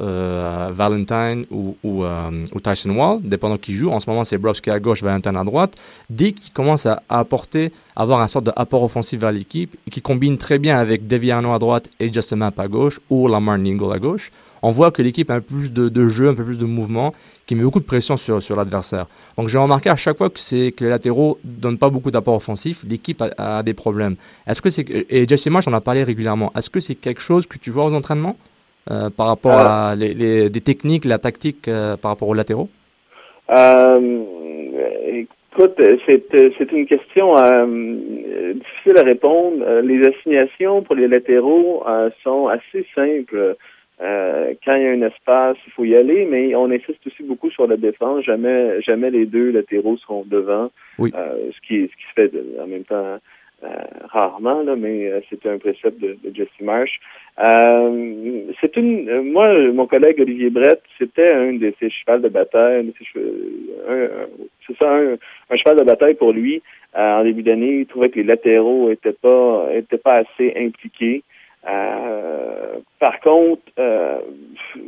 euh, 0.00 0.70
Valentine 0.72 1.44
ou, 1.50 1.74
euh, 1.84 2.44
ou 2.54 2.60
Tyson 2.60 2.90
Wall, 2.90 3.18
dépendant 3.22 3.58
qui 3.58 3.74
joue. 3.74 3.90
En 3.90 3.98
ce 3.98 4.08
moment, 4.08 4.24
c'est 4.24 4.38
Brobski 4.38 4.70
à 4.70 4.78
gauche, 4.78 5.02
Valentine 5.02 5.36
à 5.36 5.44
droite. 5.44 5.74
Dès 6.08 6.32
qu'ils 6.32 6.52
commencent 6.52 6.86
à, 6.86 7.00
apporter, 7.08 7.72
avoir 7.96 8.20
un 8.20 8.28
sorte 8.28 8.46
d'apport 8.46 8.84
offensif 8.84 9.20
vers 9.20 9.32
l'équipe, 9.32 9.76
qui 9.90 10.00
combine 10.00 10.38
très 10.38 10.58
bien 10.58 10.78
avec 10.78 11.06
Deviano 11.08 11.52
à 11.52 11.58
droite 11.58 11.90
et 11.98 12.12
Justin 12.12 12.36
Mapp 12.36 12.58
à 12.60 12.68
gauche, 12.68 13.00
ou 13.10 13.26
Lamar 13.26 13.58
Ningle 13.58 13.92
à 13.92 13.98
gauche, 13.98 14.30
on 14.62 14.70
voit 14.70 14.90
que 14.90 15.02
l'équipe 15.02 15.30
a 15.30 15.34
un 15.34 15.40
peu 15.40 15.56
plus 15.56 15.72
de, 15.72 15.88
de 15.88 16.06
jeu, 16.08 16.28
un 16.28 16.34
peu 16.34 16.44
plus 16.44 16.58
de 16.58 16.64
mouvement, 16.64 17.14
qui 17.46 17.54
met 17.54 17.62
beaucoup 17.62 17.80
de 17.80 17.84
pression 17.84 18.16
sur, 18.16 18.42
sur 18.42 18.56
l'adversaire. 18.56 19.06
Donc 19.36 19.48
j'ai 19.48 19.58
remarqué 19.58 19.90
à 19.90 19.96
chaque 19.96 20.18
fois 20.18 20.30
que, 20.30 20.38
c'est, 20.38 20.72
que 20.72 20.84
les 20.84 20.90
latéraux 20.90 21.38
donnent 21.44 21.78
pas 21.78 21.88
beaucoup 21.88 22.10
d'apport 22.10 22.34
offensif, 22.34 22.84
l'équipe 22.88 23.22
a, 23.22 23.58
a 23.58 23.62
des 23.62 23.74
problèmes. 23.74 24.16
Est-ce 24.46 24.60
que 24.60 24.70
c'est, 24.70 24.84
et 24.90 25.26
Jesse 25.26 25.46
Marsh 25.46 25.68
en 25.68 25.72
a 25.72 25.80
parlé 25.80 26.02
régulièrement, 26.02 26.52
est-ce 26.56 26.70
que 26.70 26.80
c'est 26.80 26.94
quelque 26.94 27.20
chose 27.20 27.46
que 27.46 27.58
tu 27.58 27.70
vois 27.70 27.84
aux 27.84 27.94
entraînements 27.94 28.36
euh, 28.90 29.10
par 29.10 29.26
rapport 29.26 29.58
à 29.58 29.94
les, 29.94 30.14
les, 30.14 30.48
des 30.48 30.60
techniques, 30.60 31.04
la 31.04 31.18
tactique 31.18 31.68
euh, 31.68 31.96
par 31.96 32.10
rapport 32.10 32.28
aux 32.28 32.34
latéraux? 32.34 32.68
Euh, 33.50 34.22
écoute, 35.06 35.78
c'est, 36.06 36.72
une 36.72 36.86
question 36.86 37.34
difficile 37.34 38.96
à 38.96 39.02
répondre. 39.02 39.80
Les 39.82 40.06
assignations 40.06 40.82
pour 40.82 40.94
les 40.94 41.08
latéraux 41.08 41.84
sont 42.22 42.48
assez 42.48 42.86
simples. 42.94 43.56
Euh, 44.00 44.54
quand 44.64 44.76
il 44.76 44.82
y 44.82 44.86
a 44.86 44.90
un 44.92 45.02
espace, 45.02 45.56
il 45.66 45.72
faut 45.72 45.84
y 45.84 45.96
aller, 45.96 46.24
mais 46.30 46.54
on 46.54 46.70
insiste 46.70 47.04
aussi 47.06 47.22
beaucoup 47.24 47.50
sur 47.50 47.66
la 47.66 47.76
défense. 47.76 48.24
Jamais, 48.24 48.80
jamais 48.82 49.10
les 49.10 49.26
deux 49.26 49.50
latéraux 49.50 49.96
seront 49.96 50.24
devant. 50.26 50.70
Oui. 50.98 51.10
Euh, 51.16 51.50
ce 51.54 51.60
qui, 51.66 51.82
ce 51.82 51.96
qui 51.96 52.04
se 52.08 52.12
fait 52.14 52.28
de- 52.32 52.60
en 52.62 52.66
même 52.68 52.84
temps 52.84 53.18
euh, 53.64 53.68
rarement, 54.04 54.62
là, 54.62 54.76
mais 54.76 55.10
euh, 55.10 55.18
c'était 55.28 55.48
un 55.48 55.58
précepte 55.58 56.00
de, 56.00 56.16
de 56.22 56.32
Jesse 56.32 56.60
Marsh. 56.60 57.00
Euh, 57.40 58.42
c'est 58.60 58.76
une, 58.76 59.08
euh, 59.08 59.20
moi, 59.22 59.52
mon 59.72 59.86
collègue 59.88 60.20
Olivier 60.20 60.48
Brett, 60.50 60.80
c'était 60.96 61.32
un 61.32 61.54
de 61.54 61.72
ses 61.80 61.90
chevals 61.90 62.22
de 62.22 62.28
bataille, 62.28 62.80
un 62.80 62.84
de 62.84 62.92
ses 62.96 63.04
cheveux- 63.04 63.52
un- 63.88 64.04
un- 64.04 64.28
c'est 64.64 64.76
ça, 64.80 64.88
un, 64.94 65.14
un 65.50 65.56
cheval 65.56 65.76
de 65.76 65.82
bataille 65.84 66.14
pour 66.14 66.32
lui. 66.32 66.62
Euh, 66.96 67.18
en 67.20 67.24
début 67.24 67.42
d'année, 67.42 67.80
il 67.80 67.86
trouvait 67.86 68.10
que 68.10 68.16
les 68.20 68.24
latéraux 68.24 68.90
étaient 68.90 69.12
pas, 69.12 69.68
étaient 69.74 69.98
pas 69.98 70.18
assez 70.22 70.52
impliqués. 70.56 71.22
Euh, 71.68 72.78
par 72.98 73.20
contre, 73.20 73.62
euh, 73.78 74.18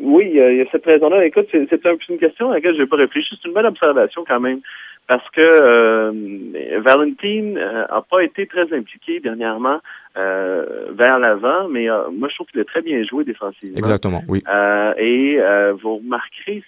oui, 0.01 0.27
il 0.31 0.37
y, 0.37 0.41
a, 0.41 0.51
il 0.51 0.59
y 0.59 0.61
a 0.63 0.67
cette 0.73 0.85
raison-là. 0.87 1.25
Écoute, 1.25 1.47
c'est, 1.53 1.87
un- 1.87 1.97
une 2.09 2.19
question 2.19 2.51
à 2.51 2.55
laquelle 2.55 2.75
je 2.77 2.81
n'ai 2.83 2.87
pas 2.87 2.97
réfléchi. 2.97 3.37
C'est 3.41 3.49
une 3.49 3.55
bonne 3.55 3.67
observation 3.67 4.25
quand 4.27 4.41
même. 4.41 4.61
parce 5.09 5.29
que 5.31 5.41
euh, 5.41 6.13
Valentine 6.87 7.59
euh, 7.59 7.85
a 7.89 8.01
pas 8.03 8.23
été 8.23 8.47
très 8.47 8.73
impliqué 8.73 9.19
dernièrement 9.21 9.81
euh, 10.17 10.87
vers 10.93 11.19
l'avant, 11.19 11.69
mais 11.69 11.91
euh, 11.91 12.11
moi 12.13 12.29
je 12.29 12.35
trouve 12.37 12.47
qu'il 12.49 12.61
a 12.61 12.65
très 12.65 12.83
bien 12.83 13.03
joué 13.05 13.25
défensivement. 13.25 13.77
Exactement, 13.77 14.23
oui. 14.29 14.43
Euh, 14.49 14.93
et 14.99 15.39
euh, 15.41 15.73
vous 15.81 15.97
remarquerez 15.97 16.63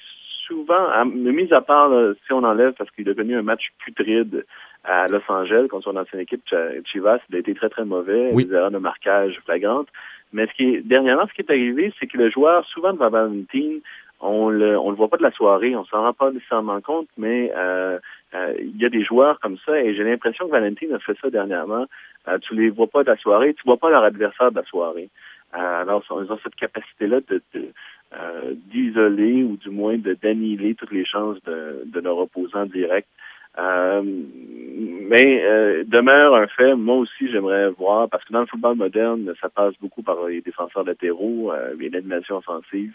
souvent, 0.46 0.88
à, 0.92 1.04
mis 1.04 1.52
à 1.52 1.60
part 1.60 1.88
là, 1.88 2.12
si 2.26 2.32
on 2.32 2.42
enlève 2.42 2.72
parce 2.76 2.90
qu'il 2.90 3.08
a 3.08 3.14
connu 3.14 3.36
un 3.36 3.42
match 3.42 3.68
putride 3.84 4.44
à 4.84 5.08
Los 5.08 5.22
Angeles 5.28 5.68
contre 5.68 5.84
son 5.90 5.96
ancienne 5.96 6.22
équipe 6.22 6.42
Ch- 6.48 6.82
Chivas, 6.86 7.18
il 7.30 7.36
a 7.36 7.38
été 7.38 7.54
très 7.54 7.68
très 7.68 7.84
mauvais, 7.84 8.30
Oui. 8.32 8.44
des 8.46 8.54
erreurs 8.54 8.70
de 8.70 8.78
marquage 8.78 9.38
flagrantes. 9.44 9.88
Mais 10.32 10.46
ce 10.46 10.52
qui 10.54 10.74
est 10.74 10.80
dernièrement, 10.80 11.26
ce 11.28 11.34
qui 11.34 11.42
est 11.42 11.50
arrivé, 11.50 11.92
c'est 12.00 12.06
que 12.06 12.16
le 12.18 12.30
joueur, 12.30 12.64
souvent 12.66 12.92
devant 12.92 13.10
Valentine, 13.10 13.80
on 14.20 14.48
le 14.50 14.78
on 14.78 14.90
le 14.90 14.96
voit 14.96 15.08
pas 15.08 15.16
de 15.18 15.22
la 15.22 15.30
soirée, 15.32 15.74
on 15.76 15.84
s'en 15.84 16.02
rend 16.02 16.12
pas 16.12 16.30
nécessairement 16.30 16.80
compte, 16.80 17.08
mais 17.18 17.52
euh, 17.56 17.98
euh, 18.34 18.54
il 18.60 18.76
y 18.80 18.84
a 18.86 18.88
des 18.88 19.04
joueurs 19.04 19.38
comme 19.40 19.58
ça 19.66 19.78
et 19.80 19.94
j'ai 19.94 20.04
l'impression 20.04 20.46
que 20.46 20.52
Valentine 20.52 20.92
a 20.94 20.98
fait 21.00 21.16
ça 21.20 21.28
dernièrement. 21.28 21.86
Euh, 22.28 22.38
tu 22.38 22.54
les 22.54 22.70
vois 22.70 22.86
pas 22.86 23.02
de 23.02 23.10
la 23.10 23.16
soirée, 23.16 23.52
tu 23.54 23.62
vois 23.66 23.76
pas 23.78 23.90
leur 23.90 24.04
adversaire 24.04 24.50
de 24.52 24.56
la 24.56 24.62
soirée. 24.64 25.10
Euh, 25.54 25.82
alors 25.82 26.02
ils 26.08 26.32
ont 26.32 26.38
cette 26.42 26.54
capacité-là 26.54 27.20
de, 27.28 27.42
de, 27.52 27.68
euh, 28.16 28.54
d'isoler 28.70 29.42
ou 29.42 29.56
du 29.56 29.70
moins 29.70 29.98
de 29.98 30.14
d'annihiler 30.14 30.74
toutes 30.76 30.92
les 30.92 31.04
chances 31.04 31.42
de, 31.42 31.82
de 31.84 32.00
leur 32.00 32.16
opposant 32.18 32.64
direct. 32.64 33.08
Euh, 33.58 34.02
mais 34.02 35.44
euh, 35.44 35.84
demeure 35.86 36.34
un 36.34 36.46
fait, 36.46 36.74
moi 36.74 36.96
aussi 36.96 37.30
j'aimerais 37.30 37.68
voir, 37.70 38.08
parce 38.08 38.24
que 38.24 38.32
dans 38.32 38.40
le 38.40 38.46
football 38.46 38.76
moderne, 38.76 39.30
ça 39.40 39.50
passe 39.50 39.74
beaucoup 39.80 40.02
par 40.02 40.26
les 40.26 40.40
défenseurs 40.40 40.84
latéraux 40.84 41.52
euh, 41.52 41.74
et 41.78 41.90
l'animation 41.90 42.36
offensive. 42.38 42.94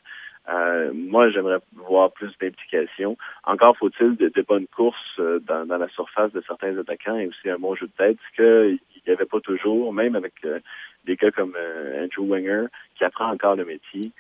Euh, 0.50 0.92
moi, 0.94 1.30
j'aimerais 1.30 1.60
voir 1.74 2.12
plus 2.12 2.32
d'implication. 2.40 3.18
Encore 3.44 3.78
faut-il 3.78 4.16
de, 4.16 4.42
bonnes 4.48 4.68
courses 4.68 5.20
euh, 5.20 5.40
dans, 5.42 5.68
dans 5.68 5.78
la 5.78 5.90
surface 5.90 6.32
de 6.32 6.42
certains 6.48 6.78
attaquants 6.78 7.18
et 7.18 7.28
aussi 7.28 7.50
un 7.50 7.60
bon 7.60 7.76
jeu 7.76 7.88
de 7.88 7.92
tête, 7.92 8.18
ce 8.32 8.36
qu'il 8.72 8.80
n'y 9.06 9.14
avait 9.14 9.26
pas 9.26 9.42
toujours, 9.42 9.94
même 9.94 10.16
avec 10.16 10.34
euh, 10.46 10.60
des 11.06 11.18
gars 11.18 11.32
comme 11.32 11.56
Andrew 12.02 12.28
Wenger, 12.28 12.68
qui 12.96 13.04
apprend 13.04 13.32
encore 13.32 13.56
le 13.56 13.66
métier, 13.66 14.12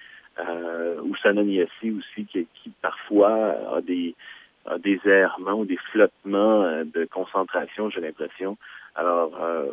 ou 1.04 1.16
Sanon 1.18 1.44
Yassi 1.44 1.92
aussi, 1.92 2.26
qui, 2.26 2.48
qui 2.54 2.72
parfois 2.82 3.56
a 3.76 3.82
des 3.82 4.16
des 4.80 5.00
errements 5.06 5.60
ou 5.60 5.66
des 5.66 5.78
flottements 5.92 6.64
euh, 6.64 6.84
de 6.84 7.06
concentration, 7.06 7.90
j'ai 7.90 8.02
l'impression. 8.02 8.58
Alors, 8.96 9.32
euh, 9.42 9.66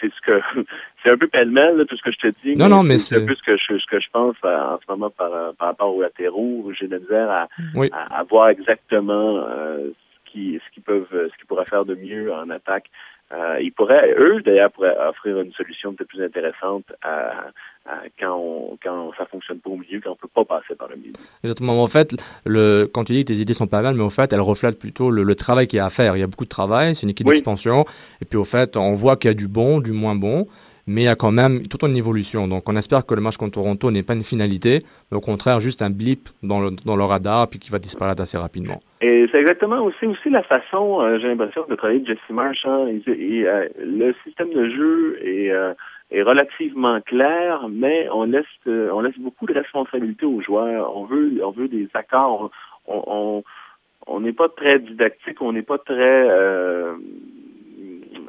c'est 0.00 0.12
ce 0.12 0.20
que 0.20 0.40
c'est 1.02 1.12
un 1.12 1.16
peu 1.18 1.28
pêle-mêle 1.28 1.84
tout 1.88 1.96
ce 1.96 2.02
que 2.02 2.12
je 2.12 2.18
te 2.18 2.32
dis. 2.44 2.56
Non, 2.56 2.68
non, 2.68 2.82
mais 2.82 2.98
c'est 2.98 3.16
c'est- 3.16 3.22
un 3.22 3.26
peu 3.26 3.34
ce 3.34 3.42
que 3.42 3.56
je, 3.56 3.78
ce 3.78 3.86
que 3.86 4.00
je 4.00 4.08
pense 4.12 4.36
euh, 4.44 4.56
en 4.58 4.78
ce 4.78 4.84
moment 4.88 5.10
par, 5.10 5.30
par 5.54 5.68
rapport 5.68 5.94
aux 5.94 6.02
latéraux. 6.02 6.62
où 6.64 6.72
J'ai 6.72 6.86
de 6.86 6.92
la 6.94 6.98
misère 7.00 7.30
à, 7.30 7.48
Oui. 7.74 7.90
à, 7.92 8.18
à 8.20 8.22
voir 8.24 8.48
exactement 8.48 9.44
euh, 9.48 9.88
ce 10.26 10.30
qui 10.30 10.60
ce 10.64 10.74
qu'ils 10.74 10.82
peuvent 10.82 11.06
ce 11.10 11.36
qu'ils 11.36 11.46
pourraient 11.46 11.64
faire 11.64 11.84
de 11.84 11.94
mieux 11.94 12.32
en 12.32 12.48
attaque. 12.50 12.90
Euh, 13.30 13.58
ils 13.60 13.72
pourraient, 13.72 14.14
eux 14.18 14.40
d'ailleurs, 14.40 14.70
pourraient 14.72 14.96
offrir 15.06 15.38
une 15.40 15.52
solution 15.52 15.92
peut-être 15.92 16.08
plus 16.08 16.22
intéressante 16.22 16.86
à 17.02 17.48
quand 18.20 18.36
on, 18.36 18.76
quand 18.82 19.12
ça 19.16 19.26
fonctionne 19.26 19.58
pas 19.58 19.70
au 19.70 19.76
milieu, 19.76 20.00
quand 20.02 20.10
on 20.12 20.16
peut 20.16 20.28
pas 20.34 20.44
passer 20.44 20.74
par 20.74 20.88
le 20.88 20.96
milieu. 20.96 21.12
Exactement. 21.42 21.82
En 21.82 21.86
fait, 21.86 22.14
le, 22.44 22.86
quand 22.92 23.04
tu 23.04 23.12
dis 23.12 23.24
que 23.24 23.32
tes 23.32 23.38
idées 23.40 23.54
sont 23.54 23.66
pas 23.66 23.82
mal, 23.82 23.94
mais 23.94 24.02
au 24.04 24.10
fait, 24.10 24.32
elles 24.32 24.40
reflètent 24.40 24.78
plutôt 24.78 25.10
le, 25.10 25.22
le 25.22 25.34
travail 25.34 25.66
qu'il 25.66 25.76
y 25.78 25.80
a 25.80 25.86
à 25.86 25.90
faire. 25.90 26.16
Il 26.16 26.20
y 26.20 26.22
a 26.22 26.26
beaucoup 26.26 26.44
de 26.44 26.48
travail, 26.50 26.94
c'est 26.94 27.02
une 27.04 27.10
équipe 27.10 27.26
Oui. 27.28 27.34
d'expansion. 27.36 27.84
Et 28.20 28.24
puis, 28.24 28.38
au 28.38 28.44
fait, 28.44 28.76
on 28.76 28.94
voit 28.94 29.16
qu'il 29.16 29.28
y 29.28 29.32
a 29.32 29.34
du 29.34 29.48
bon, 29.48 29.80
du 29.80 29.92
moins 29.92 30.14
bon, 30.14 30.46
mais 30.90 31.02
il 31.02 31.04
y 31.04 31.08
a 31.08 31.16
quand 31.16 31.32
même 31.32 31.66
toute 31.68 31.82
une 31.82 31.96
évolution. 31.96 32.48
Donc, 32.48 32.66
on 32.66 32.74
espère 32.74 33.04
que 33.04 33.14
le 33.14 33.20
match 33.20 33.36
contre 33.36 33.52
Toronto 33.60 33.90
n'est 33.90 34.02
pas 34.02 34.14
une 34.14 34.22
finalité, 34.24 34.78
mais 35.10 35.18
au 35.18 35.20
contraire, 35.20 35.60
juste 35.60 35.82
un 35.82 35.90
blip 35.90 36.30
dans 36.42 36.60
le, 36.60 36.70
dans 36.86 36.96
le 36.96 37.04
radar, 37.04 37.46
puis 37.48 37.58
qui 37.58 37.70
va 37.70 37.78
disparaître 37.78 38.22
assez 38.22 38.38
rapidement. 38.38 38.80
Et 39.02 39.26
c'est 39.30 39.38
exactement 39.38 39.82
aussi 39.84 40.06
aussi 40.06 40.30
la 40.30 40.42
façon, 40.42 41.00
euh, 41.02 41.18
j'ai 41.20 41.28
l'impression, 41.28 41.64
de 41.68 41.74
travailler 41.76 42.00
de 42.00 42.06
Jesse 42.06 42.18
Marsh. 42.30 42.64
hein. 42.64 42.86
Il- 42.88 43.14
il, 43.14 43.46
euh, 43.46 43.68
le 43.84 44.14
système 44.24 44.50
de 44.52 44.68
jeu 44.70 45.18
est, 45.22 45.50
euh, 45.50 45.74
est 46.10 46.22
relativement 46.22 47.00
clair, 47.00 47.68
mais 47.68 48.08
on 48.12 48.24
laisse 48.24 48.46
euh, 48.66 48.90
on 48.92 49.00
laisse 49.00 49.18
beaucoup 49.18 49.46
de 49.46 49.54
responsabilités 49.54 50.26
aux 50.26 50.40
joueurs. 50.40 50.96
On 50.96 51.04
veut 51.04 51.40
on 51.44 51.50
veut 51.50 51.68
des 51.68 51.88
accords. 51.94 52.50
On 52.86 53.02
on 53.06 53.44
on 54.06 54.20
n'est 54.20 54.32
pas 54.32 54.48
très 54.48 54.78
didactique, 54.78 55.42
on 55.42 55.52
n'est 55.52 55.62
pas 55.62 55.78
très 55.78 55.94
euh, 56.30 56.94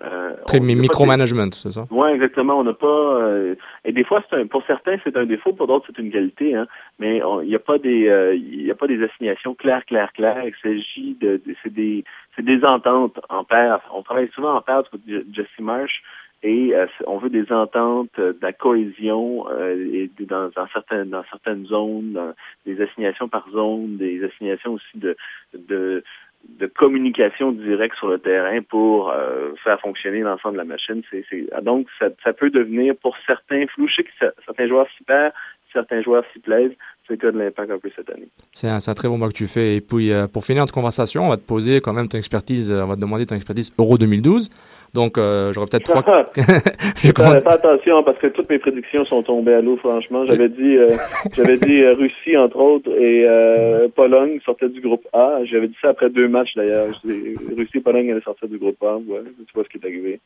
euh, 0.04 0.34
Très 0.48 0.60
micromanagement, 0.60 1.52
c'est 1.52 1.72
ça? 1.72 1.86
oui, 1.92 2.10
exactement. 2.12 2.60
On 2.60 2.64
n'a 2.64 2.74
pas. 2.74 2.88
euh, 3.22 3.56
et 3.86 3.92
des 3.92 4.04
fois, 4.04 4.24
c'est 4.30 4.36
un, 4.38 4.48
pour 4.48 4.64
certains, 4.66 4.98
c'est 5.04 5.16
un 5.18 5.26
défaut, 5.26 5.54
pour 5.54 5.68
d'autres, 5.68 5.88
c'est 5.88 6.02
une 6.02 6.12
qualité. 6.12 6.56
Hein, 6.56 6.68
mais 7.00 7.22
il 7.44 7.48
n'y 7.50 7.56
a 7.56 7.60
pas 7.60 7.78
des, 7.78 8.08
euh, 8.08 8.34
il 8.36 8.66
y 8.66 8.72
a 8.72 8.76
pas 8.76 8.88
des 8.88 9.02
assignations 9.04 9.56
claires, 9.56 9.86
claires, 9.86 10.12
claires. 10.14 10.44
Il 10.46 10.54
s'agit 10.62 11.16
de, 11.20 11.42
de- 11.46 11.56
c'est 11.64 11.74
des, 11.74 12.04
c'est 12.36 12.46
des 12.46 12.64
ententes 12.64 13.20
en 13.30 13.44
paire. 13.44 13.80
On 13.94 14.02
travaille 14.02 14.30
souvent 14.34 14.56
en 14.56 14.62
paire 14.62 14.84
Jesse 15.08 15.48
Marsh. 15.60 16.02
Et 16.42 16.74
euh, 16.74 16.88
on 17.06 17.18
veut 17.18 17.30
des 17.30 17.52
ententes, 17.52 18.18
euh, 18.18 18.34
de 18.34 18.40
la 18.42 18.54
cohésion 18.54 19.46
euh, 19.50 19.76
et 19.94 20.10
dans, 20.22 20.50
dans 20.56 20.68
certaines 20.68 21.10
dans 21.10 21.24
certaines 21.30 21.66
zones, 21.66 22.14
dans 22.14 22.34
des 22.66 22.82
assignations 22.82 23.28
par 23.28 23.50
zone, 23.52 23.98
des 23.98 24.24
assignations 24.24 24.74
aussi 24.74 24.98
de 24.98 25.18
de, 25.54 26.04
de 26.48 26.68
communication 26.68 27.52
directe 27.52 27.98
sur 27.98 28.08
le 28.08 28.20
terrain 28.20 28.62
pour 28.62 29.12
euh, 29.12 29.52
faire 29.64 29.80
fonctionner 29.82 30.22
l'ensemble 30.22 30.54
de 30.54 30.60
la 30.60 30.66
machine. 30.66 31.02
C'est, 31.12 31.26
ah, 31.52 31.62
donc, 31.62 31.88
ça, 32.00 32.08
ça 32.24 32.34
peut 32.34 32.50
devenir 32.50 32.96
pour 32.96 33.18
certains 33.28 33.68
flou. 33.68 33.88
Je 33.88 33.96
sais 33.96 34.04
que 34.04 34.12
certains 34.46 34.68
joueurs 34.68 34.88
s'y 34.98 35.04
perdent, 35.04 35.34
certains 35.74 36.02
joueurs 36.02 36.24
s'y 36.32 36.40
plaisent. 36.40 36.76
Cas 37.18 37.32
de 37.32 37.40
l'impact 37.40 37.72
un 37.72 37.80
peu 37.80 37.90
cette 37.96 38.10
année. 38.10 38.28
C'est 38.52 38.68
un, 38.68 38.80
très 38.94 39.08
bon 39.08 39.18
mois 39.18 39.30
que 39.30 39.34
tu 39.34 39.48
fais. 39.48 39.76
Et 39.78 39.82
puis, 39.82 40.12
euh, 40.12 40.28
pour 40.28 40.46
finir 40.46 40.62
notre 40.62 40.74
conversation, 40.74 41.26
on 41.26 41.30
va 41.30 41.38
te 41.38 41.46
poser 41.46 41.82
quand 41.82 41.94
même 41.94 42.08
ton 42.08 42.18
expertise, 42.18 42.72
euh, 42.72 42.84
on 42.84 42.88
va 42.88 42.96
te 42.96 43.02
demander 43.02 43.26
ton 43.26 43.36
expertise 43.36 43.72
Euro 43.78 43.98
2012. 43.98 44.50
Donc, 44.94 45.18
euh, 45.18 45.52
j'aurais 45.52 45.68
peut-être 45.68 45.84
trois. 45.84 46.04
Je 47.04 47.12
commence- 47.12 47.44
fais 47.44 47.48
attention 47.48 48.04
parce 48.04 48.18
que 48.18 48.28
toutes 48.28 48.50
mes 48.50 48.60
prédictions 48.60 49.06
sont 49.06 49.24
tombées 49.24 49.54
à 49.54 49.62
l'eau, 49.62 49.78
franchement. 49.78 50.26
J'avais 50.26 50.50
dit, 50.50 50.78
euh, 50.78 50.96
j'avais 51.36 51.58
dit 51.58 51.86
Russie, 51.86 52.38
entre 52.38 52.58
autres, 52.58 52.90
et 52.92 53.26
euh, 53.28 53.88
Pologne 53.96 54.40
sortaient 54.46 54.70
du 54.70 54.82
groupe 54.82 55.08
A. 55.14 55.40
J'avais 55.46 55.68
dit 55.68 55.78
ça 55.82 55.90
après 55.90 56.10
deux 56.10 56.28
matchs, 56.28 56.56
d'ailleurs. 56.56 56.88
Russie 57.04 57.78
et 57.78 57.82
Pologne 57.82 58.12
allaient 58.12 58.22
sortir 58.22 58.48
du 58.48 58.58
groupe 58.58 58.82
A. 58.84 58.96
Ouais, 58.98 59.22
tu 59.38 59.54
vois 59.54 59.64
ce 59.64 59.70
qui 59.70 59.78
est 59.78 59.86
arrivé. 59.88 60.20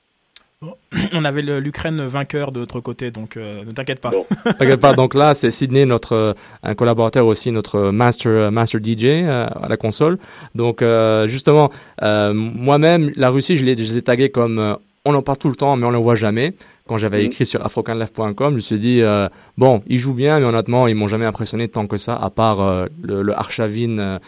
On 1.14 1.26
avait 1.26 1.42
le- 1.42 1.60
l'Ukraine 1.60 2.02
vainqueur 2.06 2.52
de 2.52 2.60
l'autre 2.60 2.80
côté, 2.80 3.12
donc 3.12 3.38
euh, 3.38 3.64
ne 3.66 3.72
t'inquiète 3.72 4.00
pas. 4.00 4.12
T'inquiète 4.60 4.80
pas. 4.80 4.94
Donc 4.94 5.14
là, 5.14 5.34
c'est 5.34 5.52
Sydney, 5.52 5.86
notre 5.86 6.14
euh, 6.14 6.34
un 6.64 6.76
collaborateur 6.76 7.26
aussi, 7.26 7.52
notre 7.52 7.90
master 7.92 8.52
master 8.52 8.80
DJ 8.84 9.06
euh, 9.06 9.46
à 9.62 9.68
la 9.68 9.78
console. 9.78 10.18
Donc 10.56 10.82
euh, 10.82 11.28
justement, 11.28 11.72
euh, 12.02 12.34
moi-même, 12.34 13.12
la 13.16 13.30
Russie, 13.30 13.56
je, 13.56 13.66
les 13.66 13.98
ai 13.98 14.02
tagués 14.02 14.30
comme 14.30 14.60
euh, 14.60 14.76
on 15.06 15.14
en 15.16 15.22
parle 15.22 15.38
tout 15.38 15.50
le 15.50 15.56
temps, 15.56 15.76
mais 15.76 15.86
on 15.86 15.90
ne 15.92 15.96
le 15.98 16.02
voit 16.02 16.16
jamais. 16.16 16.54
Quand 16.88 16.98
j'avais 16.98 17.20
Mhm. 17.22 17.26
écrit 17.28 17.46
sur 17.46 17.66
afrocanlife.com, 17.66 18.50
je 18.52 18.56
me 18.56 18.60
suis 18.60 18.80
dit 18.80 19.02
euh, 19.02 19.28
bon, 19.58 19.82
ils 19.88 19.98
jouent 20.00 20.14
bien, 20.14 20.40
mais 20.40 20.46
honnêtement, 20.46 20.88
ils 20.88 20.96
m'ont 20.96 21.08
jamais 21.08 21.26
impressionné 21.26 21.68
tant 21.70 21.88
que 21.88 21.98
ça, 21.98 22.16
à 22.16 22.30
part 22.30 22.62
euh, 22.62 22.86
le, 23.02 23.22
le 23.22 23.34
Arshavin. 23.38 23.98
euh, 24.00 24.20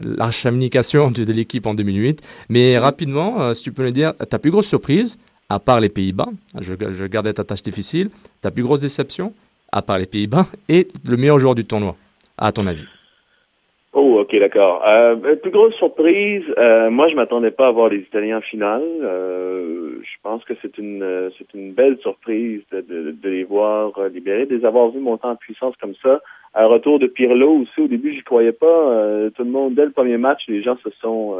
l'archamication 0.00 1.10
de, 1.10 1.24
de 1.24 1.32
l'équipe 1.32 1.66
en 1.66 1.74
2008. 1.74 2.22
Mais 2.48 2.78
rapidement, 2.78 3.42
euh, 3.42 3.54
si 3.54 3.62
tu 3.62 3.72
peux 3.72 3.84
nous 3.84 3.90
dire, 3.90 4.14
ta 4.30 4.38
plus 4.38 4.50
grosse 4.50 4.66
surprise, 4.66 5.18
à 5.48 5.58
part 5.58 5.80
les 5.80 5.88
Pays-Bas, 5.88 6.28
je, 6.60 6.74
je 6.90 7.04
gardais 7.06 7.32
ta 7.32 7.44
tâche 7.44 7.62
difficile, 7.62 8.10
ta 8.40 8.50
plus 8.50 8.62
grosse 8.62 8.80
déception, 8.80 9.32
à 9.72 9.82
part 9.82 9.98
les 9.98 10.06
Pays-Bas, 10.06 10.46
et 10.68 10.88
le 11.06 11.16
meilleur 11.16 11.38
joueur 11.38 11.54
du 11.54 11.64
tournoi, 11.64 11.96
à 12.38 12.52
ton 12.52 12.66
avis? 12.66 12.86
Oh, 13.96 14.18
ok, 14.18 14.36
d'accord. 14.40 14.82
Euh, 14.84 15.36
plus 15.36 15.52
grosse 15.52 15.74
surprise, 15.76 16.42
euh, 16.58 16.90
moi 16.90 17.06
je 17.08 17.14
m'attendais 17.14 17.52
pas 17.52 17.68
à 17.68 17.70
voir 17.70 17.90
les 17.90 17.98
Italiens 17.98 18.38
en 18.38 18.40
finale. 18.40 18.82
Euh, 19.02 20.00
je 20.02 20.16
pense 20.20 20.42
que 20.44 20.54
c'est 20.60 20.76
une 20.78 21.00
euh, 21.04 21.30
c'est 21.38 21.54
une 21.54 21.72
belle 21.72 21.96
surprise 21.98 22.62
de, 22.72 22.80
de, 22.80 23.12
de 23.12 23.28
les 23.28 23.44
voir 23.44 23.96
euh, 23.98 24.08
libérés, 24.08 24.46
de 24.46 24.56
les 24.56 24.64
avoir 24.64 24.90
vus 24.90 24.98
monter 24.98 25.28
en 25.28 25.36
puissance 25.36 25.76
comme 25.80 25.94
ça. 26.02 26.20
Un 26.56 26.66
retour 26.66 26.98
de 26.98 27.06
Pirlo 27.06 27.58
aussi, 27.60 27.82
au 27.82 27.86
début 27.86 28.12
j'y 28.14 28.24
croyais 28.24 28.50
pas. 28.50 28.66
Euh, 28.66 29.30
tout 29.30 29.44
le 29.44 29.50
monde, 29.50 29.76
dès 29.76 29.84
le 29.84 29.92
premier 29.92 30.16
match, 30.16 30.42
les 30.48 30.62
gens 30.62 30.76
se 30.78 30.90
sont 31.00 31.38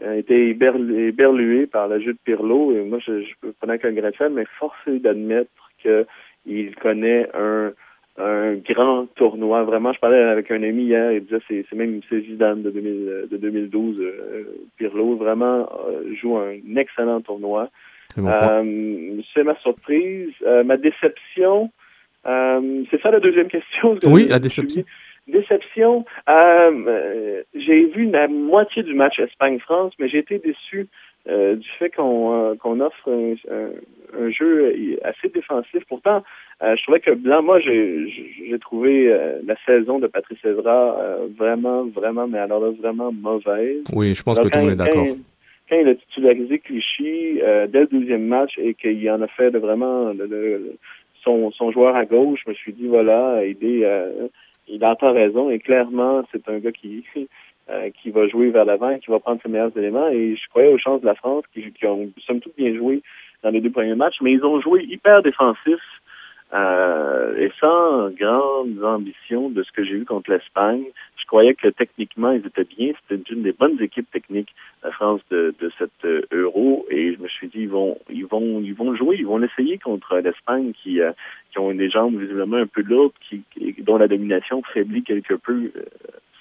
été 0.00 0.54
éberlu- 0.54 1.08
éberlués 1.08 1.66
par 1.66 1.88
le 1.88 1.98
jeu 1.98 2.12
de 2.12 2.18
Pirlo. 2.24 2.70
Et 2.76 2.82
moi 2.84 3.00
je, 3.04 3.22
je 3.22 3.50
prenais 3.58 3.80
qu'un 3.80 3.90
grain 3.90 4.10
de 4.10 4.34
mais 4.34 4.44
forcé 4.60 5.00
d'admettre 5.00 5.50
que 5.82 6.06
il 6.46 6.76
connaît 6.76 7.28
un 7.34 7.72
un 8.18 8.54
grand 8.56 9.06
tournoi. 9.14 9.62
Vraiment, 9.64 9.92
je 9.92 10.00
parlais 10.00 10.20
avec 10.20 10.50
un 10.50 10.62
ami 10.62 10.84
hier, 10.84 11.12
il 11.12 11.24
disait 11.24 11.40
c'est 11.48 11.64
c'est 11.68 11.76
même 11.76 12.00
c'est 12.08 12.20
Zidane 12.20 12.62
de, 12.62 12.70
2000, 12.70 13.28
de 13.30 13.36
2012. 13.36 14.00
Euh, 14.00 14.44
Pirlo 14.76 15.16
vraiment 15.16 15.68
euh, 15.88 16.14
joue 16.20 16.36
un 16.36 16.76
excellent 16.76 17.20
tournoi. 17.20 17.68
Bon 18.16 18.24
point. 18.24 18.62
Euh, 18.64 19.20
c'est 19.34 19.44
ma 19.44 19.56
surprise. 19.56 20.32
Euh, 20.46 20.64
ma 20.64 20.76
déception, 20.76 21.70
c'est 22.24 23.00
ça 23.02 23.10
la 23.10 23.20
deuxième 23.20 23.48
question. 23.48 23.96
Oui, 24.04 24.26
la 24.28 24.38
déception. 24.38 24.82
Déception. 25.28 26.04
J'ai 27.54 27.84
vu 27.86 28.10
la 28.10 28.28
moitié 28.28 28.82
du 28.82 28.94
match 28.94 29.18
Espagne-France, 29.18 29.92
mais 29.98 30.08
j'ai 30.08 30.18
été 30.18 30.38
déçu 30.38 30.88
euh, 31.28 31.56
du 31.56 31.68
fait 31.78 31.90
qu'on 31.90 32.32
euh, 32.32 32.54
qu'on 32.54 32.80
offre 32.80 33.10
un, 33.10 33.34
un- 33.52 33.70
un 34.18 34.30
jeu 34.30 34.74
assez 35.04 35.28
défensif. 35.28 35.82
Pourtant, 35.88 36.22
euh, 36.62 36.74
je 36.76 36.82
trouvais 36.84 37.00
que 37.00 37.10
Blanc, 37.10 37.42
moi, 37.42 37.60
j'ai 37.60 38.58
trouvé 38.60 39.14
la 39.44 39.54
saison 39.66 39.98
de 39.98 40.06
Patrice 40.06 40.42
Evra 40.44 40.96
vraiment, 41.36 41.84
vraiment, 41.84 42.26
mais 42.26 42.38
alors 42.38 42.60
là, 42.60 42.70
vraiment 42.70 43.12
mauvaise. 43.12 43.84
Oui, 43.92 44.14
je 44.14 44.22
pense 44.22 44.38
Alors, 44.38 44.48
que 44.50 44.54
tout 44.54 44.58
le 44.58 44.64
monde 44.64 44.72
est 44.72 44.76
d'accord. 44.76 45.06
Quand, 45.68 45.76
il 45.78 45.88
a 45.88 45.94
titularisé 45.94 46.58
Clichy 46.60 47.40
dès 47.68 47.80
le 47.80 47.86
deuxième 47.88 48.26
match 48.26 48.56
et 48.56 48.72
qu'il 48.72 49.10
en 49.10 49.20
a 49.20 49.26
fait 49.28 49.50
de 49.50 49.58
vraiment 49.58 50.14
le- 50.14 50.26
le- 50.26 50.72
son, 51.22 51.50
son 51.50 51.70
joueur 51.70 51.94
à 51.94 52.06
gauche, 52.06 52.40
je 52.46 52.50
me 52.50 52.54
suis 52.54 52.72
dit, 52.72 52.86
voilà, 52.86 53.44
il, 53.44 53.58
est, 53.62 53.86
il 54.68 54.82
entend 54.84 55.12
raison 55.12 55.50
et 55.50 55.58
clairement, 55.58 56.22
c'est 56.32 56.48
un 56.48 56.58
gars 56.60 56.72
qui, 56.72 57.04
euh, 57.70 57.90
qui 57.90 58.10
va 58.10 58.26
jouer 58.28 58.50
vers 58.50 58.64
l'avant 58.64 58.98
qui 58.98 59.10
va 59.10 59.20
prendre 59.20 59.40
ses 59.42 59.48
meilleurs 59.48 59.76
éléments. 59.76 60.08
Et 60.08 60.36
je 60.36 60.48
croyais 60.48 60.72
aux 60.72 60.78
chances 60.78 61.00
de 61.00 61.06
la 61.06 61.14
France 61.14 61.44
qui, 61.52 61.70
qui 61.72 61.86
ont 61.86 62.08
somme 62.26 62.40
toute 62.40 62.56
bien 62.56 62.74
joué 62.74 63.02
dans 63.42 63.50
les 63.50 63.60
deux 63.60 63.70
premiers 63.70 63.94
matchs, 63.94 64.20
mais 64.20 64.32
ils 64.32 64.44
ont 64.44 64.60
joué 64.60 64.84
hyper 64.84 65.22
défensif 65.22 65.80
euh, 66.54 67.36
et 67.36 67.52
sans 67.60 68.08
grandes 68.10 68.82
ambitions 68.82 69.50
de 69.50 69.62
ce 69.62 69.70
que 69.70 69.84
j'ai 69.84 69.98
vu 69.98 70.04
contre 70.06 70.30
l'Espagne. 70.30 70.84
Je 71.18 71.26
croyais 71.26 71.54
que 71.54 71.68
techniquement, 71.68 72.30
ils 72.30 72.46
étaient 72.46 72.64
bien. 72.64 72.92
C'était 73.06 73.22
une 73.30 73.42
des 73.42 73.52
bonnes 73.52 73.78
équipes 73.82 74.10
techniques, 74.10 74.54
la 74.82 74.90
France, 74.90 75.20
de, 75.30 75.54
de 75.60 75.70
cette 75.78 76.04
euh, 76.06 76.22
Euro. 76.32 76.86
Et 76.90 77.14
je 77.14 77.20
me 77.20 77.28
suis 77.28 77.48
dit, 77.48 77.60
ils 77.60 77.68
vont, 77.68 77.98
ils 78.08 78.24
vont, 78.24 78.62
ils 78.62 78.74
vont 78.74 78.96
jouer, 78.96 79.16
ils 79.18 79.26
vont 79.26 79.36
l'essayer 79.36 79.76
contre 79.76 80.16
l'Espagne 80.16 80.72
qui, 80.82 81.02
euh, 81.02 81.12
qui 81.52 81.58
ont 81.58 81.74
des 81.74 81.90
jambes 81.90 82.18
visiblement 82.18 82.56
un 82.56 82.66
peu 82.66 82.80
lourdes, 82.80 83.12
qui, 83.28 83.42
dont 83.82 83.98
la 83.98 84.08
domination 84.08 84.62
faiblit 84.72 85.02
quelque 85.02 85.34
peu. 85.34 85.70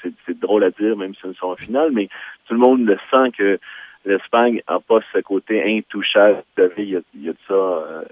C'est, 0.02 0.14
c'est 0.26 0.40
drôle 0.40 0.64
à 0.64 0.72
dire, 0.72 0.96
même 0.96 1.14
si 1.16 1.22
ils 1.26 1.36
sont 1.36 1.48
en 1.48 1.56
finale, 1.56 1.92
mais 1.92 2.08
tout 2.48 2.54
le 2.54 2.60
monde 2.60 2.86
le 2.86 2.98
sent 3.12 3.32
que 3.38 3.60
l'Espagne 4.06 4.62
n'a 4.70 4.80
pas 4.80 5.00
ce 5.14 5.20
côté 5.20 5.64
intouchable 5.78 6.44
avait 6.58 6.84
il 6.84 6.90
y 6.90 6.96
a, 6.96 7.02
il 7.14 7.26
y 7.26 7.30
a 7.30 7.34
de 7.34 7.38
ça 7.48 7.54
euh, 7.54 8.04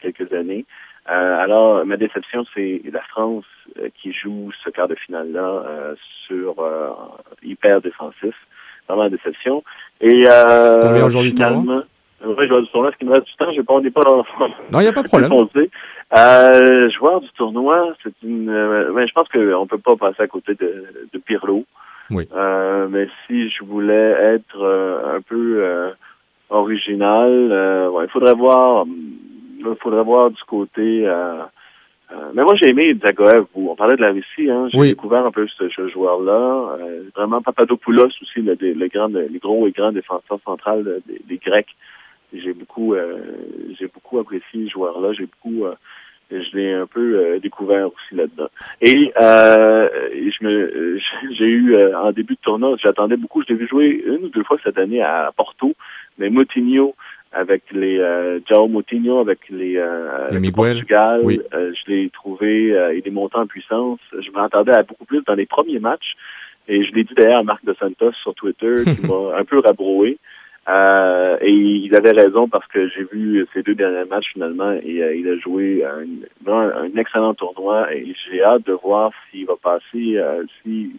quelques 0.00 0.32
années. 0.32 0.64
Euh, 1.08 1.38
alors, 1.38 1.86
ma 1.86 1.96
déception, 1.96 2.44
c'est 2.52 2.82
la 2.90 3.02
France 3.02 3.44
euh, 3.78 3.88
qui 3.94 4.12
joue 4.12 4.50
ce 4.64 4.70
quart 4.70 4.88
de 4.88 4.96
finale-là 4.96 5.64
euh, 5.66 5.94
sur 6.26 6.58
euh, 6.58 6.90
hyper 7.42 7.80
défensif. 7.80 8.34
Vraiment 8.88 9.04
la 9.04 9.10
déception. 9.10 9.62
Et 10.00 10.24
euh, 10.28 11.08
finalement, 11.08 11.82
vrai 12.22 12.46
joueur 12.48 12.62
du 12.62 12.68
tournoi, 12.68 12.90
ce 12.92 12.96
qui 12.98 13.04
me 13.04 13.10
reste 13.12 13.26
du 13.26 13.34
temps, 13.34 13.52
je 13.52 13.60
on 13.68 13.80
n'est 13.80 13.90
pas 13.90 14.02
dans 14.02 14.16
Non, 14.72 14.80
il 14.80 14.82
n'y 14.82 14.86
a 14.88 14.92
pas 14.92 15.02
de 15.02 15.08
problème. 15.08 15.30
Euh, 16.16 16.88
joueur 16.90 17.20
du 17.20 17.28
tournoi, 17.36 17.92
c'est 18.02 18.14
une. 18.22 18.48
euh, 18.48 18.92
ben, 18.94 19.06
je 19.06 19.12
pense 19.12 19.28
qu'on 19.28 19.66
peut 19.66 19.78
pas 19.78 19.96
passer 19.96 20.22
à 20.22 20.26
côté 20.28 20.54
de, 20.54 20.84
de 21.12 21.18
Pirlo. 21.18 21.64
Oui. 22.10 22.28
Euh, 22.34 22.86
mais 22.88 23.08
si 23.26 23.50
je 23.50 23.64
voulais 23.64 23.94
être 24.34 24.60
euh, 24.62 25.16
un 25.16 25.20
peu 25.20 25.56
euh, 25.64 25.90
original, 26.50 27.48
euh, 27.52 27.88
ouais, 27.90 28.04
il 28.04 28.10
faudrait 28.10 28.34
voir. 28.34 28.84
Il 29.58 29.66
faudrait 29.82 30.04
voir 30.04 30.30
du 30.30 30.42
côté. 30.46 31.06
euh, 31.06 31.42
euh, 32.12 32.14
mais 32.34 32.44
moi, 32.44 32.54
j'ai 32.54 32.68
aimé 32.70 32.96
Zagoev. 33.04 33.46
On 33.56 33.74
parlait 33.74 33.96
de 33.96 34.02
la 34.02 34.12
Russie. 34.12 34.48
Hein, 34.48 34.68
j'ai 34.70 34.78
Oui. 34.78 34.88
découvert 34.90 35.26
un 35.26 35.32
peu 35.32 35.46
ce, 35.48 35.68
ce 35.70 35.88
joueur-là. 35.88 36.76
Euh, 36.80 37.02
vraiment, 37.16 37.42
Papadopoulos 37.42 38.06
aussi, 38.22 38.40
le, 38.42 38.56
le 38.60 38.86
grand, 38.88 39.08
les 39.08 39.38
gros 39.40 39.66
et 39.66 39.72
grands 39.72 39.90
défenseurs 39.90 40.38
centrales 40.44 40.86
euh, 40.86 41.00
des, 41.06 41.20
des 41.28 41.38
Grecs. 41.38 41.74
J'ai 42.32 42.52
beaucoup, 42.52 42.94
euh, 42.94 43.18
j'ai 43.78 43.86
beaucoup 43.86 44.18
apprécié 44.18 44.66
ce 44.66 44.70
joueur-là. 44.70 45.12
J'ai 45.12 45.26
beaucoup, 45.26 45.64
euh, 45.64 45.74
je 46.30 46.56
l'ai 46.56 46.72
un 46.72 46.86
peu 46.86 47.18
euh, 47.18 47.38
découvert 47.38 47.86
aussi 47.86 48.14
là-dedans. 48.14 48.48
Et 48.80 49.12
euh, 49.20 49.88
je 50.12 50.44
me, 50.44 50.98
j'ai 51.38 51.46
eu 51.46 51.74
euh, 51.74 51.98
en 51.98 52.12
début 52.12 52.34
de 52.34 52.40
tournoi, 52.40 52.76
j'attendais 52.82 53.16
beaucoup. 53.16 53.42
Je 53.42 53.52
l'ai 53.52 53.58
vu 53.58 53.68
jouer 53.68 54.02
une 54.06 54.24
ou 54.24 54.28
deux 54.28 54.44
fois 54.44 54.58
cette 54.64 54.78
année 54.78 55.02
à 55.02 55.32
Porto, 55.36 55.74
mais 56.18 56.30
Moutinho 56.30 56.94
avec 57.32 57.64
les 57.72 57.98
euh, 57.98 58.40
João 58.48 58.68
Moutinho 58.68 59.18
avec 59.18 59.40
les, 59.50 59.76
euh, 59.76 60.28
Le 60.28 60.34
le 60.34 60.40
Miguel, 60.40 60.76
Portugal, 60.76 61.20
oui. 61.22 61.40
je 61.52 61.90
l'ai 61.92 62.08
trouvé, 62.10 62.72
euh, 62.72 62.94
il 62.94 63.06
est 63.06 63.10
monté 63.10 63.36
en 63.36 63.46
puissance. 63.46 64.00
Je 64.12 64.30
m'attendais 64.30 64.76
à 64.76 64.82
beaucoup 64.82 65.04
plus 65.04 65.22
dans 65.26 65.34
les 65.34 65.46
premiers 65.46 65.78
matchs. 65.78 66.14
Et 66.68 66.84
je 66.84 66.92
l'ai 66.94 67.04
dit 67.04 67.14
d'ailleurs 67.14 67.40
à 67.40 67.42
Marc 67.42 67.64
de 67.64 67.74
Santos 67.78 68.12
sur 68.22 68.34
Twitter, 68.34 68.74
qui 68.84 69.06
m'a 69.06 69.36
un 69.38 69.44
peu 69.44 69.58
rabroué. 69.58 70.18
Euh, 70.68 71.36
et 71.40 71.52
il 71.52 71.94
avait 71.94 72.10
raison 72.10 72.48
parce 72.48 72.66
que 72.66 72.88
j'ai 72.88 73.04
vu 73.04 73.46
ses 73.54 73.62
deux 73.62 73.76
derniers 73.76 74.04
matchs 74.04 74.32
finalement 74.32 74.72
et 74.72 75.00
euh, 75.00 75.14
il 75.14 75.28
a 75.28 75.38
joué 75.38 75.84
un, 75.84 76.96
excellent 76.96 77.34
tournoi 77.34 77.92
et 77.94 78.12
j'ai 78.28 78.42
hâte 78.42 78.66
de 78.66 78.72
voir 78.72 79.12
s'il 79.30 79.46
va 79.46 79.54
passer, 79.62 80.16
euh, 80.16 80.44
si 80.62 80.92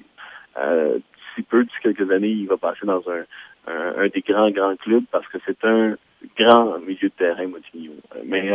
si 1.36 1.44
peu 1.44 1.64
d'ici 1.64 1.76
quelques 1.84 2.10
années, 2.12 2.30
il 2.30 2.48
va 2.48 2.58
passer 2.58 2.86
dans 2.86 3.04
un, 3.10 3.24
un, 3.68 4.08
des 4.08 4.22
grands 4.22 4.50
grands 4.50 4.76
clubs 4.78 5.04
parce 5.12 5.28
que 5.28 5.38
c'est 5.46 5.64
un 5.66 5.96
grand 6.38 6.80
milieu 6.80 7.10
de 7.10 7.14
terrain 7.16 7.46
Moutinho. 7.46 7.92
Mais 8.26 8.50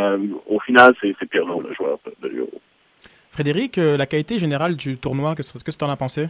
au 0.47 0.59
final, 0.59 0.93
c'est 0.99 1.15
Pirlo 1.29 1.61
le 1.61 1.73
joueur 1.73 1.99
de 2.21 2.27
l'Euro. 2.27 2.59
Frédéric, 3.31 3.77
la 3.77 4.05
qualité 4.05 4.37
générale 4.37 4.75
du 4.75 4.97
tournoi, 4.97 5.33
qu'est-ce 5.35 5.57
que 5.63 5.71
tu 5.71 5.85
en 5.85 5.89
as 5.89 5.95
pensé? 5.95 6.27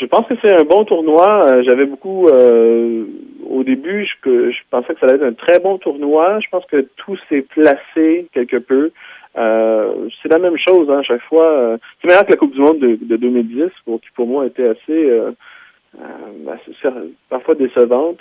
Je 0.00 0.06
pense 0.06 0.26
que 0.26 0.34
c'est 0.42 0.52
un 0.58 0.64
bon 0.64 0.84
tournoi. 0.84 1.46
Euh, 1.48 1.62
J'avais 1.62 1.86
beaucoup 1.86 2.28
euh, 2.28 3.04
au 3.48 3.62
début, 3.64 4.04
je, 4.06 4.50
je 4.50 4.58
pensais 4.70 4.94
que 4.94 5.00
ça 5.00 5.06
allait 5.06 5.16
être 5.16 5.22
un 5.24 5.32
très 5.32 5.58
bon 5.58 5.78
tournoi. 5.78 6.38
Je 6.40 6.48
pense 6.50 6.64
que 6.66 6.86
tout 6.96 7.16
s'est 7.28 7.42
placé 7.42 8.26
quelque 8.32 8.56
peu. 8.58 8.90
Euh, 9.38 10.08
c'est 10.22 10.32
la 10.32 10.38
même 10.38 10.56
chose 10.58 10.90
hein, 10.90 10.98
à 10.98 11.02
chaque 11.02 11.22
fois. 11.22 11.46
Euh, 11.46 11.78
c'est 12.00 12.08
meilleur 12.08 12.24
que 12.26 12.32
la 12.32 12.36
Coupe 12.36 12.52
du 12.54 12.60
Monde 12.60 12.80
de, 12.80 12.98
de 13.00 13.16
2010, 13.16 13.70
pour, 13.84 14.00
qui 14.00 14.08
pour 14.14 14.26
moi 14.26 14.46
était 14.46 14.66
assez, 14.68 15.10
euh, 15.10 15.30
euh, 16.00 16.52
assez 16.52 16.72
parfois 17.28 17.54
décevante. 17.54 18.18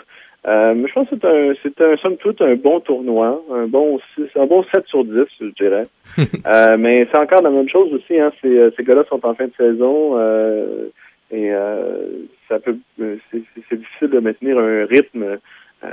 Euh, 0.48 0.74
mais 0.74 0.88
je 0.88 0.94
pense 0.94 1.10
que 1.10 1.16
c'est 1.20 1.28
un, 1.28 1.54
c'est 1.64 1.82
un, 1.82 1.98
somme 1.98 2.16
toute, 2.18 2.42
un 2.42 2.56
bon 2.56 2.80
tournoi, 2.80 3.44
un 3.54 3.68
bon, 3.68 4.00
six- 4.16 4.30
un 4.40 4.46
bon 4.46 4.64
7 4.74 4.86
sur 4.88 5.04
10, 5.04 5.24
je 5.42 5.46
dirais. 5.62 5.88
Euh, 6.48 6.78
mais 6.78 7.08
c'est 7.12 7.20
encore 7.20 7.42
la 7.42 7.50
même 7.52 7.70
chose 7.70 7.94
aussi. 7.94 8.18
Hein, 8.20 8.32
ces, 8.42 8.70
ces 8.76 8.84
gars-là 8.84 9.04
sont 9.10 9.24
en 9.26 9.34
fin 9.36 9.46
de 9.46 9.54
saison 9.58 10.14
euh, 10.18 10.88
et 11.32 11.52
euh, 11.52 12.26
ça 12.48 12.60
peut, 12.60 12.78
euh, 13.00 13.18
c'est, 13.32 13.76
difficile 13.76 14.10
de 14.10 14.20
maintenir 14.20 14.58
un 14.58 14.86
rythme 14.86 15.38
euh, 15.84 15.88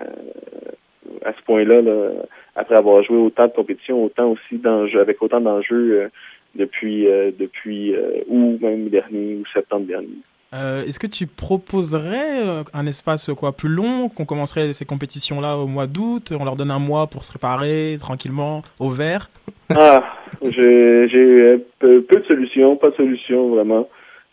à 1.25 1.33
ce 1.33 1.42
point-là, 1.44 1.83
là, 1.83 2.11
après 2.55 2.77
avoir 2.77 3.03
joué 3.03 3.18
autant 3.18 3.44
de 3.44 3.53
compétitions, 3.53 4.05
autant 4.05 4.31
aussi 4.31 4.59
d'enjeux, 4.59 5.01
avec 5.01 5.22
autant 5.22 5.40
d'enjeux 5.40 6.01
euh, 6.01 6.09
depuis 6.55 7.07
euh, 7.07 7.31
depuis 7.38 7.94
euh, 7.94 8.22
août 8.29 8.59
même 8.61 8.88
dernier 8.88 9.37
ou 9.37 9.44
septembre 9.53 9.87
dernier. 9.87 10.18
Euh, 10.55 10.85
Est-ce 10.85 10.99
que 10.99 11.07
tu 11.07 11.27
proposerais 11.27 12.62
un 12.72 12.87
espace 12.87 13.31
quoi 13.37 13.53
plus 13.53 13.68
long, 13.68 14.09
qu'on 14.09 14.25
commencerait 14.25 14.72
ces 14.72 14.85
compétitions-là 14.85 15.59
au 15.59 15.66
mois 15.66 15.87
d'août, 15.87 16.33
on 16.38 16.44
leur 16.44 16.57
donne 16.57 16.70
un 16.70 16.79
mois 16.79 17.09
pour 17.09 17.25
se 17.25 17.31
préparer 17.31 17.96
tranquillement 17.99 18.62
au 18.79 18.88
vert? 18.88 19.29
Ah, 19.70 20.05
j'ai 20.42 21.09
j'ai 21.09 21.59
peu, 21.81 22.01
peu 22.03 22.20
de 22.20 22.27
solutions, 22.27 22.77
pas 22.77 22.90
de 22.90 22.94
solutions 22.94 23.49
vraiment. 23.49 23.88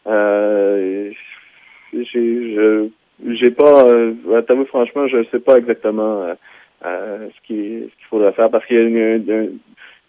Euh, 0.07 1.11
j'ai 1.93 2.03
je 2.55 2.89
j'ai 3.33 3.51
pas 3.51 3.85
euh, 3.87 4.13
à 4.35 4.65
franchement, 4.65 5.07
je 5.07 5.23
sais 5.31 5.39
pas 5.39 5.57
exactement 5.57 6.23
euh, 6.23 6.33
euh, 6.85 7.29
ce 7.29 7.47
qui 7.47 7.55
ce 7.89 7.95
qu'il 7.97 8.05
faudrait 8.09 8.33
faire 8.33 8.49
parce 8.49 8.65
qu'il 8.65 8.75
y 8.77 8.79
a 8.79 8.83
une, 8.83 8.97
une- 8.97 9.59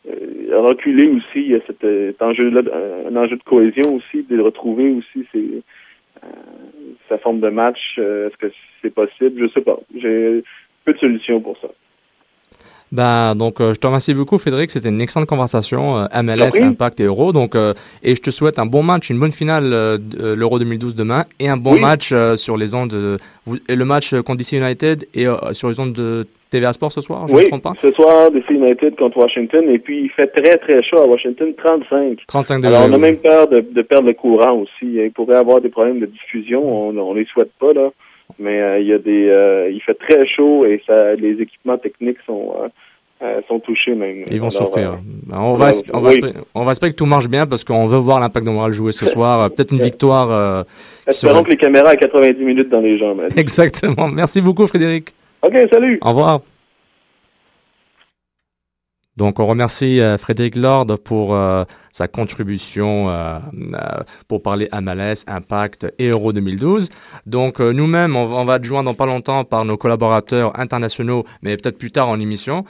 euh, 0.06 0.60
reculer 0.60 1.08
aussi, 1.08 1.36
il 1.36 1.48
y 1.52 1.54
a 1.54 1.60
cet, 1.66 1.82
euh, 1.84 2.12
enjeu-là, 2.20 2.60
un 3.08 3.16
enjeu 3.16 3.36
de 3.36 3.42
cohésion 3.42 3.94
aussi, 3.94 4.22
de 4.24 4.38
retrouver 4.40 4.90
aussi 4.90 5.26
ses, 5.32 5.62
sa 7.08 7.18
forme 7.18 7.40
de 7.40 7.48
match. 7.48 7.78
Est-ce 7.98 8.36
que 8.36 8.52
c'est 8.82 8.94
possible? 8.94 9.40
Je 9.40 9.52
sais 9.52 9.62
pas. 9.62 9.78
J'ai 9.94 10.42
peu 10.84 10.92
de 10.92 10.98
solutions 10.98 11.40
pour 11.40 11.56
ça. 11.58 11.68
Ben, 12.92 13.34
donc, 13.34 13.60
euh, 13.60 13.74
je 13.74 13.80
te 13.80 13.86
remercie 13.86 14.14
beaucoup, 14.14 14.38
Frédéric. 14.38 14.70
C'était 14.70 14.88
une 14.88 15.00
excellente 15.02 15.28
conversation. 15.28 15.98
euh, 15.98 16.06
MLS, 16.22 16.50
Oui. 16.54 16.62
Impact 16.62 17.00
et 17.00 17.04
Euro. 17.04 17.32
Donc, 17.32 17.54
euh, 17.56 17.74
et 18.02 18.14
je 18.14 18.20
te 18.22 18.30
souhaite 18.30 18.58
un 18.60 18.66
bon 18.66 18.82
match, 18.82 19.10
une 19.10 19.18
bonne 19.18 19.32
finale 19.32 19.70
de 19.70 20.34
l'Euro 20.34 20.58
2012 20.58 20.94
demain 20.94 21.24
et 21.40 21.48
un 21.48 21.56
bon 21.56 21.72
Oui. 21.74 21.80
match 21.80 22.14
sur 22.36 22.56
les 22.56 22.74
ondes. 22.74 22.90
de- 22.90 23.16
et 23.68 23.76
le 23.76 23.84
match 23.84 24.14
contre 24.22 24.38
DC 24.38 24.52
United 24.56 25.06
et 25.14 25.26
sur 25.52 25.68
les 25.68 25.78
ondes 25.80 25.92
de 25.92 26.26
TVA 26.50 26.72
Sport 26.72 26.92
ce 26.92 27.00
soir, 27.00 27.26
je 27.26 27.32
ne 27.32 27.38
oui, 27.38 27.44
me 27.44 27.48
trompe 27.48 27.62
pas? 27.62 27.72
ce 27.82 27.90
soir, 27.92 28.30
DC 28.30 28.48
United 28.50 28.94
contre 28.96 29.18
Washington. 29.18 29.64
Et 29.68 29.78
puis, 29.78 30.04
il 30.04 30.10
fait 30.10 30.28
très, 30.28 30.56
très 30.58 30.82
chaud 30.82 30.98
à 30.98 31.06
Washington, 31.06 31.52
35. 31.56 32.18
35 32.28 32.60
degrés. 32.60 32.76
Alors, 32.76 32.88
on 32.90 32.92
a 32.94 32.98
même 32.98 33.16
peur 33.16 33.48
de, 33.48 33.60
de 33.60 33.82
perdre 33.82 34.06
le 34.08 34.14
courant 34.14 34.52
aussi. 34.60 34.70
Il 34.82 35.10
pourrait 35.12 35.34
y 35.34 35.38
avoir 35.38 35.60
des 35.60 35.68
problèmes 35.68 35.98
de 36.00 36.06
diffusion. 36.06 36.62
On, 36.64 36.96
on 36.96 37.12
les 37.14 37.24
souhaite 37.26 37.50
pas, 37.58 37.72
là. 37.74 37.88
Mais 38.38 38.60
euh, 38.60 38.78
il 38.80 38.86
y 38.86 38.92
a 38.92 38.98
des, 38.98 39.28
euh, 39.28 39.70
il 39.70 39.80
fait 39.80 39.94
très 39.94 40.26
chaud 40.26 40.64
et 40.64 40.82
ça, 40.86 41.14
les 41.14 41.40
équipements 41.40 41.78
techniques 41.78 42.18
sont, 42.26 42.52
euh, 43.22 43.40
sont 43.48 43.60
touchés 43.60 43.94
même. 43.94 44.24
Ils 44.30 44.40
vont 44.40 44.48
Alors, 44.48 44.52
souffrir. 44.66 44.90
euh, 44.92 44.96
Ben, 45.26 45.38
on, 45.40 45.54
va, 45.54 45.70
on, 45.92 46.00
va 46.00 46.10
oui. 46.10 46.20
on 46.54 46.64
va 46.64 46.72
espérer 46.72 46.92
que 46.92 46.96
tout 46.96 47.06
marche 47.06 47.28
bien 47.28 47.46
parce 47.46 47.62
qu'on 47.64 47.86
veut 47.86 47.98
voir 47.98 48.18
l'impact 48.20 48.44
de 48.46 48.50
Montréal 48.50 48.72
jouer 48.72 48.92
ce 48.92 49.06
soir. 49.06 49.50
Peut-être 49.50 49.72
une 49.72 49.78
victoire. 49.90 50.30
euh, 50.30 50.62
Espérons 51.06 51.34
serait- 51.36 51.44
que 51.44 51.50
les 51.50 51.56
caméras 51.56 51.90
à 51.90 51.96
90 51.96 52.42
minutes 52.44 52.68
dans 52.70 52.80
les 52.80 52.98
jambes. 52.98 53.22
Exactement. 53.36 54.08
Merci 54.08 54.40
beaucoup, 54.40 54.66
Frédéric. 54.66 55.12
OK, 55.42 55.54
salut. 55.72 55.98
Au 56.02 56.08
revoir. 56.08 56.40
Donc 59.16 59.38
on 59.38 59.46
remercie 59.46 60.00
euh, 60.00 60.18
Frédéric 60.18 60.56
Lord 60.56 60.86
pour 61.04 61.34
euh, 61.34 61.62
sa 61.92 62.08
contribution 62.08 63.10
euh, 63.10 63.38
pour 64.26 64.42
parler 64.42 64.68
MLS, 64.72 65.24
Impact 65.28 65.86
et 65.98 66.08
Euro 66.08 66.32
2012. 66.32 66.88
Donc 67.26 67.60
nous-mêmes, 67.60 68.16
on, 68.16 68.24
on 68.24 68.44
va 68.44 68.56
être 68.56 68.64
joints 68.64 68.82
dans 68.82 68.94
pas 68.94 69.06
longtemps 69.06 69.44
par 69.44 69.64
nos 69.64 69.76
collaborateurs 69.76 70.58
internationaux, 70.58 71.24
mais 71.42 71.56
peut-être 71.56 71.78
plus 71.78 71.92
tard 71.92 72.08
en 72.08 72.18
émission, 72.18 72.64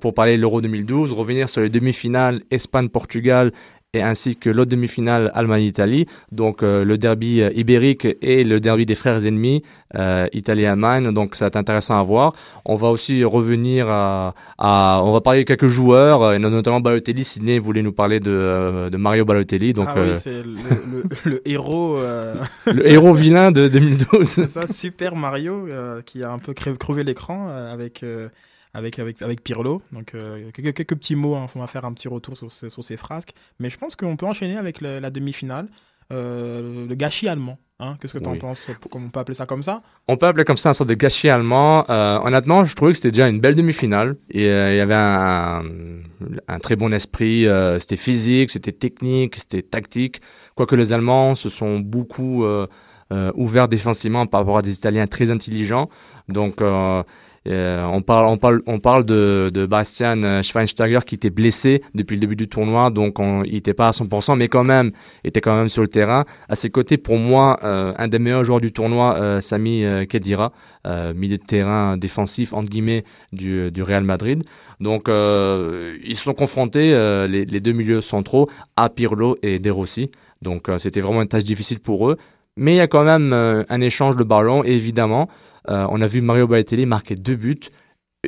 pour 0.00 0.14
parler 0.14 0.36
de 0.36 0.42
l'Euro 0.42 0.60
2012, 0.60 1.12
revenir 1.12 1.48
sur 1.48 1.62
les 1.62 1.70
demi-finales 1.70 2.42
Espagne-Portugal 2.50 3.52
et 3.94 4.02
ainsi 4.02 4.36
que 4.36 4.50
l'autre 4.50 4.70
demi-finale 4.70 5.30
Allemagne-Italie, 5.34 6.06
donc 6.30 6.62
euh, 6.62 6.84
le 6.84 6.98
derby 6.98 7.40
euh, 7.40 7.50
ibérique 7.54 8.06
et 8.20 8.44
le 8.44 8.60
derby 8.60 8.84
des 8.84 8.94
frères 8.94 9.24
ennemis 9.26 9.62
euh, 9.94 10.26
Italie-Allemagne, 10.34 11.10
donc 11.14 11.34
ça 11.34 11.46
va 11.46 11.48
être 11.48 11.56
intéressant 11.56 11.98
à 11.98 12.02
voir. 12.02 12.34
On 12.66 12.74
va 12.74 12.88
aussi 12.88 13.24
revenir 13.24 13.88
à, 13.88 14.34
à- 14.58 15.00
on 15.02 15.12
va 15.12 15.22
parler 15.22 15.40
de 15.40 15.44
quelques 15.46 15.68
joueurs, 15.68 16.34
et 16.34 16.38
notamment 16.38 16.80
Balotelli, 16.80 17.24
Sidney 17.24 17.58
voulait 17.58 17.80
nous 17.82 17.92
parler 17.92 18.20
de, 18.20 18.90
de 18.90 18.96
Mario 18.98 19.24
Balotelli, 19.24 19.72
donc 19.72 19.88
ah 19.90 19.94
oui, 20.02 20.14
c'est 20.16 20.42
le, 20.42 21.02
le- 21.24 21.30
le 21.30 21.48
héros. 21.48 21.98
le 22.66 22.92
héros 22.92 23.14
vilain 23.14 23.50
de 23.52 23.68
2012. 23.68 24.22
c'est 24.28 24.48
ça, 24.48 24.66
Super 24.66 25.16
Mario, 25.16 25.66
qui 26.04 26.22
a 26.22 26.30
un 26.30 26.38
peu 26.38 26.52
crevé 26.52 27.04
l'écran 27.04 27.48
avec, 27.48 28.04
avec, 28.74 28.98
avec, 28.98 29.22
avec 29.22 29.42
Pirlo. 29.42 29.82
Donc, 29.92 30.14
euh, 30.14 30.50
quelques, 30.52 30.76
quelques 30.76 30.94
petits 30.96 31.16
mots, 31.16 31.34
hein, 31.34 31.46
on 31.54 31.60
va 31.60 31.66
faire 31.66 31.84
un 31.84 31.92
petit 31.92 32.08
retour 32.08 32.36
sur 32.36 32.52
ces, 32.52 32.70
sur 32.70 32.84
ces 32.84 32.96
frasques. 32.96 33.32
Mais 33.60 33.70
je 33.70 33.78
pense 33.78 33.96
qu'on 33.96 34.16
peut 34.16 34.26
enchaîner 34.26 34.56
avec 34.56 34.80
le- 34.80 34.98
la 34.98 35.10
demi-finale, 35.10 35.68
euh, 36.12 36.86
le 36.88 36.94
gâchis 36.94 37.28
allemand. 37.28 37.58
Hein, 37.80 37.96
Qu'est-ce 38.00 38.14
que 38.14 38.18
tu 38.18 38.26
en 38.28 38.32
Oui. 38.32 38.38
penses 38.38 38.70
Comment 38.90 39.06
on 39.06 39.10
peut 39.10 39.20
appeler 39.20 39.36
ça 39.36 39.46
comme 39.46 39.62
ça? 39.62 39.82
On 40.08 40.16
peut 40.16 40.26
appeler 40.26 40.42
comme 40.44 40.56
ça 40.56 40.70
un 40.70 40.72
sorte 40.72 40.88
de 40.88 40.94
gâchis 40.94 41.28
allemand. 41.28 41.84
Euh, 41.88 42.18
honnêtement, 42.24 42.64
je 42.64 42.74
trouvais 42.74 42.90
que 42.90 42.96
c'était 42.98 43.12
déjà 43.12 43.28
une 43.28 43.38
belle 43.40 43.54
demi-finale. 43.54 44.16
Et 44.30 44.48
euh, 44.48 44.72
il 44.74 44.78
y 44.78 44.80
avait 44.80 44.94
un, 44.94 45.62
un 46.48 46.58
très 46.58 46.74
bon 46.74 46.92
esprit. 46.92 47.46
c'était 47.78 47.96
physique, 47.96 48.50
c'était 48.50 48.72
technique, 48.72 49.36
c'était 49.36 49.62
tactique. 49.62 50.20
Quoique 50.56 50.74
les 50.74 50.92
Allemands 50.92 51.36
se 51.36 51.48
sont 51.48 51.78
beaucoup 51.78 52.44
ouverts 53.34 53.68
défensivement 53.68 54.26
par 54.26 54.40
rapport 54.40 54.58
à 54.58 54.62
des 54.62 54.74
Italiens 54.74 55.06
très 55.06 55.30
intelligents. 55.30 55.88
Donc, 56.28 56.60
euh, 56.60 57.02
euh, 57.48 57.84
on 57.84 58.02
parle, 58.02 58.26
on 58.26 58.36
parle, 58.36 58.62
on 58.66 58.78
parle 58.78 59.04
de, 59.04 59.50
de 59.52 59.64
Bastian 59.64 60.22
euh, 60.22 60.42
Schweinsteiger 60.42 61.00
qui 61.06 61.14
était 61.14 61.30
blessé 61.30 61.82
depuis 61.94 62.16
le 62.16 62.20
début 62.20 62.36
du 62.36 62.48
tournoi, 62.48 62.90
donc 62.90 63.18
on, 63.18 63.42
il 63.44 63.54
n'était 63.54 63.72
pas 63.72 63.88
à 63.88 63.90
100%, 63.92 64.36
mais 64.36 64.48
quand 64.48 64.64
même, 64.64 64.90
était 65.24 65.40
quand 65.40 65.56
même 65.56 65.70
sur 65.70 65.80
le 65.80 65.88
terrain. 65.88 66.26
À 66.48 66.54
ses 66.54 66.68
côtés, 66.68 66.98
pour 66.98 67.16
moi, 67.16 67.58
un 67.62 68.08
des 68.08 68.18
meilleurs 68.18 68.44
joueurs 68.44 68.60
du 68.60 68.72
tournoi, 68.72 69.40
Sami 69.40 69.84
Khedira, 70.08 70.52
milieu 71.14 71.38
de 71.38 71.42
terrain 71.42 71.96
défensif 71.96 72.52
entre 72.52 72.68
guillemets 72.68 73.04
du, 73.32 73.70
du 73.70 73.82
Real 73.82 74.04
Madrid. 74.04 74.44
Donc, 74.80 75.08
ils 75.08 76.16
sont 76.16 76.34
confrontés 76.34 76.90
les, 77.28 77.60
deux 77.60 77.72
milieux 77.72 78.00
centraux 78.00 78.48
à 78.76 78.88
Pirlo 78.88 79.36
et 79.42 79.58
De 79.58 79.70
Rossi. 79.70 80.10
Donc, 80.42 80.68
c'était 80.78 81.00
vraiment 81.00 81.22
une 81.22 81.28
tâche 81.28 81.44
difficile 81.44 81.80
pour 81.80 82.10
eux. 82.10 82.16
Mais 82.56 82.74
il 82.74 82.76
y 82.76 82.80
a 82.80 82.88
quand 82.88 83.04
même 83.04 83.32
un 83.32 83.80
échange 83.80 84.16
de 84.16 84.24
ballons, 84.24 84.64
évidemment. 84.64 85.28
Euh, 85.68 85.86
on 85.90 86.00
a 86.00 86.06
vu 86.06 86.20
Mario 86.20 86.46
Balotelli 86.46 86.86
marquer 86.86 87.14
deux 87.14 87.36
buts. 87.36 87.60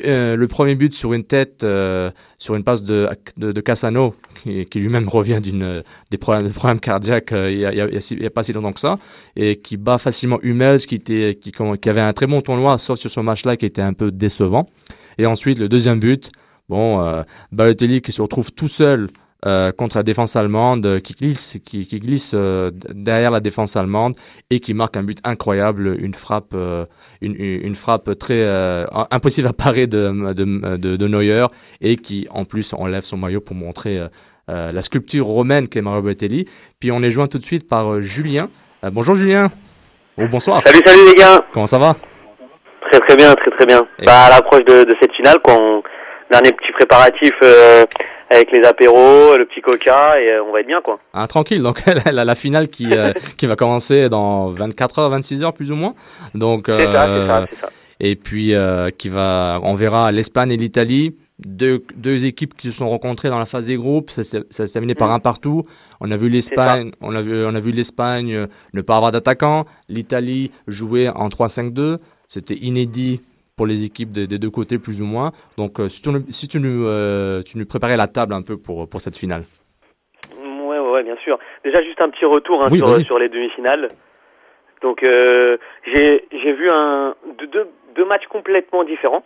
Euh, 0.05 0.37
le 0.37 0.47
premier 0.47 0.77
but 0.77 0.95
sur 0.95 1.15
une 1.15 1.25
tête, 1.25 1.65
euh, 1.65 2.13
sur 2.39 2.55
une 2.55 2.63
passe 2.63 2.83
de, 2.83 3.09
de, 3.37 3.61
Cassano, 3.61 4.15
qui, 4.45 4.79
lui-même 4.79 5.09
revient 5.09 5.41
d'une 5.43 5.83
des 6.11 6.19
problèmes, 6.19 6.79
cardiaques 6.81 7.33
il 7.33 7.59
n'y 7.59 8.27
a, 8.27 8.31
pas 8.31 8.45
si 8.45 8.53
longtemps 8.53 8.73
que 8.73 8.81
ça, 8.81 8.99
et 9.35 9.57
qui 9.57 9.77
bat 9.77 9.99
facilement 9.99 10.39
Hummels, 10.43 10.81
qui, 10.81 10.95
était, 10.95 11.37
qui, 11.41 11.53
avait 11.89 12.01
un 12.01 12.13
très 12.13 12.29
bon 12.29 12.41
tournoi, 12.41 12.79
sauf 12.79 13.01
sur 13.01 13.11
ce 13.11 13.21
match-là 13.21 13.57
qui 13.57 13.67
était 13.67 13.83
un 13.83 13.93
peu 13.93 14.13
décevant. 14.13 14.69
Et 15.19 15.27
ensuite, 15.27 15.59
le 15.59 15.69
deuxième 15.69 15.99
but, 15.99 16.31
bon, 16.69 17.25
Balotelli 17.51 18.01
qui 18.01 18.13
se 18.13 18.23
retrouve 18.23 18.53
tout 18.53 18.69
seul 18.69 19.09
euh, 19.47 19.73
contre 19.73 19.97
la 19.97 20.03
défense 20.03 20.37
allemande, 20.37 20.87
euh, 20.87 21.01
qui 21.01 21.15
glisse, 21.15 21.59
qui, 21.65 21.87
qui 21.87 21.99
glisse 22.01 22.33
euh, 22.35 22.71
derrière 22.91 23.31
la 23.31 23.41
défense 23.41 23.77
allemande 23.77 24.15
et 24.51 24.61
qui 24.61 24.75
marque 24.75 24.97
un 24.97 25.03
but 25.03 25.19
incroyable, 25.25 25.97
une 26.01 26.15
frappe, 26.15 26.53
euh, 26.55 26.85
une, 27.21 27.75
frappe 27.75 28.19
très 28.19 28.47
impossible 29.11 29.49
à 29.49 29.53
parer 29.53 29.87
de, 29.87 30.33
de, 30.33 30.77
de, 30.77 30.97
de 30.97 31.09
Neuer 31.09 31.47
et 31.81 31.97
qui 31.97 32.27
en 32.31 32.45
plus 32.45 32.73
enlève 32.73 33.03
son 33.03 33.17
maillot 33.17 33.41
pour 33.41 33.57
montrer 33.57 34.01
la 34.49 34.83
sculpture 34.83 35.27
romaine 35.27 35.69
qu'est 35.69 35.83
Mario 35.83 36.03
Balotelli. 36.03 36.47
Puis 36.81 36.91
on 36.91 37.03
est 37.03 37.11
joint 37.11 37.27
tout 37.27 37.39
de 37.39 37.45
suite 37.45 37.69
par 37.69 38.01
Julien. 38.01 38.49
Bonjour 38.83 39.15
Julien. 39.15 39.51
Oh, 40.19 40.27
bonsoir. 40.31 40.63
Salut, 40.67 40.83
salut 40.85 41.07
les 41.07 41.15
gars. 41.15 41.45
Comment 41.53 41.67
ça 41.67 41.79
va? 41.79 41.97
Très 42.91 43.01
très 43.01 43.17
bien, 43.17 43.33
très 43.35 43.51
très 43.53 43.67
bien. 43.67 43.87
Bah, 44.05 44.25
à 44.27 44.31
l'approche 44.31 44.65
de, 44.65 44.85
de 44.85 44.95
cette 45.01 45.13
finale, 45.15 45.37
quand 45.45 45.57
on... 45.59 45.83
petit 46.31 46.73
préparatif 46.73 47.33
euh, 47.43 47.85
avec 48.31 48.53
les 48.53 48.63
apéros, 48.65 49.37
le 49.37 49.45
petit 49.47 49.61
coca, 49.61 50.21
et 50.21 50.31
euh, 50.31 50.45
on 50.45 50.53
va 50.53 50.61
être 50.61 50.67
bien 50.67 50.81
quoi. 50.81 50.99
Ah, 51.13 51.27
tranquille, 51.27 51.63
donc 51.63 51.85
la, 52.05 52.13
la, 52.13 52.25
la 52.25 52.35
finale 52.35 52.69
qui, 52.69 52.93
euh, 52.95 53.13
qui 53.37 53.47
va 53.47 53.57
commencer 53.57 54.09
dans 54.09 54.49
24 54.51 54.99
heures, 55.01 55.11
26 55.11 55.43
heures 55.43 55.53
plus 55.53 55.71
ou 55.71 55.77
moins. 55.77 55.95
Donc, 56.35 56.65
C'est 56.67 56.77
ça, 56.77 56.85
c'est 56.87 57.27
ça, 57.27 57.39
euh, 57.39 57.47
c'est 57.51 57.57
ça. 57.61 57.71
Et 58.03 58.17
puis 58.17 58.55
euh, 58.55 58.89
qui 58.91 59.09
va, 59.11 59.61
on 59.63 59.75
verra 59.75 60.11
l'Espagne 60.11 60.51
et 60.53 60.57
l'Italie, 60.57 61.17
deux, 61.39 61.83
deux 61.97 62.25
équipes 62.27 62.55
qui 62.57 62.69
se 62.69 62.73
sont 62.73 62.89
rencontrées 62.89 63.29
dans 63.31 63.39
la 63.39 63.45
phase 63.47 63.67
des 63.67 63.77
groupes. 63.77 64.11
Ça 64.11 64.25
s'est 64.25 64.43
ça 64.51 64.67
s'est 64.67 64.73
terminé 64.73 64.95
par 64.95 65.09
Mm. 65.09 65.13
un 65.13 65.19
partout. 65.21 65.63
On 66.01 66.11
a 66.11 66.17
vu 66.17 66.29
l'Espagne, 66.29 66.93
on 67.01 67.15
a 67.15 67.21
vu, 67.23 67.45
on 67.45 67.55
a 67.55 67.61
vu 67.61 67.73
l'Espagne 67.73 68.35
euh, 68.35 68.47
ne 68.75 68.81
pas 68.83 68.97
avoir 68.97 69.11
d'attaquant. 69.13 69.65
L'Italie 69.89 70.51
jouer 70.67 71.09
en 71.11 71.29
3-5-2. 71.29 71.99
C'était 72.27 72.55
inédit 72.55 73.23
pour 73.61 73.67
les 73.67 73.85
équipes 73.85 74.11
des, 74.11 74.27
des 74.27 74.39
deux 74.39 74.49
côtés 74.49 74.79
plus 74.79 75.03
ou 75.03 75.05
moins. 75.05 75.33
Donc 75.59 75.81
euh, 75.81 75.91
si, 75.91 76.01
tu, 76.01 76.09
nous- 76.09 76.25
si 76.31 76.49
tu, 76.49 76.59
nous, 76.61 76.87
euh, 76.87 77.43
tu 77.43 77.59
nous 77.59 77.67
préparais 77.67 77.99
la 77.99 78.07
table 78.09 78.33
un 78.33 78.41
peu 78.41 78.57
pour, 78.57 78.89
pour 78.89 79.03
cette 79.03 79.19
finale. 79.19 79.43
Ouais, 80.35 80.79
ouais, 80.79 80.91
ouais, 80.93 81.03
bien 81.03 81.17
sûr. 81.23 81.39
Déjà, 81.63 81.83
juste 81.83 82.01
un 82.01 82.09
petit 82.09 82.25
retour 82.25 82.65
hein, 82.65 82.69
Oui, 82.73 82.81
sur, 83.05 83.19
les 83.19 83.29
demi-finales. 83.29 83.89
Donc, 84.81 85.03
euh, 85.03 85.59
j'ai 85.85 86.53
vu 86.55 86.71
un, 86.71 87.15
deux, 87.39 87.49
deux, 87.49 87.67
deux 87.97 88.07
matchs 88.07 88.27
complètement 88.31 88.83
différents. 88.83 89.25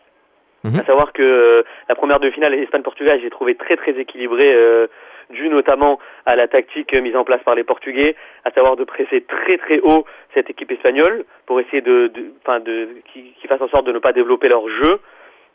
Mhm. 0.65 0.81
À 0.81 0.85
savoir 0.85 1.13
que 1.13 1.23
euh, 1.23 1.63
la 1.89 1.95
première 1.95 2.19
demi-finale 2.19 2.55
Espagne-Portugal, 2.55 3.21
j'ai 3.23 3.31
trouvé 3.31 3.55
très 3.55 3.77
très 3.77 3.93
équilibrée, 3.93 4.53
euh, 4.53 4.89
dû 5.31 5.49
notamment 5.49 5.99
à 6.27 6.37
la 6.37 6.49
tactique 6.49 6.95
mise 6.99 7.17
en 7.17 7.25
place 7.25 7.43
par 7.43 7.55
les 7.55 7.65
Portugais, 7.65 8.17
à 8.45 8.51
savoir 8.51 8.77
de 8.77 8.85
presser 8.85 9.23
très 9.23 9.59
très 9.59 9.81
haut 9.81 10.05
cette 10.35 10.51
équipe 10.51 10.71
espagnole 10.71 11.25
pour 11.47 11.61
essayer 11.61 11.81
de, 11.81 12.09
de, 12.09 12.33
enfin 12.43 12.61
de, 12.61 12.89
qu'ils 13.13 13.33
qu'ils 13.35 13.49
fassent 13.49 13.63
en 13.63 13.69
sorte 13.69 13.87
de 13.87 13.93
ne 13.93 13.99
pas 13.99 14.13
développer 14.13 14.49
leur 14.49 14.69
jeu. 14.69 15.01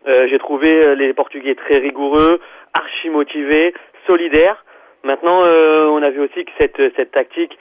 Euh, 0.08 0.28
j'ai 0.30 0.40
trouvé 0.40 0.86
euh, 0.86 0.96
les 0.96 1.14
Portugais 1.14 1.56
très 1.56 1.78
rigoureux, 1.78 2.40
archi 2.74 3.10
motivés, 3.10 3.74
solidaires. 4.08 4.64
Maintenant, 5.04 5.44
euh, 5.44 5.88
on 5.88 6.02
a 6.02 6.10
vu 6.10 6.22
aussi 6.22 6.46
que 6.46 6.52
cette, 6.60 6.96
cette 6.96 7.12
tactique, 7.12 7.58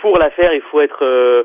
pour 0.00 0.18
la 0.18 0.30
faire, 0.30 0.52
il 0.52 0.62
faut 0.62 0.80
être, 0.80 1.04
euh, 1.04 1.44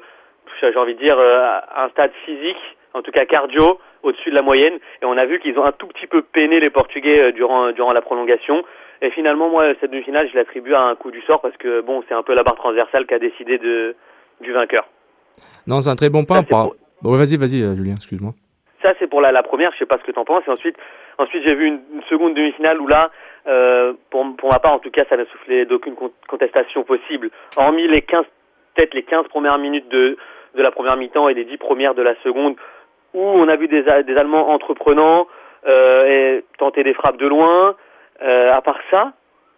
j'ai 0.62 0.78
envie 0.78 0.96
de 0.96 1.00
dire, 1.00 1.18
euh, 1.20 1.42
à 1.42 1.86
un 1.86 1.90
stade 1.90 2.12
physique, 2.26 2.58
en 2.94 3.02
tout 3.02 3.12
cas 3.12 3.26
cardio, 3.26 3.80
au-dessus 4.04 4.30
de 4.30 4.36
la 4.36 4.42
moyenne. 4.42 4.80
Et 5.02 5.06
on 5.06 5.18
a 5.18 5.26
vu 5.26 5.40
qu'ils 5.40 5.58
ont 5.60 5.66
un 5.66 5.72
tout 5.72 5.88
petit 5.88 6.08
peu 6.08 6.22
peiné 6.22 6.60
les 6.60 6.70
Portugais 6.70 7.20
euh, 7.20 7.32
durant, 7.32 7.72
durant 7.72 7.92
la 7.92 8.02
prolongation. 8.02 8.64
Et 9.02 9.10
finalement, 9.12 9.50
moi, 9.50 9.66
cette 9.82 9.92
demi-finale, 9.92 10.30
je 10.32 10.36
l'attribue 10.38 10.74
à 10.74 10.82
un 10.82 10.96
coup 10.96 11.12
du 11.12 11.22
sort 11.24 11.42
parce 11.42 11.56
que, 11.58 11.82
bon, 11.82 12.04
c'est 12.08 12.14
un 12.16 12.24
peu 12.24 12.34
la 12.34 12.44
barre 12.44 12.56
transversale 12.56 13.06
qui 13.06 13.14
a 13.14 13.20
décidé 13.20 13.58
de, 13.58 13.96
du 14.42 14.52
vainqueur. 14.52 14.88
Non, 15.68 15.82
c'est 15.82 15.90
un 15.90 15.96
très 15.96 16.10
bon 16.10 16.24
point. 16.26 16.44
par- 16.44 16.70
Bon, 17.02 17.12
vas-y, 17.18 17.38
vas-y, 17.38 17.62
euh, 17.62 17.76
Julien, 17.76 17.96
excuse-moi. 17.96 18.32
Ça, 18.82 18.94
c'est 19.00 19.08
pour 19.08 19.20
la, 19.22 19.32
la 19.32 19.44
première, 19.44 19.72
je 19.74 19.80
sais 19.80 19.86
pas 19.86 19.98
ce 19.98 20.04
que 20.04 20.12
t'en 20.12 20.24
penses. 20.26 20.44
Et 20.48 20.52
ensuite, 20.52 20.78
ensuite 21.18 21.44
j'ai 21.46 21.56
vu 21.56 21.66
une, 21.68 21.82
une 21.94 22.04
seconde 22.04 22.34
demi-finale 22.36 22.80
où 22.80 22.88
là, 22.88 23.12
euh, 23.48 23.94
pour, 24.12 24.26
pour 24.38 24.52
ma 24.52 24.60
part, 24.60 24.74
en 24.74 24.80
tout 24.80 24.92
cas, 24.92 25.04
ça 25.10 25.18
n'a 25.18 25.26
soufflé 25.26 25.66
d'aucune 25.66 25.96
con- 25.96 26.12
contestation 26.28 26.84
possible. 26.84 27.30
Hormis 27.58 27.88
les 27.88 28.02
15, 28.02 28.26
peut-être 28.76 28.94
les 28.94 29.04
15 29.04 29.28
premières 29.28 29.58
minutes 29.58 29.90
de, 29.90 30.18
de 30.56 30.62
la 30.64 30.72
première 30.72 30.96
mi-temps 30.98 31.28
et 31.30 31.34
les 31.34 31.46
10 31.46 31.58
premières 31.58 31.96
de 31.96 32.02
la 32.02 32.16
seconde, 32.24 32.56
où 33.14 33.22
on 33.22 33.48
a 33.50 33.56
vu 33.56 33.68
des, 33.68 33.84
des 33.84 34.16
Allemands 34.18 34.50
entreprenants 34.50 35.28
euh, 35.68 36.06
et 36.38 36.46
tenter 36.58 36.84
des 36.84 36.94
frappes 36.94 37.18
de 37.18 37.28
loin. 37.28 37.76
Euh, 38.22 38.54
à 38.54 38.62
part 38.62 38.80
ça, 38.90 39.14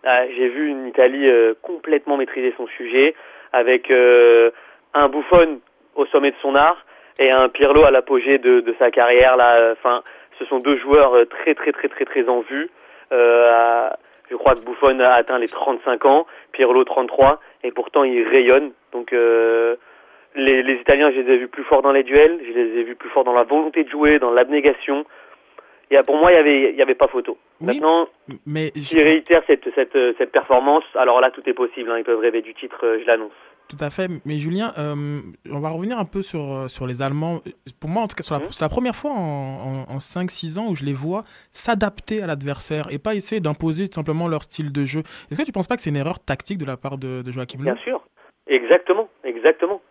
euh, 0.06 0.28
j'ai 0.36 0.50
vu 0.50 0.70
une 0.70 0.88
Italie 0.88 1.28
euh, 1.30 1.54
complètement 1.62 2.18
maîtriser 2.18 2.54
son 2.58 2.68
sujet, 2.68 3.16
avec 3.54 3.90
un 3.92 5.10
Buffon 5.10 5.60
au 5.96 6.06
sommet 6.08 6.32
de 6.32 6.36
son 6.42 6.56
art 6.56 6.86
et 7.18 7.32
un 7.32 7.50
Pirlo 7.50 7.86
à 7.86 7.92
l'apogée 7.92 8.38
de, 8.38 8.60
de 8.60 8.76
sa 8.78 8.92
carrière. 8.92 9.38
Là, 9.38 9.72
enfin, 9.72 10.04
ce 10.38 10.46
sont 10.46 10.60
deux 10.60 10.78
joueurs 10.78 11.14
très 11.30 11.56
très 11.56 11.72
très 11.72 11.88
très 11.88 12.06
très 12.06 12.28
en 12.28 12.42
vue. 12.42 12.70
Euh, 13.12 13.90
je 14.30 14.36
crois 14.36 14.54
que 14.54 14.66
Buffon 14.66 15.00
a 15.00 15.12
atteint 15.12 15.40
les 15.40 15.48
35 15.48 16.06
ans, 16.06 16.28
Pirlo 16.52 16.84
33, 16.84 17.40
et 17.64 17.72
pourtant 17.72 18.04
il 18.04 18.28
rayonne. 18.28 18.72
Donc 18.92 19.14
euh, 19.14 19.76
les, 20.36 20.64
les 20.64 20.74
Italiens, 20.76 21.12
je 21.12 21.22
les 21.22 21.34
ai 21.34 21.38
vus 21.38 21.48
plus 21.48 21.64
forts 21.64 21.82
dans 21.82 21.94
les 21.94 22.04
duels, 22.04 22.40
je 22.46 22.52
les 22.52 22.80
ai 22.80 22.84
vus 22.84 22.96
plus 22.96 23.10
forts 23.10 23.24
dans 23.24 23.34
la 23.34 23.44
volonté 23.44 23.84
de 23.84 23.90
jouer, 23.90 24.20
dans 24.20 24.32
l'abnégation. 24.32 25.06
Il 25.90 25.94
y 25.94 25.98
a, 25.98 26.04
pour 26.04 26.18
moi, 26.18 26.32
il 26.32 26.36
y 26.36 26.38
avait, 26.38 26.70
il 26.72 26.76
y 26.76 26.82
avait 26.82 26.96
pas 26.96 27.08
photo. 27.08 27.38
Maintenant, 27.62 28.08
mais 28.46 28.72
s'ils 28.76 29.02
réitèrent 29.02 29.44
cette, 29.48 29.64
cette, 29.74 29.98
cette 30.18 30.32
performance, 30.34 30.84
alors 30.96 31.22
là, 31.22 31.32
tout 31.32 31.42
est 31.50 31.54
possible. 31.54 31.90
hein, 31.92 31.98
ils 31.98 32.04
peuvent 32.04 32.20
rêver 32.20 32.42
du 32.42 32.54
titre, 32.54 32.78
euh, 32.84 33.00
je 33.02 33.06
l'annonce. 33.08 33.32
Tout 33.70 33.78
à 33.82 33.90
fait. 33.90 34.08
Mais 34.26 34.36
Julien, 34.36 34.72
euh, 34.78 34.96
on 35.52 35.60
va 35.60 35.70
revenir 35.70 35.98
un 36.00 36.06
peu 36.06 36.22
sur, 36.22 36.40
euh, 36.42 36.68
sur 36.68 36.88
les 36.88 37.02
Allemands. 37.02 37.40
Pour 37.82 37.90
moi, 37.90 38.04
en 38.04 38.08
tout 38.08 38.16
cas, 38.16 38.24
Mhm. 38.36 38.44
c'est 38.52 38.62
la, 38.62 38.70
première 38.70 38.96
fois 38.96 39.12
en, 39.12 39.86
en, 39.88 39.96
en 39.96 40.00
5-6 40.00 40.58
ans 40.60 40.68
où 40.70 40.76
je 40.76 40.84
les 40.86 40.94
vois 40.94 41.24
s'adapter 41.52 42.22
à 42.22 42.28
l'adversaire 42.28 42.88
et 42.92 43.00
pas 43.00 43.16
essayer 43.16 43.42
d'imposer 43.42 43.88
tout 43.88 43.96
simplement 43.96 44.28
leur 44.28 44.44
style 44.44 44.72
de 44.72 44.84
jeu. 44.84 45.00
Est-ce 45.32 45.38
que 45.40 45.44
tu 45.44 45.52
ne 45.52 45.54
penses 45.54 45.68
pas 45.68 45.76
que 45.76 45.82
c'est 45.82 45.90
une 45.90 45.98
erreur 45.98 46.20
tactique 46.20 46.58
de 46.60 46.66
la 46.66 46.78
part 46.78 46.98
de, 46.98 47.22
de 47.24 47.32
Joachim 47.32 47.60
Löw? 47.60 47.64
Bien 47.64 47.78
sûr, 47.84 48.02
exactement, 48.48 49.10
exactement. 49.24 49.82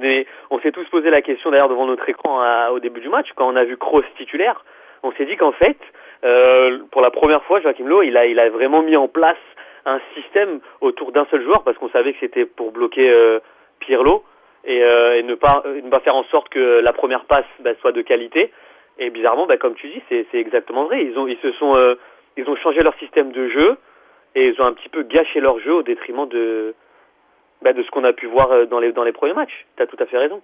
Mais 0.00 0.26
on 0.50 0.58
s'est 0.60 0.72
tous 0.72 0.86
posé 0.90 1.10
la 1.10 1.20
question 1.20 1.50
d'ailleurs 1.50 1.68
devant 1.68 1.86
notre 1.86 2.08
écran 2.08 2.40
à- 2.40 2.70
au 2.72 2.80
début 2.80 3.00
du 3.00 3.08
match 3.10 3.26
quand 3.36 3.46
on 3.50 3.56
a 3.56 3.64
vu 3.64 3.76
Kroos 3.76 4.02
titulaire. 4.16 4.64
On 5.06 5.12
s'est 5.12 5.26
dit 5.26 5.36
qu'en 5.36 5.52
fait, 5.52 5.78
euh, 6.24 6.80
pour 6.90 7.00
la 7.00 7.10
première 7.10 7.42
fois, 7.44 7.60
Joachim 7.60 7.86
Löw, 7.86 8.02
il 8.02 8.16
a, 8.16 8.26
il 8.26 8.40
a 8.40 8.50
vraiment 8.50 8.82
mis 8.82 8.96
en 8.96 9.06
place 9.06 9.36
un 9.84 10.00
système 10.14 10.58
autour 10.80 11.12
d'un 11.12 11.26
seul 11.30 11.44
joueur 11.44 11.62
parce 11.62 11.78
qu'on 11.78 11.88
savait 11.90 12.12
que 12.12 12.18
c'était 12.18 12.44
pour 12.44 12.72
bloquer 12.72 13.08
euh, 13.08 13.38
Pirlo 13.78 14.24
et, 14.64 14.82
euh, 14.82 15.18
et 15.18 15.22
ne 15.22 15.36
pas 15.36 15.62
euh, 15.64 15.80
ne 15.80 15.88
pas 15.88 16.00
faire 16.00 16.16
en 16.16 16.24
sorte 16.24 16.48
que 16.48 16.80
la 16.80 16.92
première 16.92 17.24
passe 17.26 17.46
bah, 17.60 17.70
soit 17.80 17.92
de 17.92 18.02
qualité. 18.02 18.50
Et 18.98 19.10
bizarrement, 19.10 19.46
bah, 19.46 19.58
comme 19.58 19.74
tu 19.76 19.86
dis, 19.86 20.02
c'est 20.08 20.26
c'est 20.32 20.38
exactement 20.38 20.86
vrai. 20.86 21.04
Ils 21.04 21.16
ont 21.16 21.28
ils 21.28 21.38
se 21.38 21.52
sont 21.52 21.76
euh, 21.76 21.94
ils 22.36 22.48
ont 22.50 22.56
changé 22.56 22.82
leur 22.82 22.98
système 22.98 23.30
de 23.30 23.48
jeu 23.48 23.76
et 24.34 24.48
ils 24.48 24.60
ont 24.60 24.66
un 24.66 24.72
petit 24.72 24.88
peu 24.88 25.04
gâché 25.04 25.38
leur 25.38 25.60
jeu 25.60 25.72
au 25.72 25.82
détriment 25.82 26.28
de 26.28 26.74
bah, 27.62 27.72
de 27.72 27.82
ce 27.84 27.90
qu'on 27.92 28.02
a 28.02 28.12
pu 28.12 28.26
voir 28.26 28.66
dans 28.66 28.80
les 28.80 28.90
dans 28.90 29.04
les 29.04 29.12
premiers 29.12 29.34
matchs. 29.34 29.66
T'as 29.76 29.86
tout 29.86 29.96
à 30.00 30.06
fait 30.06 30.18
raison. 30.18 30.42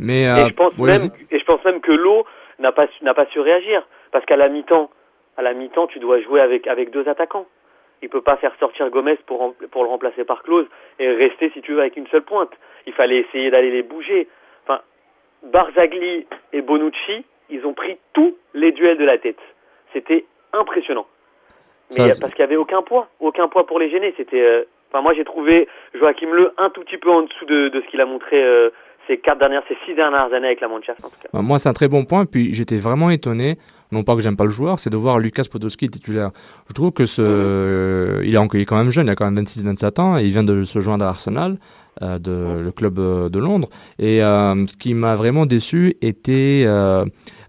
Mais 0.00 0.22
Et 0.24 0.48
je 0.48 0.54
pense 0.54 0.76
ouais, 0.76 0.90
même 0.90 1.10
et 1.30 1.38
je 1.38 1.44
pense 1.44 1.64
même 1.64 1.80
que 1.80 1.92
l'eau 1.92 2.24
n'a 2.58 2.72
pas 2.72 2.86
su- 2.88 3.04
n'a 3.04 3.14
pas 3.14 3.26
su 3.26 3.40
réagir 3.40 3.86
parce 4.12 4.24
qu'à 4.24 4.36
la 4.36 4.48
mi-temps 4.48 4.90
à 5.36 5.42
la 5.42 5.52
mi-temps 5.54 5.86
tu 5.86 5.98
dois 5.98 6.20
jouer 6.20 6.40
avec 6.40 6.66
avec 6.66 6.90
deux 6.90 7.08
attaquants. 7.08 7.46
Il 8.02 8.08
peut 8.08 8.22
pas 8.22 8.36
faire 8.36 8.54
sortir 8.60 8.88
Gomez 8.90 9.16
pour 9.26 9.54
pour 9.70 9.82
le 9.84 9.88
remplacer 9.88 10.24
par 10.24 10.42
Klose 10.42 10.66
et 10.98 11.08
rester 11.10 11.50
si 11.50 11.60
tu 11.62 11.72
veux 11.72 11.80
avec 11.80 11.96
une 11.96 12.06
seule 12.08 12.22
pointe. 12.22 12.52
Il 12.86 12.92
fallait 12.92 13.18
essayer 13.18 13.50
d'aller 13.50 13.70
les 13.70 13.82
bouger. 13.82 14.28
Enfin 14.64 14.80
Barzagli 15.42 16.26
et 16.52 16.62
Bonucci, 16.62 17.24
ils 17.50 17.64
ont 17.66 17.74
pris 17.74 17.98
tous 18.12 18.36
les 18.54 18.72
duels 18.72 18.98
de 18.98 19.04
la 19.04 19.18
tête. 19.18 19.38
C'était 19.92 20.24
impressionnant. 20.52 21.06
Mais 21.96 22.10
parce 22.20 22.34
qu'il 22.34 22.44
n'y 22.44 22.50
avait 22.50 22.56
aucun 22.56 22.82
poids, 22.82 23.08
aucun 23.20 23.48
poids 23.48 23.66
pour 23.66 23.78
les 23.78 23.88
gêner. 23.90 24.12
C'était, 24.16 24.42
euh, 24.42 24.64
enfin 24.90 25.00
moi 25.02 25.14
j'ai 25.14 25.24
trouvé 25.24 25.68
Joachim 25.94 26.30
Le 26.32 26.52
un 26.58 26.70
tout 26.70 26.82
petit 26.82 26.98
peu 26.98 27.10
en 27.10 27.22
dessous 27.22 27.46
de, 27.46 27.68
de 27.68 27.80
ce 27.80 27.86
qu'il 27.86 28.00
a 28.00 28.06
montré 28.06 28.42
euh, 28.42 28.70
ces 29.08 29.18
quatre 29.18 29.38
dernières, 29.38 29.62
ces 29.68 29.76
six 29.84 29.94
dernières 29.94 30.32
années 30.32 30.46
avec 30.46 30.60
la 30.60 30.68
Manchester 30.68 31.02
en 31.04 31.08
tout 31.08 31.16
cas. 31.20 31.36
Euh, 31.36 31.42
Moi, 31.42 31.58
c'est 31.58 31.68
un 31.68 31.72
très 31.72 31.88
bon 31.88 32.04
point. 32.04 32.26
Puis 32.26 32.54
j'étais 32.54 32.78
vraiment 32.78 33.10
étonné, 33.10 33.58
non 33.90 34.04
pas 34.04 34.14
que 34.14 34.20
j'aime 34.20 34.36
pas 34.36 34.44
le 34.44 34.50
joueur, 34.50 34.78
c'est 34.78 34.90
de 34.90 34.96
voir 34.96 35.18
Lucas 35.18 35.44
Podolski 35.50 35.88
titulaire. 35.88 36.30
Je 36.68 36.74
trouve 36.74 36.92
que 36.92 37.06
ce, 37.06 38.20
il, 38.22 38.34
est 38.34 38.38
encore, 38.38 38.58
il 38.58 38.62
est 38.62 38.66
quand 38.66 38.76
même 38.76 38.90
jeune, 38.90 39.06
il 39.06 39.10
a 39.10 39.16
quand 39.16 39.28
même 39.28 39.42
26-27 39.42 40.00
ans, 40.00 40.18
et 40.18 40.24
il 40.24 40.30
vient 40.30 40.44
de 40.44 40.62
se 40.62 40.78
joindre 40.78 41.04
à 41.06 41.08
Arsenal, 41.08 41.56
euh, 42.02 42.18
de, 42.20 42.60
le 42.62 42.70
club 42.70 43.00
euh, 43.00 43.28
de 43.28 43.40
Londres. 43.40 43.68
Et 43.98 44.22
euh, 44.22 44.54
ce 44.68 44.76
qui 44.76 44.94
m'a 44.94 45.16
vraiment 45.16 45.46
déçu 45.46 45.96
était, 46.00 46.64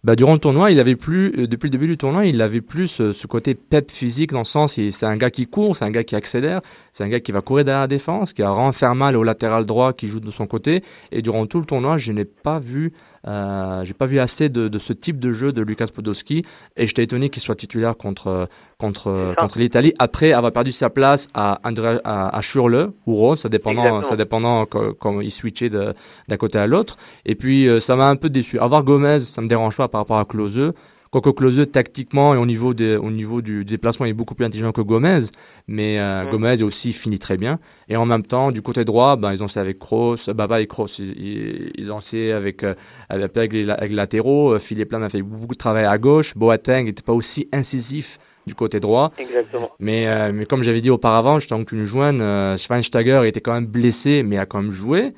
bah, 0.03 0.15
durant 0.15 0.33
le 0.33 0.39
tournoi, 0.39 0.71
il 0.71 0.79
avait 0.79 0.95
plus, 0.95 1.33
euh, 1.37 1.47
depuis 1.47 1.67
le 1.67 1.71
début 1.71 1.87
du 1.87 1.97
tournoi, 1.97 2.25
il 2.25 2.41
avait 2.41 2.61
plus 2.61 2.87
ce, 2.87 3.11
ce 3.11 3.27
côté 3.27 3.53
pep 3.53 3.91
physique 3.91 4.31
dans 4.31 4.39
le 4.39 4.43
sens, 4.45 4.75
c'est 4.75 5.05
un 5.05 5.17
gars 5.17 5.29
qui 5.29 5.45
court, 5.45 5.75
c'est 5.75 5.85
un 5.85 5.91
gars 5.91 6.03
qui 6.03 6.15
accélère, 6.15 6.61
c'est 6.93 7.03
un 7.03 7.09
gars 7.09 7.19
qui 7.19 7.31
va 7.31 7.41
courir 7.41 7.65
derrière 7.65 7.81
la 7.81 7.87
défense, 7.87 8.33
qui 8.33 8.41
va 8.41 8.71
faire 8.71 8.95
mal 8.95 9.17
au 9.17 9.23
latéral 9.23 9.65
droit 9.65 9.93
qui 9.93 10.07
joue 10.07 10.19
de 10.19 10.31
son 10.31 10.47
côté. 10.47 10.83
Et 11.11 11.21
durant 11.21 11.45
tout 11.47 11.59
le 11.59 11.65
tournoi, 11.65 11.97
je 11.97 12.11
n'ai 12.11 12.25
pas 12.25 12.59
vu, 12.59 12.93
euh, 13.27 13.83
j'ai 13.83 13.93
pas 13.93 14.05
vu 14.05 14.19
assez 14.19 14.49
de, 14.49 14.67
de 14.67 14.79
ce 14.79 14.93
type 14.93 15.19
de 15.19 15.31
jeu 15.31 15.51
de 15.51 15.61
Lucas 15.61 15.87
Podolski. 15.93 16.45
Et 16.77 16.85
j'étais 16.85 17.03
étonné 17.03 17.29
qu'il 17.29 17.41
soit 17.41 17.55
titulaire 17.55 17.97
contre 17.97 18.47
contre 18.77 19.33
contre 19.37 19.59
l'Italie 19.59 19.93
après 19.99 20.31
avoir 20.31 20.51
perdu 20.51 20.71
sa 20.71 20.89
place 20.89 21.27
à 21.33 21.59
André, 21.63 21.99
à, 22.03 22.35
à 22.35 22.41
Schürrle 22.41 22.91
ou 23.05 23.13
Rose, 23.13 23.39
ça 23.39 23.49
dépendant, 23.49 23.81
Exactement. 23.81 24.03
ça 24.03 24.15
dépendant 24.15 24.65
comment 24.65 25.21
il 25.21 25.31
switchait 25.31 25.69
d'un 25.69 26.37
côté 26.37 26.59
à 26.59 26.67
l'autre. 26.67 26.97
Et 27.25 27.35
puis 27.35 27.67
euh, 27.67 27.79
ça 27.79 27.95
m'a 27.95 28.07
un 28.07 28.15
peu 28.15 28.29
déçu. 28.29 28.59
Avoir 28.59 28.83
Gomez, 28.83 29.19
ça 29.19 29.41
me 29.41 29.47
dérange 29.47 29.75
pas 29.75 29.87
par 29.87 30.01
rapport 30.01 30.19
à 30.19 30.25
Klose. 30.25 30.73
Quoique 31.11 31.31
Klose, 31.31 31.71
tactiquement 31.71 32.35
et 32.35 32.37
au 32.37 32.45
niveau, 32.45 32.73
des, 32.73 32.95
au 32.95 33.09
niveau 33.09 33.41
du, 33.41 33.65
déplacement, 33.65 34.05
il 34.05 34.09
est 34.09 34.13
beaucoup 34.13 34.35
plus 34.35 34.45
intelligent 34.45 34.71
que 34.71 34.81
Gomez. 34.81 35.19
Mais 35.67 35.99
euh. 35.99 36.29
Gomez 36.29 36.61
aussi 36.61 36.93
fini 36.93 37.17
très 37.17 37.37
bien. 37.37 37.59
Et 37.87 37.97
en 37.97 38.05
même 38.05 38.23
temps, 38.23 38.51
du 38.51 38.61
côté 38.61 38.85
droit, 38.85 39.15
ben, 39.15 39.33
ils 39.33 39.43
ont 39.43 39.47
fait 39.47 39.59
avec 39.59 39.79
Kroos, 39.79 40.17
Baba 40.35 40.61
et 40.61 40.67
Kroos, 40.67 40.99
ils, 40.99 41.91
ont 41.91 41.97
avec, 41.97 42.63
euh, 42.63 42.75
avec, 43.09 43.37
avec 43.37 43.53
les, 43.53 43.69
avec 43.69 43.89
les 43.89 43.95
latéraux. 43.95 44.53
Euh, 44.53 44.59
Philippe 44.59 44.91
Lam 44.91 45.03
a 45.03 45.09
fait 45.09 45.21
beaucoup 45.21 45.55
de 45.55 45.59
travail 45.59 45.85
à 45.85 45.97
gauche. 45.97 46.35
Boateng 46.35 46.85
n'était 46.85 47.01
pas 47.01 47.13
aussi 47.13 47.47
incisif 47.51 48.19
du 48.49 48.55
côté 48.55 48.79
droit. 48.79 49.11
Exactement. 49.17 49.71
Mais, 49.79 50.07
euh, 50.07 50.31
mais 50.33 50.45
comme 50.45 50.63
j'avais 50.63 50.81
dit 50.81 50.89
auparavant, 50.89 51.39
j'étais 51.39 51.53
en 51.53 51.63
qu'une 51.63 51.85
joine, 51.85 52.19
euh, 52.21 52.57
Schweinsteiger 52.57 53.21
était 53.25 53.41
quand 53.41 53.53
même 53.53 53.67
blessé, 53.67 54.23
mais 54.23 54.37
a 54.37 54.45
quand 54.45 54.61
même 54.61 54.71
joué. 54.71 55.13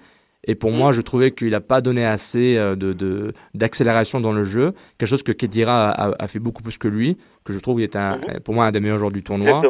Et 0.47 0.55
pour 0.55 0.71
moi, 0.71 0.91
je 0.91 1.01
trouvais 1.01 1.31
qu'il 1.31 1.51
n'a 1.51 1.61
pas 1.61 1.81
donné 1.81 2.03
assez 2.03 2.57
euh, 2.57 2.75
de, 2.75 3.31
d'accélération 3.53 4.19
dans 4.19 4.31
le 4.31 4.43
jeu. 4.43 4.73
Quelque 4.97 5.09
chose 5.09 5.21
que 5.21 5.31
Kedira 5.31 5.89
a, 5.91 6.09
a, 6.09 6.15
a 6.17 6.27
fait 6.27 6.39
beaucoup 6.39 6.63
plus 6.63 6.77
que 6.79 6.87
lui, 6.87 7.15
que 7.43 7.53
je 7.53 7.59
trouve 7.59 7.75
qu'il 7.75 7.83
était 7.85 7.99
un, 7.99 8.19
pour 8.43 8.55
moi 8.55 8.65
un 8.65 8.71
des 8.71 8.79
meilleurs 8.79 8.97
joueurs 8.97 9.11
du 9.11 9.21
tournoi. 9.23 9.61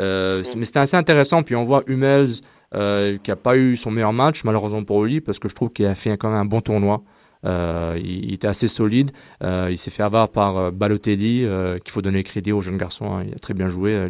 Euh, 0.00 0.42
Mais 0.56 0.64
c'était 0.66 0.80
assez 0.80 0.96
intéressant. 0.96 1.42
Puis 1.42 1.56
on 1.56 1.62
voit 1.62 1.82
Hummels 1.86 2.28
euh, 2.74 3.16
qui 3.22 3.30
n'a 3.30 3.36
pas 3.36 3.56
eu 3.56 3.76
son 3.76 3.90
meilleur 3.90 4.12
match, 4.12 4.44
malheureusement 4.44 4.84
pour 4.84 5.02
lui, 5.04 5.22
parce 5.22 5.38
que 5.38 5.48
je 5.48 5.54
trouve 5.54 5.70
qu'il 5.72 5.86
a 5.86 5.94
fait 5.94 6.16
quand 6.18 6.28
même 6.28 6.38
un 6.40 6.44
bon 6.44 6.60
tournoi. 6.60 7.02
Euh, 7.46 7.94
il, 7.96 8.26
il 8.26 8.34
était 8.34 8.48
assez 8.48 8.68
solide. 8.68 9.12
Euh, 9.42 9.68
il 9.70 9.78
s'est 9.78 9.90
fait 9.92 10.02
avoir 10.02 10.28
par 10.28 10.56
euh, 10.58 10.70
Balotelli, 10.70 11.46
qu'il 11.84 11.90
faut 11.92 12.02
donner 12.02 12.22
crédit 12.22 12.52
au 12.52 12.60
jeune 12.60 12.76
garçon. 12.76 13.14
hein. 13.16 13.22
Il 13.26 13.32
a 13.34 13.38
très 13.38 13.54
bien 13.54 13.68
joué, 13.68 14.08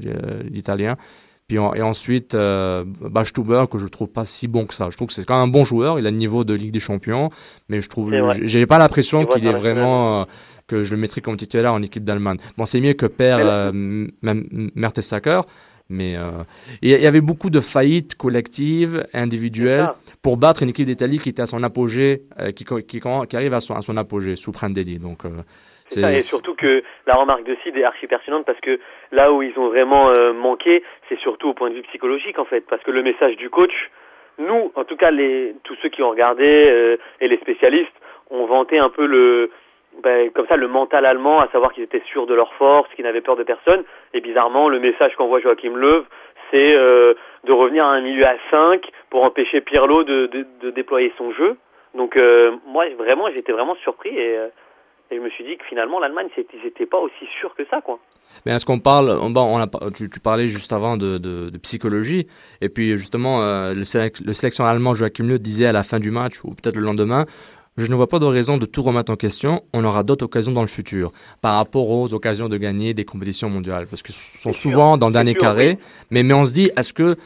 l'Italien. 0.50 0.96
Puis 1.48 1.56
et 1.56 1.82
ensuite, 1.82 2.34
euh, 2.34 2.84
Bachtuber, 2.86 3.64
que 3.70 3.78
je 3.78 3.86
trouve 3.86 4.08
pas 4.08 4.26
si 4.26 4.48
bon 4.48 4.66
que 4.66 4.74
ça. 4.74 4.90
Je 4.90 4.96
trouve 4.96 5.08
que 5.08 5.14
c'est 5.14 5.24
quand 5.24 5.40
même 5.40 5.48
un 5.48 5.52
bon 5.52 5.64
joueur. 5.64 5.98
Il 5.98 6.06
a 6.06 6.10
le 6.10 6.16
niveau 6.16 6.44
de 6.44 6.52
Ligue 6.52 6.72
des 6.72 6.78
Champions, 6.78 7.30
mais 7.70 7.80
je 7.80 7.88
trouve, 7.88 8.14
j'ai 8.42 8.66
pas 8.66 8.78
l'impression 8.78 9.24
qu'il 9.24 9.46
est 9.46 9.52
vraiment 9.52 10.20
euh, 10.20 10.24
que 10.66 10.82
je 10.82 10.94
le 10.94 11.00
mettrais 11.00 11.22
comme 11.22 11.36
titulaire 11.36 11.72
en 11.72 11.82
équipe 11.82 12.04
d'Allemagne. 12.04 12.36
Bon, 12.56 12.66
c'est 12.66 12.80
mieux 12.80 12.92
que 12.92 13.06
père 13.06 13.38
euh, 13.40 14.06
Mertesacker, 14.22 15.40
mais 15.88 16.16
euh, 16.16 16.44
il 16.82 16.90
y 16.90 17.06
avait 17.06 17.22
beaucoup 17.22 17.48
de 17.48 17.60
faillites 17.60 18.14
collectives, 18.14 19.06
individuelles, 19.14 19.88
pour 20.20 20.36
battre 20.36 20.62
une 20.62 20.68
équipe 20.68 20.86
d'Italie 20.86 21.18
qui 21.18 21.30
était 21.30 21.42
à 21.42 21.46
son 21.46 21.62
apogée, 21.62 22.24
euh, 22.38 22.52
qui, 22.52 22.64
qui, 22.86 23.00
qui 23.00 23.36
arrive 23.36 23.54
à 23.54 23.60
son, 23.60 23.74
à 23.74 23.80
son 23.80 23.96
apogée 23.96 24.36
sous 24.36 24.52
Prandelli. 24.52 24.98
Donc, 24.98 25.22
C'est 25.88 26.00
ça, 26.00 26.12
et 26.12 26.20
surtout 26.20 26.54
que 26.54 26.82
la 27.06 27.14
remarque 27.14 27.44
de 27.44 27.56
Sid 27.62 27.76
est 27.76 27.84
archi 27.84 28.06
pertinente 28.06 28.44
parce 28.44 28.60
que 28.60 28.78
là 29.10 29.32
où 29.32 29.42
ils 29.42 29.58
ont 29.58 29.68
vraiment 29.68 30.10
euh, 30.10 30.32
manqué, 30.32 30.82
c'est 31.08 31.18
surtout 31.18 31.48
au 31.48 31.54
point 31.54 31.70
de 31.70 31.74
vue 31.74 31.82
psychologique 31.82 32.38
en 32.38 32.44
fait, 32.44 32.62
parce 32.68 32.82
que 32.82 32.90
le 32.90 33.02
message 33.02 33.36
du 33.36 33.48
coach, 33.50 33.90
nous, 34.38 34.70
en 34.74 34.84
tout 34.84 34.96
cas 34.96 35.10
les 35.10 35.54
tous 35.64 35.76
ceux 35.82 35.88
qui 35.88 36.02
ont 36.02 36.10
regardé 36.10 36.62
euh, 36.66 36.96
et 37.20 37.28
les 37.28 37.38
spécialistes 37.38 37.92
ont 38.30 38.46
vanté 38.46 38.78
un 38.78 38.90
peu 38.90 39.06
le 39.06 39.50
ben, 40.02 40.30
comme 40.30 40.46
ça 40.46 40.56
le 40.56 40.68
mental 40.68 41.06
allemand, 41.06 41.40
à 41.40 41.48
savoir 41.48 41.72
qu'ils 41.72 41.82
étaient 41.82 42.02
sûrs 42.06 42.26
de 42.26 42.34
leur 42.34 42.52
force, 42.54 42.88
qu'ils 42.94 43.04
n'avaient 43.04 43.20
peur 43.20 43.36
de 43.36 43.42
personne. 43.42 43.82
Et 44.14 44.20
bizarrement, 44.20 44.68
le 44.68 44.78
message 44.78 45.16
qu'envoie 45.16 45.40
Joachim 45.40 45.74
Löw, 45.74 46.04
c'est 46.50 46.74
euh, 46.74 47.14
de 47.44 47.52
revenir 47.52 47.84
à 47.84 47.88
un 47.88 48.00
milieu 48.00 48.24
à 48.26 48.36
5 48.50 48.86
pour 49.10 49.24
empêcher 49.24 49.60
Pirlo 49.60 50.04
de, 50.04 50.26
de, 50.26 50.46
de 50.60 50.70
déployer 50.70 51.12
son 51.18 51.32
jeu. 51.32 51.56
Donc 51.94 52.16
euh, 52.16 52.52
moi 52.66 52.84
vraiment 52.96 53.28
j'étais 53.34 53.52
vraiment 53.52 53.74
surpris 53.76 54.16
et, 54.16 54.36
euh, 54.36 54.48
et 55.10 55.16
je 55.16 55.20
me 55.20 55.30
suis 55.30 55.44
dit 55.44 55.56
que 55.56 55.64
finalement 55.68 55.98
l'Allemagne 56.00 56.28
ils 56.36 56.64
n'étaient 56.64 56.86
pas 56.86 56.98
aussi 56.98 57.26
sûrs 57.40 57.54
que 57.56 57.64
ça 57.70 57.80
quoi. 57.80 57.98
Mais 58.44 58.52
est-ce 58.52 58.66
qu'on 58.66 58.78
parle, 58.78 59.10
on, 59.20 59.30
bon, 59.30 59.40
on 59.42 59.58
a, 59.58 59.66
par- 59.66 59.90
tu, 59.92 60.08
tu 60.10 60.20
parlais 60.20 60.48
juste 60.48 60.72
avant 60.72 60.96
de, 60.98 61.16
de, 61.18 61.48
de 61.48 61.58
psychologie, 61.58 62.26
et 62.60 62.68
puis 62.68 62.96
justement, 62.98 63.42
euh, 63.42 63.72
le, 63.74 63.84
sélec- 63.84 64.22
le 64.24 64.32
sélection 64.34 64.64
allemand 64.66 64.92
Joachim 64.94 65.24
Löw 65.24 65.38
disait 65.38 65.64
à 65.66 65.72
la 65.72 65.82
fin 65.82 65.98
du 65.98 66.10
match, 66.10 66.44
ou 66.44 66.50
peut-être 66.54 66.76
le 66.76 66.82
lendemain, 66.82 67.24
je 67.78 67.86
ne 67.90 67.94
vois 67.96 68.06
pas 68.06 68.18
de 68.18 68.26
raison 68.26 68.58
de 68.58 68.66
tout 68.66 68.82
remettre 68.82 69.10
en 69.10 69.16
question, 69.16 69.62
on 69.72 69.82
aura 69.82 70.02
d'autres 70.02 70.26
occasions 70.26 70.52
dans 70.52 70.60
le 70.60 70.68
futur, 70.68 71.10
par 71.40 71.54
rapport 71.56 71.88
aux 71.90 72.12
occasions 72.12 72.48
de 72.50 72.58
gagner 72.58 72.92
des 72.92 73.04
compétitions 73.06 73.48
mondiales, 73.48 73.86
parce 73.86 74.02
que 74.02 74.12
ce 74.12 74.38
sont 74.38 74.52
souvent 74.52 74.98
dans 74.98 75.06
le 75.06 75.12
dernier 75.12 75.32
sûr, 75.32 75.40
carré, 75.40 75.68
oui. 75.80 75.86
mais, 76.10 76.22
mais 76.22 76.34
on 76.34 76.44
se 76.44 76.52
dit, 76.52 76.70
est-ce 76.76 76.92
que, 76.92 77.16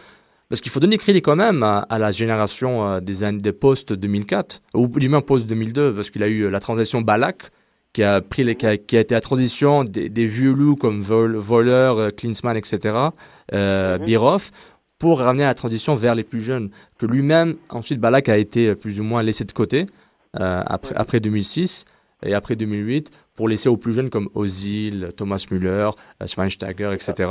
parce 0.49 0.61
qu'il 0.61 0.71
faut 0.71 0.81
donner 0.81 0.99
crédit 0.99 1.21
quand 1.21 1.37
même 1.37 1.63
à, 1.65 1.81
à 1.81 1.99
la 1.99 2.13
génération 2.13 2.87
euh, 2.87 3.01
des 3.01 3.31
des 3.33 3.53
post 3.53 3.93
2004, 3.93 4.63
ou 4.75 4.87
du 4.87 5.09
moins 5.09 5.21
post 5.21 5.49
2002, 5.49 5.95
parce 5.95 6.11
qu'il 6.11 6.23
a 6.23 6.29
eu 6.29 6.43
euh, 6.45 6.51
la 6.51 6.61
transition 6.61 7.01
Balak, 7.01 7.51
qui 7.93 8.03
a 8.03 8.21
pris 8.21 8.45
les, 8.45 8.57
qui 8.57 8.67
a, 8.67 8.77
qui 8.77 8.97
a 8.97 9.01
été 9.01 9.15
la 9.15 9.21
transition 9.21 9.85
des, 9.85 10.09
des 10.09 10.27
vieux 10.27 10.53
loups 10.53 10.77
comme 10.77 11.01
Vol, 11.01 11.37
Voller, 11.37 11.93
euh, 11.97 12.11
Klinsmann, 12.11 12.57
etc., 12.57 12.97
euh, 13.53 13.99
Birov, 13.99 14.51
pour 14.99 15.19
ramener 15.19 15.45
la 15.45 15.55
transition 15.55 15.95
vers 15.95 16.15
les 16.15 16.23
plus 16.23 16.41
jeunes. 16.41 16.71
Que 16.99 17.07
lui-même, 17.07 17.57
ensuite, 17.71 17.99
Balak 17.99 18.29
a 18.29 18.39
été 18.39 18.69
euh, 18.69 18.75
plus 18.77 19.01
ou 19.01 19.03
moins 19.03 19.23
laissé 19.23 19.45
de 19.45 19.53
côté 19.53 19.87
euh, 20.41 20.63
après, 20.65 20.95
après 20.95 21.21
2006 21.21 21.85
et 22.25 22.35
après 22.35 22.57
2008 22.57 23.11
pour 23.35 23.49
laisser 23.49 23.69
aux 23.69 23.77
plus 23.77 23.95
jeunes 23.95 24.11
comme 24.11 24.29
Ozil, 24.35 25.09
Thomas 25.17 25.45
Müller, 25.51 25.91
euh, 26.23 26.27
Schweinsteiger, 26.27 26.93
etc. 26.93 27.31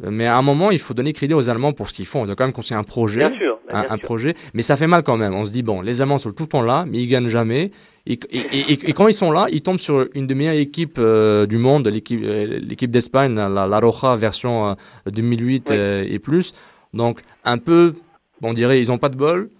Mais 0.00 0.26
à 0.26 0.36
un 0.38 0.42
moment, 0.42 0.70
il 0.70 0.78
faut 0.78 0.94
donner 0.94 1.12
crédit 1.12 1.34
aux 1.34 1.50
Allemands 1.50 1.72
pour 1.74 1.88
ce 1.88 1.94
qu'ils 1.94 2.06
font. 2.06 2.24
Ils 2.24 2.30
ont 2.30 2.34
quand 2.34 2.44
même 2.44 2.52
construit 2.54 2.76
un 2.76 2.82
projet, 2.82 3.28
Bien 3.28 3.38
sûr, 3.38 3.58
un, 3.68 3.98
projet, 3.98 4.34
mais 4.54 4.62
ça 4.62 4.76
fait 4.76 4.86
mal 4.86 5.02
quand 5.02 5.18
même. 5.18 5.34
On 5.34 5.44
se 5.44 5.52
dit 5.52 5.62
bon, 5.62 5.82
les 5.82 6.00
Allemands 6.00 6.16
sont 6.18 6.32
tout 6.32 6.44
le 6.44 6.48
temps 6.48 6.62
là, 6.62 6.84
mais 6.88 6.98
ils 6.98 7.06
gagnent 7.06 7.28
jamais. 7.28 7.70
Et, 8.06 8.14
et- 8.14 8.18
et- 8.38 8.72
et- 8.72 8.88
et 8.90 8.92
quand 8.94 9.06
ils 9.06 9.12
sont 9.14 9.30
là, 9.30 9.46
ils 9.50 9.60
tombent 9.62 9.78
sur 9.78 10.08
une 10.14 10.26
des 10.26 10.34
meilleures 10.34 10.54
équipes 10.54 10.96
euh, 10.98 11.46
du 11.46 11.58
monde, 11.58 11.86
l'équipe 11.88 12.20
euh, 12.24 12.58
l'équipe 12.62 12.90
d'Espagne, 12.90 13.34
la, 13.34 13.48
la 13.48 13.78
Roja 13.80 14.16
version 14.16 14.70
euh, 14.70 14.74
2008 15.10 15.70
euh, 15.70 16.04
et 16.08 16.18
plus. 16.18 16.54
Donc 16.94 17.20
un 17.44 17.58
peu 17.58 17.94
on 18.42 18.54
dirait 18.54 18.80
ils 18.80 18.90
ont 18.90 18.98
pas 18.98 19.08
de 19.10 19.16
bol. 19.16 19.50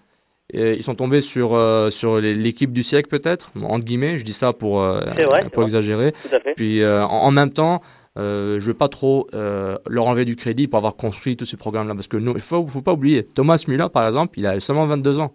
Et 0.51 0.73
ils 0.73 0.83
sont 0.83 0.93
tombés 0.93 1.21
sur, 1.21 1.55
euh, 1.55 1.89
sur 1.89 2.19
l'équipe 2.19 2.71
du 2.73 2.83
siècle 2.83 3.07
peut-être, 3.09 3.51
entre 3.63 3.85
guillemets, 3.85 4.17
je 4.19 4.25
dis 4.25 4.33
ça 4.33 4.51
pour, 4.53 4.83
euh, 4.83 4.99
vrai, 5.25 5.45
pour 5.51 5.63
exagérer. 5.63 6.13
Puis 6.55 6.81
euh, 6.81 7.03
en, 7.03 7.07
en 7.23 7.31
même 7.31 7.49
temps, 7.51 7.81
euh, 8.17 8.59
je 8.59 8.65
veux 8.67 8.73
pas 8.73 8.89
trop 8.89 9.27
euh, 9.33 9.77
leur 9.87 10.07
enlever 10.07 10.25
du 10.25 10.35
crédit 10.35 10.67
pour 10.67 10.77
avoir 10.77 10.95
construit 10.95 11.35
tous 11.35 11.45
ces 11.45 11.57
programmes-là. 11.57 11.95
Parce 11.95 12.07
que 12.07 12.17
nous, 12.17 12.33
il 12.35 12.41
faut, 12.41 12.65
faut 12.67 12.81
pas 12.81 12.93
oublier, 12.93 13.23
Thomas 13.23 13.63
Müller 13.67 13.87
par 13.91 14.05
exemple, 14.05 14.37
il 14.39 14.45
a 14.45 14.59
seulement 14.59 14.85
22 14.85 15.19
ans. 15.19 15.33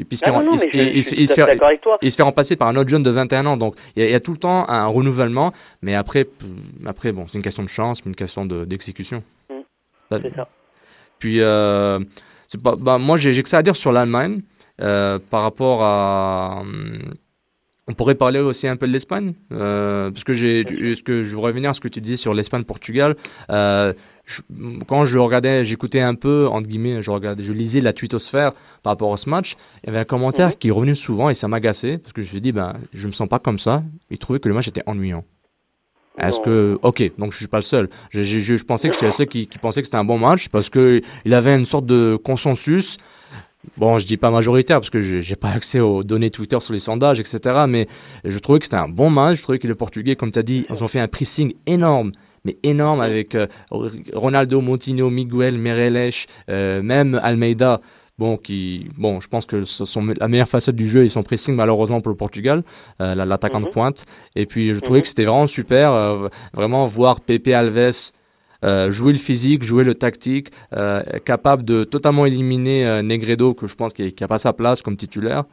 Et 0.00 0.04
puis 0.04 0.14
il 0.14 0.18
se 0.18 0.24
fait- 0.26 0.30
non, 0.30 0.44
non, 0.44 0.52
il 0.52 0.58
se- 0.60 0.64
mais 0.66 0.70
je- 0.72 0.78
il- 0.78 0.88
je 0.92 0.96
il 0.98 1.02
suis 1.04 1.16
se- 1.16 1.20
il 1.22 1.26
tout 1.26 1.26
se 1.26 1.32
à 1.32 1.34
fait 1.34 1.50
fait- 1.50 1.54
d'accord 1.56 1.68
avec 1.68 1.80
toi. 1.80 1.98
il 2.02 2.12
se 2.12 2.16
fait 2.16 2.22
remplacer 2.22 2.54
par 2.56 2.68
un 2.68 2.76
autre 2.76 2.88
jeune 2.88 3.02
de 3.02 3.10
21 3.10 3.46
ans. 3.46 3.56
Donc 3.56 3.74
il 3.96 4.02
y, 4.02 4.06
a- 4.06 4.08
il 4.08 4.12
y 4.12 4.14
a 4.14 4.20
tout 4.20 4.30
le 4.32 4.38
temps 4.38 4.68
un 4.68 4.86
renouvellement. 4.86 5.52
Mais 5.82 5.94
après, 5.96 6.28
après 6.86 7.10
bon, 7.12 7.26
c'est 7.26 7.34
une 7.38 7.42
question 7.42 7.64
de 7.64 7.68
chance, 7.68 8.04
mais 8.04 8.10
une 8.10 8.14
question 8.16 8.44
de- 8.46 8.64
d'exécution. 8.64 9.22
Mm. 9.50 9.54
Bah, 10.10 10.18
C'est 10.22 10.34
ça. 10.36 10.48
Puis, 11.18 11.40
euh, 11.40 11.98
pas, 12.62 12.76
bah, 12.76 12.98
moi, 12.98 13.16
j'ai 13.16 13.32
j'ai 13.32 13.42
que 13.42 13.48
ça 13.48 13.58
à 13.58 13.62
dire 13.62 13.74
sur 13.74 13.90
l'Allemagne 13.90 14.42
euh, 14.80 15.18
par 15.30 15.42
rapport 15.42 15.82
à. 15.82 16.58
hum, 16.60 17.14
on 17.88 17.94
pourrait 17.94 18.14
parler 18.14 18.38
aussi 18.38 18.68
un 18.68 18.76
peu 18.76 18.86
de 18.86 18.92
l'Espagne, 18.92 19.32
euh, 19.50 20.10
parce 20.10 20.22
que 20.24 20.34
j'ai, 20.34 20.62
ce 20.94 21.02
que 21.02 21.22
je 21.22 21.34
veux 21.34 21.40
revenir 21.42 21.70
à 21.70 21.74
ce 21.74 21.80
que 21.80 21.88
tu 21.88 22.00
disais 22.00 22.16
sur 22.16 22.34
l'Espagne-Portugal. 22.34 23.16
Euh, 23.50 23.92
quand 24.86 25.06
je 25.06 25.18
regardais, 25.18 25.64
j'écoutais 25.64 26.00
un 26.00 26.14
peu 26.14 26.46
entre 26.48 26.68
guillemets, 26.68 27.02
je 27.02 27.10
regardais, 27.10 27.42
je 27.42 27.52
lisais 27.52 27.80
la 27.80 27.94
twittosphère 27.94 28.52
par 28.82 28.92
rapport 28.92 29.10
à 29.12 29.16
ce 29.16 29.30
match. 29.30 29.56
Il 29.82 29.86
y 29.86 29.90
avait 29.90 30.00
un 30.00 30.04
commentaire 30.04 30.58
qui 30.58 30.68
est 30.68 30.70
revenu 30.70 30.94
souvent 30.94 31.30
et 31.30 31.34
ça 31.34 31.48
m'agaçait 31.48 31.96
parce 31.96 32.12
que 32.12 32.20
je 32.20 32.26
me 32.26 32.32
suis 32.32 32.40
dit, 32.42 32.52
ben, 32.52 32.74
je 32.92 33.06
me 33.08 33.12
sens 33.12 33.26
pas 33.26 33.38
comme 33.38 33.58
ça. 33.58 33.82
Il 34.10 34.18
trouvait 34.18 34.38
que 34.38 34.48
le 34.50 34.54
match 34.54 34.68
était 34.68 34.82
ennuyant. 34.84 35.24
Est-ce 36.20 36.40
que, 36.40 36.78
ok, 36.82 37.12
donc 37.16 37.32
je 37.32 37.38
suis 37.38 37.46
pas 37.46 37.58
le 37.58 37.62
seul. 37.62 37.88
Je, 38.10 38.22
je, 38.22 38.40
je- 38.40 38.56
je 38.56 38.64
pensais 38.64 38.88
que 38.88 38.94
j'étais 38.94 39.06
le 39.06 39.12
seul 39.12 39.28
qui, 39.28 39.46
qui 39.46 39.56
pensait 39.58 39.80
que 39.80 39.86
c'était 39.86 39.96
un 39.98 40.04
bon 40.04 40.18
match 40.18 40.48
parce 40.48 40.68
que 40.68 41.00
il 41.24 41.32
avait 41.32 41.54
une 41.54 41.64
sorte 41.64 41.86
de 41.86 42.16
consensus. 42.22 42.98
Bon, 43.76 43.98
je 43.98 44.06
dis 44.06 44.16
pas 44.16 44.30
majoritaire 44.30 44.78
parce 44.78 44.90
que 44.90 45.00
j'ai 45.00 45.36
pas 45.36 45.50
accès 45.50 45.80
aux 45.80 46.02
données 46.04 46.30
Twitter 46.30 46.58
sur 46.60 46.72
les 46.72 46.78
sondages, 46.78 47.20
etc. 47.20 47.64
Mais 47.68 47.86
je 48.24 48.38
trouvais 48.38 48.60
que 48.60 48.64
c'était 48.66 48.76
un 48.76 48.88
bon 48.88 49.10
match. 49.10 49.38
Je 49.38 49.42
trouvais 49.42 49.58
que 49.58 49.66
les 49.66 49.74
Portugais, 49.74 50.16
comme 50.16 50.30
tu 50.30 50.38
as 50.38 50.42
dit, 50.44 50.64
ils 50.70 50.82
ont 50.84 50.88
fait 50.88 51.00
un 51.00 51.08
pressing 51.08 51.52
énorme, 51.66 52.12
mais 52.44 52.56
énorme 52.62 53.00
avec 53.00 53.34
euh, 53.34 53.46
Ronaldo, 54.14 54.60
Moutinho, 54.60 55.10
Miguel, 55.10 55.58
Mereles, 55.58 56.12
euh, 56.50 56.82
même 56.82 57.20
Almeida. 57.22 57.80
Bon, 58.16 58.36
qui, 58.36 58.88
bon, 58.96 59.20
je 59.20 59.28
pense 59.28 59.46
que 59.46 59.62
ce 59.64 59.84
sont 59.84 60.04
la 60.18 60.26
meilleure 60.26 60.48
facette 60.48 60.74
du 60.74 60.88
jeu 60.88 61.04
et 61.04 61.08
son 61.08 61.22
pressing 61.22 61.54
malheureusement 61.54 62.00
pour 62.00 62.10
le 62.10 62.16
Portugal, 62.16 62.64
euh, 63.00 63.14
la- 63.14 63.24
l'attaquant 63.24 63.60
de 63.60 63.66
pointe. 63.66 64.06
Et 64.34 64.44
puis 64.44 64.74
je 64.74 64.80
trouvais 64.80 65.02
que 65.02 65.06
c'était 65.08 65.24
vraiment 65.24 65.46
super, 65.46 66.28
vraiment 66.52 66.84
voir 66.86 67.20
Pepe 67.20 67.48
Alves 67.48 68.10
euh, 68.64 68.90
jouer 68.90 69.12
le 69.12 69.18
physique, 69.18 69.62
jouer 69.64 69.84
le 69.84 69.94
tactique, 69.94 70.48
euh, 70.74 71.02
capable 71.24 71.64
de 71.64 71.84
totalement 71.84 72.26
éliminer 72.26 72.86
euh, 72.86 73.02
Negredo, 73.02 73.54
que 73.54 73.66
je 73.66 73.74
pense 73.74 73.92
qu'il 73.92 74.12
n'a 74.20 74.28
pas 74.28 74.38
sa 74.38 74.52
place 74.52 74.82
comme 74.82 74.96
titulaire. 74.96 75.44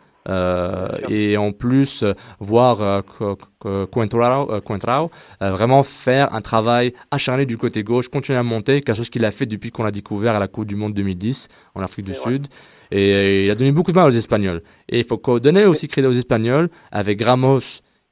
Et 1.08 1.38
en 1.38 1.51
plus, 1.51 2.03
voir 2.39 3.03
Co- 3.06 3.38
Co- 3.60 3.86
Coentrao, 3.88 5.12
vraiment 5.39 5.84
faire 5.84 6.34
un 6.34 6.41
travail 6.41 6.93
acharné 7.12 7.45
du 7.45 7.58
côté 7.58 7.84
gauche, 7.84 8.08
continuer 8.10 8.39
à 8.39 8.43
monter, 8.43 8.82
quelque 8.82 8.97
chose 8.97 9.10
qu'il 9.10 9.24
a 9.24 9.30
fait 9.32 9.45
depuis 9.45 9.70
qu'on 9.70 9.84
l'a 9.84 9.91
découvert 9.91 10.34
à 10.36 10.39
la 10.39 10.47
Coupe 10.47 10.66
du 10.66 10.76
Monde 10.76 10.93
2010 10.95 11.47
en 11.76 11.82
Afrique 11.82 12.06
du 12.08 12.14
Sud. 12.16 12.47
Et 12.91 13.45
il 13.45 13.51
a 13.51 13.56
donné 13.56 13.72
beaucoup 13.72 13.91
de 13.91 13.97
mal 13.97 14.08
aux 14.10 14.14
Espagnols. 14.14 14.62
Et 14.89 14.99
il 14.99 15.06
faut 15.06 15.20
donner 15.39 15.66
aussi 15.66 15.88
crédit 15.88 16.08
aux 16.08 16.12
Espagnols 16.14 16.70
avec 16.91 17.22
Ramos 17.22 17.60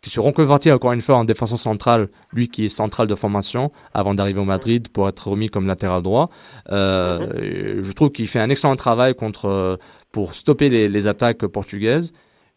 qui 0.03 0.09
se 0.11 0.19
reconvertit 0.19 0.71
encore 0.71 0.91
une 0.91 1.01
fois 1.01 1.15
en 1.15 1.23
défenseur 1.23 1.57
central, 1.57 2.09
lui 2.33 2.47
qui 2.49 2.65
est 2.65 2.69
central 2.69 3.07
de 3.07 3.15
formation 3.15 3.71
avant 3.93 4.13
d'arriver 4.13 4.39
au 4.41 4.45
Madrid 4.45 4.87
pour 4.89 5.07
être 5.07 5.29
remis 5.29 5.47
comme 5.49 5.65
latéral 5.65 6.03
droit. 6.03 6.29
Euh, 6.71 7.81
Je 7.81 7.91
trouve 7.93 8.11
qu'il 8.11 8.27
fait 8.27 8.39
un 8.39 8.49
excellent 8.49 8.75
travail 8.75 9.15
contre, 9.15 9.45
euh, 9.45 9.77
pour 10.11 10.33
stopper 10.35 10.69
les, 10.69 10.89
les 10.89 11.07
attaques 11.07 11.45
portugaises. 11.47 12.11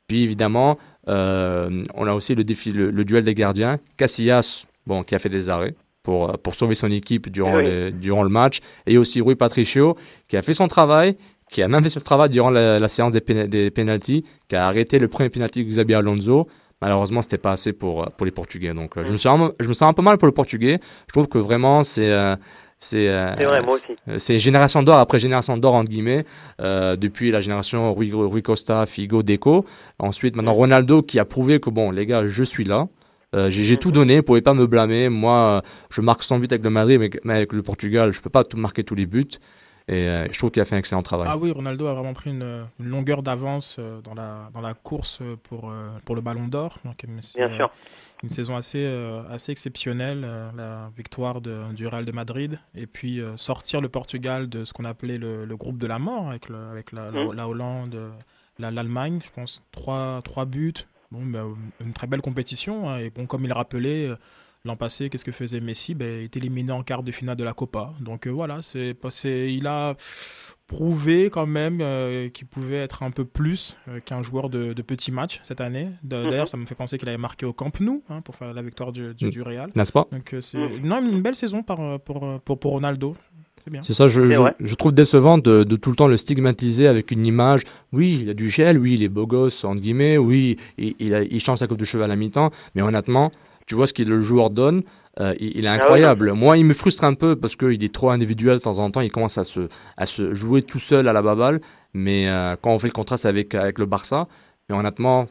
Puis 0.08 0.22
évidemment, 0.22 0.78
euh, 1.08 1.82
on 1.94 2.06
a 2.06 2.12
aussi 2.12 2.34
le 2.34 2.44
défi, 2.44 2.70
le, 2.70 2.90
le 2.90 3.04
duel 3.04 3.24
des 3.24 3.34
gardiens. 3.34 3.78
Casillas, 3.96 4.66
bon, 4.86 5.02
qui 5.02 5.14
a 5.14 5.18
fait 5.18 5.28
des 5.28 5.48
arrêts 5.48 5.74
pour, 6.02 6.38
pour 6.38 6.54
sauver 6.54 6.74
son 6.74 6.90
équipe 6.90 7.30
durant, 7.30 7.56
Oui. 7.56 7.64
les- 7.64 7.90
durant 7.92 8.22
le 8.22 8.28
match. 8.28 8.60
Et 8.86 8.98
aussi 8.98 9.20
Rui 9.20 9.34
Patricio, 9.36 9.96
qui 10.28 10.36
a 10.36 10.42
fait 10.42 10.54
son 10.54 10.68
travail, 10.68 11.16
qui 11.50 11.62
a 11.62 11.68
même 11.68 11.82
fait 11.82 11.88
son 11.88 12.00
travail 12.00 12.30
durant 12.30 12.50
la, 12.50 12.78
la 12.78 12.88
séance 12.88 13.12
des, 13.12 13.20
péna- 13.20 13.46
des 13.48 13.70
pénalties, 13.70 14.24
qui 14.48 14.56
a 14.56 14.66
arrêté 14.66 14.98
le 14.98 15.08
premier 15.08 15.28
penalty 15.30 15.64
de 15.64 15.70
Xabi 15.70 15.94
Alonso. 15.94 16.48
Malheureusement, 16.82 17.22
c'était 17.22 17.38
pas 17.38 17.52
assez 17.52 17.72
pour, 17.72 18.02
euh, 18.02 18.06
pour 18.16 18.26
les 18.26 18.32
Portugais. 18.32 18.74
Donc, 18.74 18.96
euh, 18.96 19.04
je, 19.04 19.12
me 19.12 19.16
sens, 19.16 19.40
un- 19.40 19.52
je 19.60 19.68
me 19.68 19.72
sens 19.72 19.88
un 19.88 19.92
peu 19.94 20.02
mal 20.02 20.18
pour 20.18 20.26
le 20.26 20.32
Portugais. 20.32 20.78
Je 21.08 21.12
trouve 21.12 21.28
que 21.28 21.38
vraiment, 21.38 21.82
c'est. 21.82 22.10
euh, 22.10 22.36
c'est 22.78 23.08
euh, 23.08 23.34
génération 24.38 24.82
d'or 24.82 24.98
après 24.98 25.18
génération 25.18 25.56
d'or, 25.56 25.74
entre 25.74 25.90
guillemets, 25.90 26.26
euh, 26.60 26.94
depuis 26.96 27.30
la 27.30 27.40
génération 27.40 27.94
Rui, 27.94 28.12
Rui 28.12 28.42
Costa, 28.42 28.84
Figo, 28.84 29.22
Deco. 29.22 29.64
Ensuite, 29.98 30.36
maintenant 30.36 30.52
Ronaldo 30.52 31.00
qui 31.02 31.18
a 31.18 31.24
prouvé 31.24 31.58
que, 31.58 31.70
bon, 31.70 31.90
les 31.90 32.04
gars, 32.04 32.26
je 32.26 32.44
suis 32.44 32.64
là. 32.64 32.88
Euh, 33.34 33.48
j'ai 33.48 33.78
tout 33.78 33.92
donné, 33.92 34.18
vous 34.18 34.22
pouvez 34.24 34.42
pas 34.42 34.52
me 34.52 34.66
blâmer. 34.66 35.08
Moi, 35.08 35.62
je 35.90 36.00
marque 36.02 36.22
100 36.22 36.38
buts 36.38 36.48
avec 36.50 36.62
le 36.62 36.68
Madrid, 36.70 37.00
mais, 37.00 37.10
mais 37.24 37.34
avec 37.36 37.54
le 37.54 37.62
Portugal, 37.62 38.12
je 38.12 38.20
peux 38.20 38.30
pas 38.30 38.44
tout 38.44 38.58
marquer 38.58 38.84
tous 38.84 38.94
les 38.94 39.06
buts. 39.06 39.24
Et 39.88 40.08
euh, 40.08 40.26
je 40.32 40.36
trouve 40.38 40.50
qu'il 40.50 40.60
a 40.60 40.64
fait 40.64 40.74
un 40.74 40.78
excellent 40.78 41.02
travail. 41.04 41.28
Ah 41.30 41.36
oui, 41.36 41.52
Ronaldo 41.52 41.86
a 41.86 41.94
vraiment 41.94 42.12
pris 42.12 42.30
une, 42.30 42.66
une 42.80 42.88
longueur 42.88 43.22
d'avance 43.22 43.76
euh, 43.78 44.00
dans 44.00 44.14
la, 44.14 44.50
dans 44.52 44.60
la 44.60 44.74
course 44.74 45.20
euh, 45.22 45.36
pour, 45.44 45.70
euh, 45.70 45.90
pour 46.04 46.16
le 46.16 46.22
Ballon 46.22 46.48
d'Or. 46.48 46.78
Bien 46.82 46.94
euh, 47.38 47.56
sûr. 47.56 47.70
Une 48.24 48.28
saison 48.30 48.56
assez, 48.56 48.84
euh, 48.84 49.22
assez 49.30 49.52
exceptionnelle, 49.52 50.22
euh, 50.24 50.50
la 50.56 50.90
victoire 50.96 51.40
de, 51.40 51.72
du 51.72 51.86
Real 51.86 52.04
de 52.04 52.10
Madrid. 52.10 52.58
Et 52.74 52.86
puis 52.88 53.20
euh, 53.20 53.36
sortir 53.36 53.80
le 53.80 53.88
Portugal 53.88 54.48
de 54.48 54.64
ce 54.64 54.72
qu'on 54.72 54.84
appelait 54.84 55.18
le, 55.18 55.44
le 55.44 55.56
groupe 55.56 55.78
de 55.78 55.86
la 55.86 56.00
mort 56.00 56.30
avec, 56.30 56.48
le, 56.48 56.56
avec 56.72 56.90
la, 56.90 57.10
la- 57.12 57.32
la 57.32 57.48
Hollande, 57.48 57.96
la- 58.58 58.72
l'Allemagne, 58.72 59.20
je 59.24 59.30
pense. 59.30 59.62
Trois, 59.70 60.20
trois 60.24 60.46
buts. 60.46 60.72
Bon, 61.12 61.24
ben, 61.24 61.54
une 61.80 61.92
très 61.92 62.08
belle 62.08 62.22
compétition. 62.22 62.90
hein. 62.90 62.98
Et 62.98 63.10
bon, 63.10 63.26
comme 63.26 63.44
il 63.44 63.52
rappelait, 63.52 64.08
euh, 64.08 64.16
l'an 64.66 64.76
passé, 64.76 65.08
qu'est-ce 65.08 65.24
que 65.24 65.32
faisait 65.32 65.60
Messi? 65.60 65.94
Ben, 65.94 66.18
Il 66.20 66.24
est 66.24 66.36
éliminé 66.36 66.72
en 66.72 66.82
quart 66.82 67.02
de 67.02 67.12
finale 67.12 67.36
de 67.36 67.44
la 67.44 67.52
Copa. 67.54 67.92
Donc 68.00 68.26
euh, 68.26 68.30
voilà, 68.30 68.60
c'est, 68.62 68.94
pas- 68.94 69.10
c'est- 69.10 69.52
il 69.52 69.66
a 69.66 69.94
prouvé 70.66 71.30
quand 71.30 71.46
même 71.46 71.78
euh, 71.80 72.28
qu'il 72.28 72.46
pouvait 72.46 72.76
être 72.78 73.02
un 73.04 73.10
peu 73.12 73.24
plus 73.24 73.76
euh, 73.88 74.00
qu'un 74.00 74.22
joueur 74.22 74.50
de, 74.50 74.72
de 74.72 74.82
petits 74.82 75.12
matchs 75.12 75.40
cette 75.44 75.60
année. 75.60 75.84
Mhm. 75.84 75.92
D'ailleurs, 76.02 76.48
ça 76.48 76.56
me 76.56 76.66
fait 76.66 76.74
penser 76.74 76.98
qu'il 76.98 77.08
avait 77.08 77.18
marqué 77.18 77.46
au 77.46 77.52
Camp 77.52 77.78
Nou 77.80 78.02
hein, 78.10 78.20
pour 78.20 78.34
faire 78.34 78.52
la 78.52 78.62
victoire 78.62 78.92
du, 78.92 79.14
du, 79.14 79.26
Mm. 79.26 79.30
du 79.30 79.42
Real. 79.42 79.70
N'est-ce 79.76 79.92
pas? 79.92 80.06
Donc 80.10 80.34
euh, 80.34 80.40
c'est 80.40 80.58
Mhm. 80.58 80.80
non, 80.84 81.00
une 81.08 81.22
belle 81.22 81.36
saison 81.36 81.62
par, 81.62 82.00
pour, 82.00 82.40
pour, 82.44 82.58
pour 82.58 82.70
Ronaldo. 82.72 83.16
C'est 83.64 83.70
bien. 83.72 83.82
C'est 83.82 83.94
ça, 83.94 84.06
je, 84.06 84.28
C'est 84.28 84.54
je, 84.66 84.74
trouve 84.76 84.92
décevant 84.92 85.38
de, 85.38 85.64
de 85.64 85.76
tout 85.76 85.90
le 85.90 85.96
temps 85.96 86.06
le 86.06 86.16
stigmatiser 86.16 86.86
avec 86.86 87.10
une 87.10 87.26
image. 87.26 87.62
Oui, 87.92 88.20
il 88.22 88.30
a 88.30 88.34
du 88.34 88.48
gel, 88.48 88.78
oui, 88.78 88.94
il 88.94 89.02
est 89.02 89.08
beau 89.08 89.26
gosse, 89.26 89.64
entre 89.64 89.80
guillemets, 89.80 90.18
oui, 90.18 90.56
il, 90.78 90.94
il, 91.00 91.14
a- 91.14 91.22
il 91.24 91.40
change 91.40 91.58
sa 91.58 91.66
coupe 91.66 91.78
de 91.78 91.84
cheveux 91.84 92.04
à 92.04 92.06
la 92.06 92.14
mi-temps, 92.14 92.50
mais 92.76 92.82
honnêtement, 92.82 93.32
tu 93.66 93.74
vois 93.74 93.86
ce 93.86 93.92
que 93.92 94.02
le 94.02 94.20
joueur 94.20 94.50
donne, 94.50 94.82
euh, 95.20 95.34
il, 95.40 95.56
il 95.58 95.64
est 95.64 95.68
ouais, 95.68 95.74
incroyable. 95.74 96.32
Moi, 96.32 96.56
il 96.58 96.64
me 96.64 96.74
frustre 96.74 97.04
un 97.04 97.14
peu 97.14 97.36
parce 97.36 97.56
qu'il 97.56 97.82
est 97.82 97.92
trop 97.94 98.10
individuel 98.10 98.58
de 98.58 98.62
temps 98.62 98.78
en 98.78 98.90
temps, 98.90 99.00
il 99.00 99.10
commence 99.12 99.38
à 99.38 99.44
se, 99.44 99.68
à 99.96 100.06
se 100.06 100.34
jouer 100.34 100.62
tout 100.62 100.78
seul 100.78 101.08
à 101.08 101.12
la 101.12 101.22
baballe, 101.22 101.60
mais 101.94 102.28
euh, 102.28 102.54
quand 102.60 102.70
on 102.72 102.78
fait 102.78 102.88
le 102.88 102.92
contraste 102.92 103.26
avec, 103.26 103.54
avec 103.54 103.78
le 103.78 103.86
Barça, 103.86 104.26
mais 104.68 104.76
honnêtement, 104.76 105.26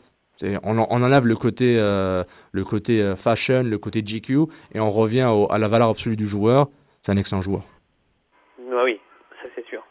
on, 0.63 0.77
en- 0.79 0.87
on 0.89 1.01
enlève 1.03 1.27
le 1.27 1.35
côté, 1.35 1.77
euh, 1.79 2.23
le 2.51 2.63
côté 2.65 3.13
fashion, 3.15 3.63
le 3.63 3.77
côté 3.77 4.01
GQ, 4.05 4.47
et 4.73 4.79
on 4.79 4.89
revient 4.89 5.29
au- 5.31 5.49
à 5.51 5.57
la 5.59 5.67
valeur 5.67 5.89
absolue 5.89 6.17
du 6.17 6.27
joueur. 6.27 6.67
C'est 7.01 7.11
un 7.11 7.17
excellent 7.17 7.41
joueur. 7.41 7.61
Ah 8.71 8.81
oui, 8.83 8.99
ça 9.41 9.47
c'est 9.55 9.65
sûr. 9.67 9.81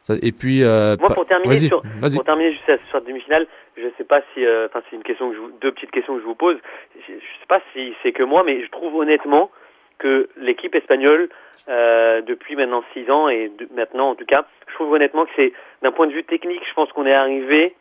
Ça- 0.00 0.14
et 0.20 0.32
puis, 0.32 0.60
Moi, 0.60 0.96
pour 1.14 1.26
terminer, 1.26 1.54
sur, 1.56 1.82
pour 2.14 2.24
terminer 2.24 2.52
juste 2.52 2.80
sur 2.90 3.00
demi-finale, 3.04 3.46
je 3.76 3.88
sais 3.96 4.04
pas 4.04 4.20
si, 4.32 4.44
euh, 4.44 4.66
enfin, 4.66 4.82
c'est 4.88 4.96
une 4.96 5.02
question 5.02 5.30
que 5.30 5.36
je 5.36 5.40
vous, 5.40 5.50
deux 5.60 5.72
petites 5.72 5.90
questions 5.90 6.14
que 6.14 6.20
je 6.20 6.26
vous 6.26 6.34
pose. 6.34 6.58
Je, 6.96 7.12
je 7.14 7.40
sais 7.40 7.46
pas 7.48 7.60
si 7.72 7.94
c'est 8.02 8.12
que 8.12 8.22
moi, 8.22 8.42
mais 8.44 8.62
je 8.62 8.70
trouve 8.70 8.94
honnêtement 8.96 9.50
que 9.98 10.28
l'équipe 10.36 10.74
espagnole, 10.74 11.28
euh, 11.68 12.20
depuis 12.22 12.56
maintenant 12.56 12.82
six 12.92 13.08
ans 13.10 13.28
et 13.28 13.52
maintenant 13.74 14.10
en 14.10 14.14
tout 14.14 14.24
cas, 14.24 14.44
je 14.68 14.74
trouve 14.74 14.92
honnêtement 14.92 15.24
que 15.26 15.30
c'est, 15.36 15.52
d'un 15.82 15.92
point 15.92 16.06
de 16.06 16.12
vue 16.12 16.24
technique, 16.24 16.62
je 16.68 16.74
pense 16.74 16.90
qu'on 16.92 17.06
est 17.06 17.14
arrivé 17.14 17.74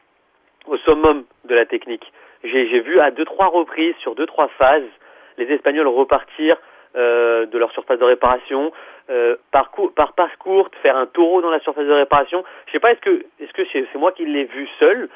au 0.67 0.77
summum 0.77 1.25
de 1.45 1.55
la 1.55 1.65
technique. 1.65 2.11
J'ai 2.43 2.79
vu 2.79 2.99
à 2.99 3.11
deux 3.11 3.25
trois 3.25 3.47
reprises, 3.47 3.95
sur 3.97 4.15
deux 4.15 4.25
trois 4.25 4.47
phases, 4.49 4.89
les 5.37 5.51
Espagnols 5.51 5.87
repartir 5.87 6.57
euh, 6.95 7.45
de 7.45 7.57
leur 7.57 7.71
surface 7.71 7.99
de 7.99 8.03
réparation, 8.03 8.71
euh, 9.09 9.35
par, 9.51 9.71
par 9.95 10.13
passe 10.13 10.35
courte, 10.37 10.75
faire 10.83 10.97
un 10.97 11.05
taureau 11.05 11.41
dans 11.41 11.49
la 11.49 11.59
surface 11.61 11.85
de 11.85 11.91
réparation. 11.91 12.43
Je 12.67 12.71
sais 12.73 12.79
pas, 12.79 12.91
est-ce 12.91 13.01
que 13.01 13.25
est-ce 13.39 13.53
que 13.53 13.63
c'est 13.71 13.97
moi 13.97 14.11
qui 14.11 14.25
l'ai 14.25 14.45
vu 14.45 14.67
seul 14.79 15.09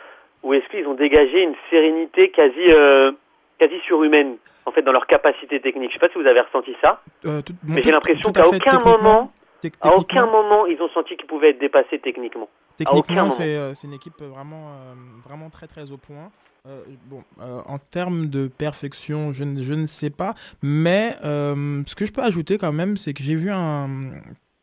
ou 0.45 0.53
est-ce 0.53 0.67
qu'ils 0.69 0.87
ont 0.87 0.93
dégagé 0.93 1.41
une 1.43 1.55
sérénité 1.69 2.29
quasi 2.31 2.65
euh, 2.71 3.11
quasi 3.59 3.75
surhumaine 3.85 4.37
en 4.65 4.71
fait 4.71 4.81
dans 4.83 4.93
leur 4.93 5.07
capacité 5.07 5.59
technique? 5.59 5.89
Je 5.91 5.95
sais 5.95 5.99
pas 6.07 6.11
si 6.13 6.17
vous 6.21 6.27
avez 6.27 6.39
ressenti 6.41 6.73
ça, 6.81 7.01
Euh, 7.25 7.41
tout- 7.41 7.53
bon, 7.63 7.73
mais 7.73 7.81
j'ai 7.81 7.91
l'impression 7.91 8.31
qu'à 8.31 8.47
aucun 8.47 8.79
moment, 8.79 9.33
à 9.81 9.95
aucun 9.95 10.25
moment, 10.27 10.65
ils 10.67 10.81
ont 10.81 10.89
senti 10.89 11.17
qu'ils 11.17 11.27
pouvaient 11.27 11.49
être 11.49 11.59
dépassés 11.59 11.99
techniquement. 11.99 12.47
Techniquement, 12.77 13.29
c'est 13.29 13.55
euh, 13.55 13.73
c'est 13.73 13.87
une 13.87 13.93
équipe 13.93 14.21
vraiment, 14.21 14.69
euh, 14.69 14.93
vraiment 15.23 15.49
très 15.49 15.67
très 15.67 15.91
au 15.91 15.97
point. 15.97 16.29
Euh, 16.67 16.81
bon, 17.05 17.23
euh, 17.41 17.61
en 17.67 17.77
termes 17.77 18.27
de 18.27 18.47
perfection, 18.47 19.31
je, 19.31 19.43
ne- 19.43 19.61
je 19.61 19.73
ne 19.75 19.85
sais 19.85 20.09
pas. 20.09 20.33
Mais 20.63 21.15
euh, 21.23 21.83
ce 21.85 21.93
que 21.95 22.05
je 22.05 22.11
peux 22.11 22.21
ajouter 22.23 22.57
quand 22.57 22.73
même, 22.73 22.97
c'est 22.97 23.13
que 23.13 23.21
j'ai 23.23 23.35
vu 23.35 23.49
un, 23.51 23.87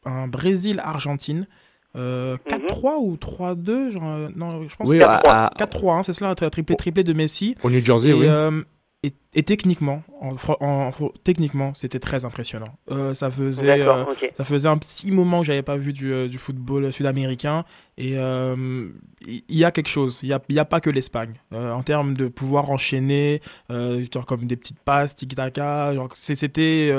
un 0.05 0.27
Brésil-Argentine 0.27 1.47
Euh, 1.95 2.37
4-3 2.49 2.99
ou 3.01 3.17
3-2 3.17 3.91
genre, 3.91 4.03
euh, 4.05 4.29
Non, 4.35 4.63
je 4.67 4.75
pense 4.77 4.89
Oui, 4.89 4.99
que 4.99 5.05
à- 5.05 5.47
à- 5.47 5.51
4-3, 5.59 5.97
hein, 5.99 6.03
c'est 6.03 6.15
cela, 6.15 6.31
un 6.31 6.35
triplé, 6.35 6.75
triplé 6.77 7.05
de 7.05 7.13
Messi. 7.13 7.55
Au 7.63 7.71
New 7.71 7.85
Jersey, 7.85 8.11
et, 8.11 8.15
oui. 8.15 8.27
euh, 8.27 8.63
et, 9.05 9.13
et 9.35 9.43
techniquement, 9.43 10.03
en, 10.21 10.37
en- 10.61 10.93
techniquement, 11.25 11.75
c'était 11.75 11.99
très 11.99 12.25
impressionnant. 12.25 12.69
Euh, 12.91 13.15
ça 13.15 13.31
faisait, 13.33 13.81
euh, 13.81 14.05
ça 14.35 14.45
faisait 14.45 14.69
un 14.69 14.79
petit 14.79 15.11
moment 15.11 15.41
que 15.41 15.47
j'avais 15.47 15.63
pas 15.63 15.77
vu 15.77 15.93
du, 15.93 16.13
euh, 16.13 16.29
du 16.29 16.39
football 16.39 16.93
sud-américain. 16.93 17.65
Et 17.99 18.11
il 18.13 19.43
y, 19.49 19.65
a 19.65 19.71
quelque 19.73 19.89
chose. 19.89 20.21
Il 20.23 20.29
y 20.29 20.33
a, 20.33 20.41
y 20.49 20.59
a 20.59 20.65
pas 20.65 20.81
que 20.81 20.89
l'Espagne. 20.89 21.35
En 21.53 21.83
termes 21.83 22.15
de 22.15 22.29
pouvoir 22.29 22.71
enchaîner, 22.71 23.41
genre 23.69 24.25
comme 24.27 24.47
des 24.47 24.57
petites 24.57 24.81
passes, 24.81 25.15
genre, 25.95 26.09
c'est- 26.15 26.35
c'était 26.37 26.93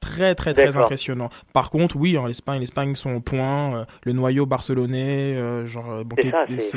très 0.00 0.34
très 0.34 0.52
très 0.52 0.76
impressionnant. 0.84 1.30
Par 1.52 1.70
contre, 1.70 1.96
oui, 1.96 2.16
en 2.18 2.26
l'Espagne, 2.26 2.60
l'Espagne 2.60 2.94
sont 2.94 3.14
au 3.14 3.20
point. 3.20 3.86
le 4.04 4.12
noyau 4.12 4.44
barcelonais, 4.46 5.66
genre, 5.66 6.04
bon, 6.04 6.16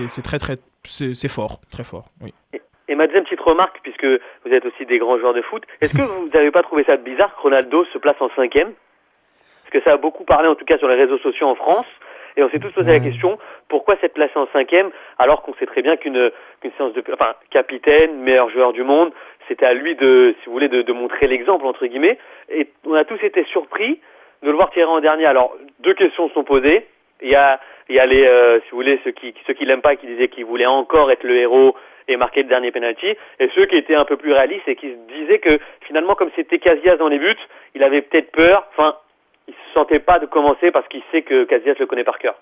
C'est 0.08 0.22
très 0.24 0.40
très, 0.40 0.58
c'est 0.84 1.14
c'est 1.16 1.28
fort, 1.28 1.60
très 1.70 1.84
fort. 1.84 2.10
Oui. 2.22 2.34
Et 2.54 2.62
ma 2.96 3.08
deuxième 3.08 3.24
petite 3.24 3.42
remarque, 3.42 3.80
puisque 3.84 4.06
vous 4.06 4.54
êtes 4.54 4.66
aussi 4.66 4.86
des 4.86 4.98
grands 4.98 5.18
joueurs 5.18 5.34
de 5.34 5.42
foot, 5.42 5.64
est-ce 5.82 5.96
que 5.96 6.02
vous 6.02 6.30
n'avez 6.34 6.52
pas 6.52 6.64
trouvé 6.64 6.84
ça 6.84 6.98
bizarre 6.98 7.36
que 7.36 7.42
Ronaldo 7.42 7.86
se 7.86 7.98
place 7.98 8.20
en 8.20 8.30
cinquième? 8.36 8.74
Parce 9.64 9.72
que 9.72 9.82
ça 9.82 9.94
a 9.94 9.98
beaucoup 9.98 10.24
parlé, 10.24 10.48
en 10.48 10.56
tout 10.56 10.66
cas 10.66 10.78
sur 10.78 10.88
les 10.88 10.96
réseaux 10.96 11.20
sociaux 11.20 11.48
en 11.48 11.56
France, 11.56 11.86
et 12.38 12.44
on 12.44 12.50
s'est 12.50 12.60
tous 12.60 12.72
posé 12.72 12.92
la 12.92 13.00
question 13.00 13.38
pourquoi 13.68 13.98
s'être 13.98 14.14
placé 14.14 14.38
en 14.38 14.48
cinquième 14.54 14.92
alors 15.18 15.42
qu'on 15.42 15.54
sait 15.56 15.66
très 15.66 15.82
bien 15.82 15.98
qu'une 15.98 16.32
qu'une 16.62 16.72
séance 16.78 16.94
de 16.94 17.04
enfin 17.14 17.34
capitaine, 17.52 18.22
meilleur 18.22 18.50
joueur 18.50 18.72
du 18.72 18.84
monde, 18.84 19.12
c'était 19.48 19.66
à 19.66 19.74
lui 19.74 19.96
de 19.96 20.36
si 20.40 20.46
vous 20.46 20.54
voulez 20.54 20.70
de, 20.70 20.82
de 20.82 20.94
montrer 20.94 21.28
l'exemple 21.28 21.66
entre 21.66 21.86
guillemets. 21.86 22.18
Et 22.50 22.68
on 22.86 22.94
a 22.94 23.04
tous 23.04 23.22
été 23.24 23.44
surpris 23.46 24.00
de 24.42 24.50
le 24.50 24.56
voir 24.56 24.70
tirer 24.72 24.86
en 24.86 25.02
dernier. 25.02 25.26
Alors 25.26 25.56
deux 25.80 25.94
questions 25.94 26.30
sont 26.30 26.44
posées. 26.44 26.88
Il 27.22 27.30
y 27.30 27.36
a 27.36 27.60
il 27.90 27.96
y 27.96 28.00
a 28.00 28.06
les 28.06 28.24
euh, 28.24 28.60
si 28.62 28.72
vous 28.72 28.78
voulez 28.78 29.00
ceux 29.04 29.12
qui 29.12 29.34
ceux 29.46 29.54
qui 29.54 29.66
l'aiment 29.66 29.82
pas 29.82 29.96
qui 29.96 30.08
disaient 30.08 30.30
qu'il 30.30 30.46
voulait 30.46 30.66
encore 30.66 31.12
être 31.12 31.24
le 31.24 31.36
héros 31.36 31.76
et 32.10 32.18
marquer 32.18 32.43
le 32.43 32.49
dernier 32.49 32.72
penalty 32.72 33.07
et 33.39 33.49
ceux 33.55 33.66
qui 33.68 33.76
étaient 33.76 33.95
un 33.95 34.05
peu 34.05 34.18
plus 34.18 34.34
réalistes 34.34 34.68
et 34.68 34.76
qui 34.76 34.88
se 34.88 34.97
disaient 35.20 35.39
que 35.39 35.57
finalement 35.88 36.16
comme 36.16 36.30
c'était 36.36 36.60
Casillas 36.60 36.97
dans 36.97 37.07
les 37.07 37.20
buts, 37.20 37.36
il 37.76 37.84
avait 37.84 38.01
peut-être 38.01 38.32
peur, 38.32 38.66
enfin 38.72 38.95
il 39.47 39.53
se 39.53 39.74
sentait 39.74 39.99
pas 39.99 40.20
de 40.20 40.26
commencer 40.26 40.72
parce 40.72 40.88
qu'il 40.89 41.01
sait 41.12 41.22
que 41.22 41.45
Casillas 41.45 41.76
le 41.80 41.86
connaît 41.88 42.03
par 42.03 42.20
cœur. 42.20 42.36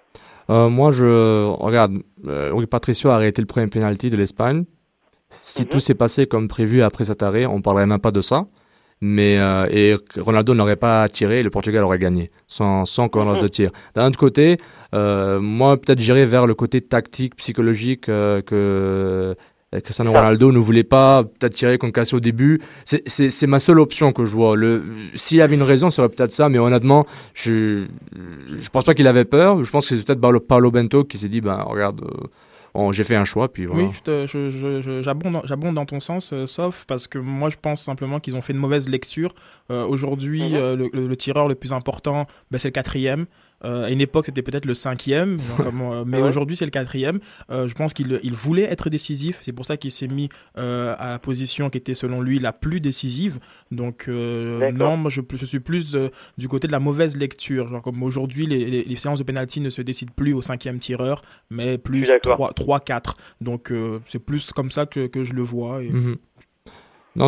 Euh, 0.50 0.70
moi, 0.70 0.92
je 0.92 1.46
regarde. 1.62 1.94
Euh, 2.28 2.66
Patricio 2.72 3.10
a 3.10 3.16
arrêté 3.16 3.42
le 3.42 3.48
premier 3.48 3.68
penalty 3.68 4.10
de 4.10 4.16
l'Espagne. 4.18 4.64
Si 5.30 5.64
Mhm. 5.64 5.68
tout 5.70 5.80
s'est 5.80 5.96
passé 5.96 6.26
comme 6.26 6.48
prévu 6.48 6.82
après 6.82 7.04
cet 7.04 7.22
arrêt, 7.22 7.46
on 7.46 7.62
parlerait 7.62 7.86
même 7.86 8.00
pas 8.00 8.12
de 8.12 8.22
ça. 8.22 8.46
Mais 9.02 9.38
euh, 9.38 9.68
et 9.70 9.96
Ronaldo 10.20 10.54
n'aurait 10.56 10.76
pas 10.78 11.08
tiré, 11.08 11.44
le 11.44 11.50
Portugal 11.52 11.84
aurait 11.84 12.00
gagné 12.00 12.32
sans 12.48 12.86
sans 12.86 13.10
que 13.10 13.20
Ronaldo 13.20 13.44
Mhm. 13.44 13.50
tire. 13.50 13.70
D'un 13.94 14.08
autre 14.08 14.18
côté, 14.18 14.58
euh, 14.96 15.40
moi 15.40 15.78
peut-être 15.78 16.00
j'irais 16.00 16.26
vers 16.26 16.48
le 16.48 16.56
côté 16.56 16.82
tactique, 16.82 17.36
psychologique 17.36 18.06
que 18.06 19.36
Cristiano 19.84 20.14
Ça. 20.14 20.20
Ronaldo 20.20 20.52
ne 20.54 20.60
voulait 20.60 20.84
pas 20.86 21.24
peut-être 21.24 21.54
tirer 21.54 21.78
contre 21.78 21.94
Cassio 21.94 22.18
au 22.18 22.22
début. 22.22 22.62
C'est- 22.86 23.04
C'est 23.06 23.30
c'est 23.30 23.48
ma 23.48 23.60
seule 23.60 23.80
option 23.80 24.14
que 24.14 24.26
je 24.26 24.34
vois. 24.36 24.56
Le 24.56 24.84
s'il 25.16 25.38
y 25.38 25.42
avait 25.42 25.56
une 25.56 25.64
raison, 25.64 25.90
ce 25.90 25.98
serait 25.98 26.10
peut-être 26.10 26.32
ça. 26.32 26.48
Mais 26.48 26.58
honnêtement, 26.58 27.06
je 27.34 27.86
je 28.48 28.70
pense 28.70 28.86
pas 28.86 28.94
qu'il 28.94 29.08
avait 29.08 29.26
peur. 29.26 29.64
Je 29.64 29.70
pense 29.72 29.90
que 29.90 29.96
c'est 29.98 30.04
peut-être 30.06 30.22
Paolo, 30.22 30.40
Paolo 30.40 30.72
Bento 30.72 31.04
qui 31.04 31.18
s'est 31.18 31.30
dit 31.30 31.42
ben 31.42 31.62
regarde, 31.64 32.02
euh, 32.02 32.28
on- 32.74 32.92
j'ai 32.94 33.04
fait 33.04 33.16
un 33.16 33.26
choix 33.26 33.52
puis 33.52 33.66
voilà. 33.66 33.84
Oui, 33.84 33.90
je 33.94 34.02
te- 34.02 34.26
je- 34.28 34.50
je- 34.50 34.82
je- 34.82 35.02
j'abonde 35.02 35.34
dans- 35.34 35.42
j'abonde 35.46 35.76
dans 35.76 35.86
ton 35.86 36.00
sens, 36.00 36.32
euh, 36.32 36.48
sauf 36.48 36.86
parce 36.88 37.08
que 37.08 37.18
moi 37.20 37.50
je 37.50 37.58
pense 37.62 37.82
simplement 37.84 38.20
qu'ils 38.22 38.36
ont 38.38 38.42
fait 38.42 38.54
une 38.54 38.60
mauvaise 38.60 38.88
lecture. 38.88 39.34
Euh, 39.70 39.86
Aujourd'hui, 39.86 40.44
Mhm. 40.44 40.56
euh, 40.56 40.76
le, 40.78 40.90
le- 40.94 41.08
le 41.08 41.16
tireur 41.18 41.48
le 41.50 41.56
plus 41.56 41.74
important, 41.74 42.26
ben, 42.52 42.58
c'est 42.58 42.70
le 42.70 42.74
quatrième. 42.74 43.26
Euh, 43.64 43.86
à 43.86 43.90
une 43.92 44.02
époque, 44.02 44.28
c'était 44.28 44.44
peut-être 44.44 44.66
le 44.66 44.74
cinquième, 44.76 45.40
genre 45.40 45.58
comme, 45.72 45.82
euh, 45.82 46.04
mais 46.06 46.22
Ouais. 46.22 46.28
aujourd'hui, 46.28 46.56
c'est 46.56 46.66
le 46.66 46.72
quatrième. 46.72 47.20
Euh, 47.50 47.68
je 47.68 47.74
pense 47.74 47.94
qu'il 47.94 48.20
il 48.24 48.34
voulait 48.34 48.64
être 48.64 48.90
décisif. 48.90 49.40
C'est 49.42 49.52
pour 49.54 49.66
ça 49.66 49.78
qu'il 49.78 49.92
s'est 49.92 50.08
mis 50.08 50.30
à 50.56 51.10
la 51.12 51.20
position 51.20 51.70
qui 51.70 51.78
était, 51.78 51.96
selon 51.96 52.22
lui, 52.22 52.40
la 52.40 52.54
plus 52.54 52.80
décisive. 52.82 53.40
Donc, 53.72 54.08
non, 54.08 54.98
moi, 54.98 55.10
je, 55.10 55.22
je 55.34 55.46
suis 55.46 55.60
plus 55.60 55.92
de- 55.92 56.12
du 56.38 56.48
côté 56.48 56.68
de 56.68 56.72
la 56.72 56.80
mauvaise 56.80 57.18
lecture. 57.18 57.68
Genre, 57.70 57.82
comme 57.82 58.04
aujourd'hui, 58.04 58.46
les, 58.46 58.66
les- 58.66 58.84
les 58.84 58.96
séances 58.96 59.20
de 59.20 59.24
penalty 59.24 59.62
ne 59.62 59.70
se 59.70 59.82
décident 59.82 60.14
plus 60.16 60.34
au 60.34 60.42
cinquième 60.42 60.80
tireur, 60.80 61.22
mais 61.50 61.78
plus 61.78 62.04
suis 62.06 62.14
d'accord. 62.14 62.54
3, 62.54 62.80
3-4. 62.80 63.16
Donc, 63.42 63.72
c'est 64.06 64.20
plus 64.24 64.52
comme 64.52 64.72
ça 64.72 64.86
que, 64.86 65.08
que 65.08 65.24
je 65.24 65.34
le 65.34 65.42
vois. 65.42 65.84
Et... 65.84 65.90
Mhm. 65.90 66.18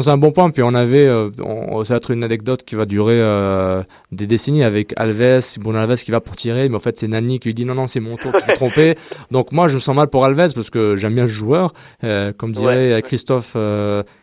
C'est 0.02 0.10
un 0.12 0.18
bon 0.18 0.32
point. 0.32 0.50
Puis 0.52 0.62
on 0.64 0.74
avait, 0.74 1.06
euh, 1.08 1.30
on- 1.44 1.84
ça 1.84 1.94
va 1.94 1.98
être 1.98 2.12
une 2.12 2.24
anecdote 2.24 2.64
qui 2.64 2.76
va 2.76 2.86
durer 2.86 3.20
euh, 3.20 3.82
des 4.12 4.28
décennies 4.28 4.64
avec 4.64 4.94
Alves, 4.98 5.42
Bruno 5.60 5.80
Alves 5.80 5.96
qui 6.04 6.12
va 6.12 6.20
pour 6.22 6.36
tirer, 6.36 6.70
mais 6.70 6.76
en 6.76 6.80
fait 6.80 6.98
c'est 7.00 7.08
Nani 7.08 7.40
qui 7.40 7.50
lui 7.50 7.56
dit 7.56 7.66
non 7.66 7.74
non 7.76 7.88
c'est 7.88 8.00
mon 8.00 8.16
tour, 8.18 8.32
tu 8.38 8.44
t'es 8.46 8.54
trompé. 8.54 8.96
Donc 9.32 9.52
moi 9.52 9.68
je 9.68 9.76
me 9.76 9.80
sens 9.80 9.96
mal 9.96 10.08
pour 10.08 10.24
Alves 10.26 10.54
parce 10.54 10.70
que 10.70 10.96
j'aime 10.96 11.16
bien 11.16 11.28
ce 11.28 11.32
joueur. 11.34 11.74
Euh, 12.04 12.32
comme 12.38 12.52
dirait 12.52 12.94
Ouais. 12.96 13.02
Christophe 13.02 13.54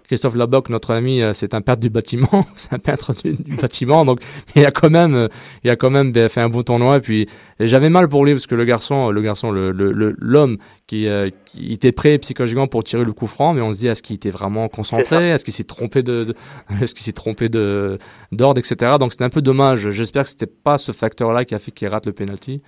Christophe 0.07 0.35
Laboc, 0.37 0.69
notre 0.69 0.93
ami, 0.95 1.21
c'est 1.33 1.55
un 1.55 1.61
peintre 1.61 1.81
du 1.81 1.91
bâtiment, 1.91 2.47
c'est 2.55 2.73
un 2.73 2.79
peintre 2.79 3.13
du, 3.15 3.35
du 3.35 3.57
bâtiment. 3.57 4.05
Donc 4.05 4.21
il 4.55 4.65
a 4.65 4.71
quand 4.71 4.91
même, 4.91 5.15
euh, 5.15 5.29
il 5.65 5.71
a 5.71 5.77
quand 5.77 5.91
même 5.91 6.13
ben, 6.13 6.29
fait 6.29 6.41
un 6.41 6.49
bon 6.49 6.63
tournoi. 6.63 6.99
Et 6.99 7.01
puis 7.01 7.27
j'avais 7.61 7.89
mal 7.91 8.09
pour 8.09 8.25
lui 8.25 8.33
parce 8.33 8.47
que 8.47 8.55
le 8.55 8.65
garçon, 8.65 9.11
le 9.11 9.21
garçon, 9.23 9.51
le 9.51 9.73
l'homme 10.19 10.59
qui, 10.87 11.07
euh, 11.09 11.31
qui 11.47 11.73
était 11.73 11.93
prêt 11.93 12.19
psychologiquement 12.19 12.69
pour 12.69 12.85
tirer 12.85 13.05
le 13.05 13.13
coup 13.13 13.27
franc, 13.27 13.53
mais 13.55 13.61
on 13.61 13.73
se 13.73 13.79
dit 13.81 13.89
est-ce 13.89 14.03
qu'il 14.03 14.17
était 14.17 14.31
vraiment 14.31 14.69
concentré, 14.69 15.31
est-ce 15.31 15.45
qu'il 15.45 15.55
s'est 15.55 15.65
trompé 15.65 16.03
de, 16.03 16.25
de- 16.25 16.35
est-ce 16.83 16.95
qu'il 16.95 17.03
s'est 17.05 17.13
trompé 17.13 17.49
de 17.49 17.99
d'ordre, 18.33 18.59
etc. 18.59 18.93
Donc 19.01 19.13
c'était 19.13 19.25
un 19.25 19.31
peu 19.31 19.43
dommage. 19.43 19.91
J'espère 19.91 20.25
que 20.25 20.31
c'était 20.31 20.47
pas 20.47 20.79
ce 20.79 20.93
facteur-là 20.93 21.45
qui 21.45 21.55
a 21.55 21.59
fait 21.59 21.73
qu'il 21.73 21.89
rate 21.89 22.07
le 22.07 22.13
penalty 22.13 22.63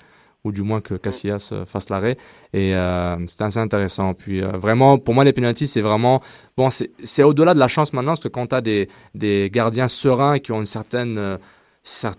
ou 0.45 0.53
du 0.53 0.63
moins 0.63 0.81
que 0.81 0.95
Casillas 0.95 1.51
euh, 1.53 1.65
fasse 1.65 1.91
l'arrêt. 1.91 2.17
Et 2.53 2.75
euh, 2.75 3.17
c'était 3.27 3.45
assez 3.45 3.59
intéressant. 3.59 4.15
Puis 4.15 4.43
euh, 4.43 4.53
vraiment, 4.57 4.99
pour 4.99 5.15
moi, 5.15 5.25
les 5.25 5.33
penalties, 5.33 5.67
c'est 5.67 5.81
vraiment 5.81 6.21
bon. 6.57 6.69
C'est 6.71 7.23
au-delà 7.23 7.55
de 7.55 7.59
la 7.59 7.69
chance 7.69 7.93
maintenant, 7.93 8.13
parce 8.13 8.21
que 8.21 8.29
quand 8.29 8.47
tu 8.49 8.55
as 8.55 8.61
des 8.61 8.89
des 9.15 9.51
gardiens 9.53 9.89
sereins 9.89 10.39
qui 10.39 10.53
ont 10.53 10.61
une 10.61 10.65
certaine 10.65 11.19
euh, 11.19 11.37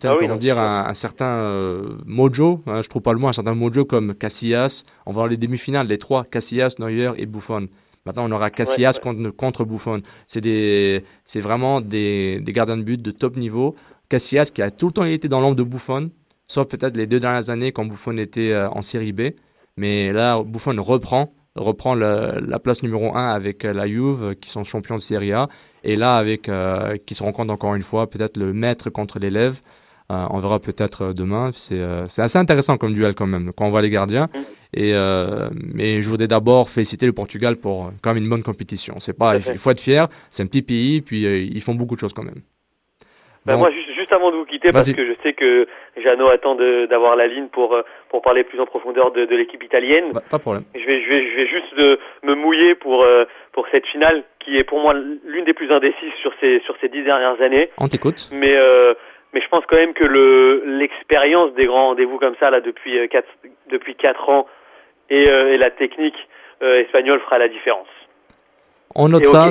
Ah 0.04 0.16
oui, 0.16 0.28
comment 0.28 0.36
dire, 0.36 0.58
un, 0.58 0.86
un 0.88 0.94
certain 0.94 1.26
euh, 1.26 1.98
mojo, 2.06 2.62
hein, 2.68 2.82
je 2.82 2.90
trouve 2.90 3.02
pas 3.04 3.14
le 3.14 3.20
mot, 3.20 3.28
un 3.28 3.34
certain 3.34 3.54
mojo 3.56 3.86
comme 3.86 4.14
Casillas. 4.16 4.84
On 5.06 5.12
va 5.12 5.16
voir 5.16 5.28
les 5.28 5.38
demi-finales, 5.38 5.88
les 5.88 5.98
trois, 5.98 6.24
Casillas, 6.26 6.76
Neuer 6.80 7.12
et 7.18 7.26
Buffon. 7.26 7.68
Maintenant, 8.06 8.26
on 8.28 8.32
aura 8.32 8.50
Casillas 8.50 8.94
Ouais, 8.96 9.02
contre, 9.02 9.30
contre 9.32 9.66
Buffon. 9.66 10.02
C'est 10.26 10.42
des, 10.42 11.04
c'est 11.26 11.42
vraiment 11.42 11.82
des, 11.82 12.40
des 12.40 12.52
gardiens 12.54 12.78
de 12.78 12.84
but 12.84 13.02
de 13.02 13.12
top 13.12 13.36
niveau. 13.38 13.76
Casillas 14.10 14.50
qui 14.54 14.62
a 14.64 14.72
tout 14.72 14.88
le 14.88 14.94
temps 14.94 15.04
été 15.06 15.28
dans 15.28 15.40
l'ombre 15.42 15.58
de 15.58 15.64
Buffon, 15.64 16.10
sauf 16.50 16.68
peut-être 16.68 16.98
les 16.98 17.08
deux 17.08 17.20
dernières 17.22 17.50
années 17.50 17.72
quand 17.72 17.86
Buffon 17.86 18.18
était 18.18 18.52
euh, 18.52 18.68
en 18.72 18.82
série 18.82 19.14
B. 19.14 19.22
Mais 19.78 20.12
là, 20.12 20.44
Buffon 20.44 20.76
reprend, 20.80 21.32
reprend 21.56 21.96
le- 21.96 22.42
la 22.46 22.60
place 22.60 22.84
numéro 22.84 23.16
1 23.16 23.30
avec 23.30 23.64
euh, 23.64 23.72
la 23.72 23.88
Juve, 23.88 24.24
euh, 24.26 24.34
qui 24.34 24.50
sont 24.50 24.66
champions 24.66 24.96
de 24.96 25.02
Serie 25.02 25.32
A. 25.32 25.48
Et 25.86 25.96
là, 25.96 26.18
avec, 26.18 26.50
euh, 26.50 26.98
qui 27.06 27.16
se 27.16 27.24
rencontrent 27.24 27.54
encore 27.54 27.76
une 27.76 27.82
fois, 27.82 28.10
peut-être 28.10 28.36
le 28.36 28.52
maître 28.52 28.90
contre 28.90 29.20
l'élève. 29.20 29.62
Euh, 30.12 30.26
on 30.32 30.40
verra 30.40 30.60
peut-être 30.60 31.14
demain. 31.14 31.52
C'est 31.54 31.80
euh, 31.80 32.04
c'est 32.08 32.24
assez 32.24 32.38
intéressant 32.40 32.78
comme 32.78 32.94
duel 32.94 33.14
quand 33.14 33.28
même, 33.28 33.52
quand 33.56 33.68
on 33.68 33.70
voit 33.70 33.84
les 33.84 33.92
gardiens. 33.92 34.28
Et, 34.74 34.94
euh, 34.94 35.50
mais 35.54 36.02
je 36.02 36.10
voudrais 36.10 36.28
d'abord 36.28 36.70
féliciter 36.70 37.06
le 37.06 37.14
Portugal 37.14 37.56
pour 37.58 37.92
quand 38.02 38.14
même 38.14 38.24
une 38.24 38.30
bonne 38.30 38.44
compétition. 38.44 38.96
C'est 39.00 39.14
pas, 39.14 39.38
il 39.38 39.58
faut 39.58 39.70
être 39.72 39.80
fier. 39.80 40.08
C'est 40.32 40.42
un 40.44 40.48
petit 40.48 40.64
pays, 40.64 41.02
puis 41.02 41.22
ils 41.24 41.62
font 41.62 41.76
beaucoup 41.76 41.96
de 41.96 42.00
choses 42.00 42.14
quand 42.14 42.24
même. 42.24 42.42
Ben 43.46 43.56
moi, 43.58 43.72
juste, 43.72 43.88
juste 44.10 44.14
avant 44.20 44.32
de 44.32 44.38
vous 44.38 44.46
quitter, 44.46 44.72
parce 44.72 44.92
que 44.92 45.06
je 45.06 45.14
sais 45.22 45.34
que 45.34 45.68
Jeannot 45.98 46.30
attend 46.30 46.56
d'avoir 46.56 47.16
la 47.16 47.28
ligne 47.28 47.48
pour, 47.48 47.74
euh, 47.74 47.84
pour 48.10 48.22
parler 48.22 48.44
plus 48.44 48.60
en 48.60 48.66
profondeur 48.66 49.12
de, 49.12 49.26
de 49.26 49.36
l'équipe 49.36 49.64
italienne. 49.64 50.12
Bah, 50.14 50.22
pas 50.30 50.38
de 50.38 50.42
problème. 50.42 50.64
Je 50.74 50.86
vais, 50.86 51.02
je 51.02 51.10
vais, 51.10 51.32
je 51.32 51.36
vais 51.36 51.48
juste 51.48 51.74
euh, 51.80 51.98
me 52.24 52.34
mouiller 52.36 52.76
pour, 52.76 53.04
euh, 53.04 53.26
pour 53.52 53.68
cette 53.72 53.86
finale 53.88 54.24
qui 54.40 54.58
est 54.58 54.64
pour 54.64 54.80
moi 54.80 54.94
l'une 54.94 55.46
des 55.46 55.54
plus 55.54 55.72
indécises 55.72 56.14
sur 56.22 56.32
ces, 56.40 56.60
sur 56.62 56.76
ces 56.82 56.90
dix 56.90 57.04
dernières 57.04 57.40
années. 57.42 57.70
On 57.78 57.88
t'écoute. 57.88 58.30
Mais, 58.32 58.56
euh, 58.56 58.94
mais 59.34 59.42
je 59.42 59.48
pense 59.50 59.64
quand 59.68 59.78
même 59.78 59.94
que 59.94 60.06
le 60.06 60.64
l'expérience 60.66 61.54
des 61.54 61.66
grands 61.66 61.88
rendez-vous 61.90 62.18
comme 62.18 62.36
ça 62.40 62.50
là 62.50 62.62
depuis 62.62 62.98
euh, 62.98 63.08
quatre, 63.08 63.30
depuis 63.70 63.96
quatre 63.96 64.28
ans 64.30 64.48
et, 65.10 65.30
euh, 65.30 65.54
et 65.54 65.58
la 65.58 65.70
technique 65.70 66.18
euh, 66.64 66.82
espagnole 66.82 67.20
fera 67.20 67.38
la 67.38 67.48
différence. 67.48 67.88
On 68.96 69.10
note 69.10 69.22
et, 69.22 69.26
ça. 69.26 69.50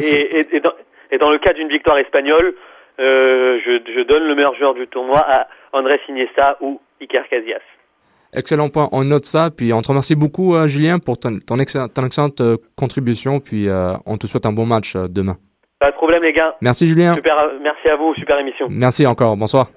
dans, 0.61 0.73
et 1.13 1.19
dans 1.19 1.31
le 1.31 1.39
cas 1.39 1.53
d'une 1.53 1.69
victoire 1.69 1.99
espagnole, 1.99 2.55
euh, 3.01 3.59
je, 3.65 3.93
je 3.93 4.01
donne 4.03 4.25
le 4.25 4.35
meilleur 4.35 4.55
joueur 4.55 4.75
du 4.75 4.87
tournoi 4.89 5.19
à 5.21 5.47
Andrés 5.73 6.01
Iniesta 6.09 6.57
ou 6.61 6.81
Iker 7.01 7.29
Casillas. 7.29 7.61
Excellent 8.33 8.69
point. 8.69 8.89
On 8.93 9.05
note 9.05 9.25
ça. 9.25 9.51
Puis 9.57 9.73
on 9.73 9.81
te 9.81 9.89
remercie 9.89 10.15
beaucoup, 10.15 10.55
euh, 10.55 10.67
Julien, 10.67 10.99
pour 10.99 11.19
ton, 11.19 11.39
ton, 11.39 11.59
excellente, 11.59 11.95
ton 11.95 12.05
excellente 12.05 12.41
euh, 12.41 12.57
contribution. 12.77 13.41
Puis 13.41 13.69
on 14.07 14.17
te 14.17 14.27
souhaite 14.27 14.47
un 14.47 14.53
bon 14.53 14.67
match 14.67 14.97
demain. 14.97 15.37
Pas 15.79 15.91
de 15.91 15.97
problème 15.97 16.23
les 16.23 16.33
gars. 16.33 16.57
Merci, 16.61 16.87
Julien. 16.87 17.15
Super, 17.15 17.37
merci 17.63 17.89
à 17.89 17.97
vous, 17.97 18.15
super 18.15 18.39
émission. 18.39 18.67
Merci 18.69 19.07
encore. 19.07 19.37
Bonsoir. 19.37 19.69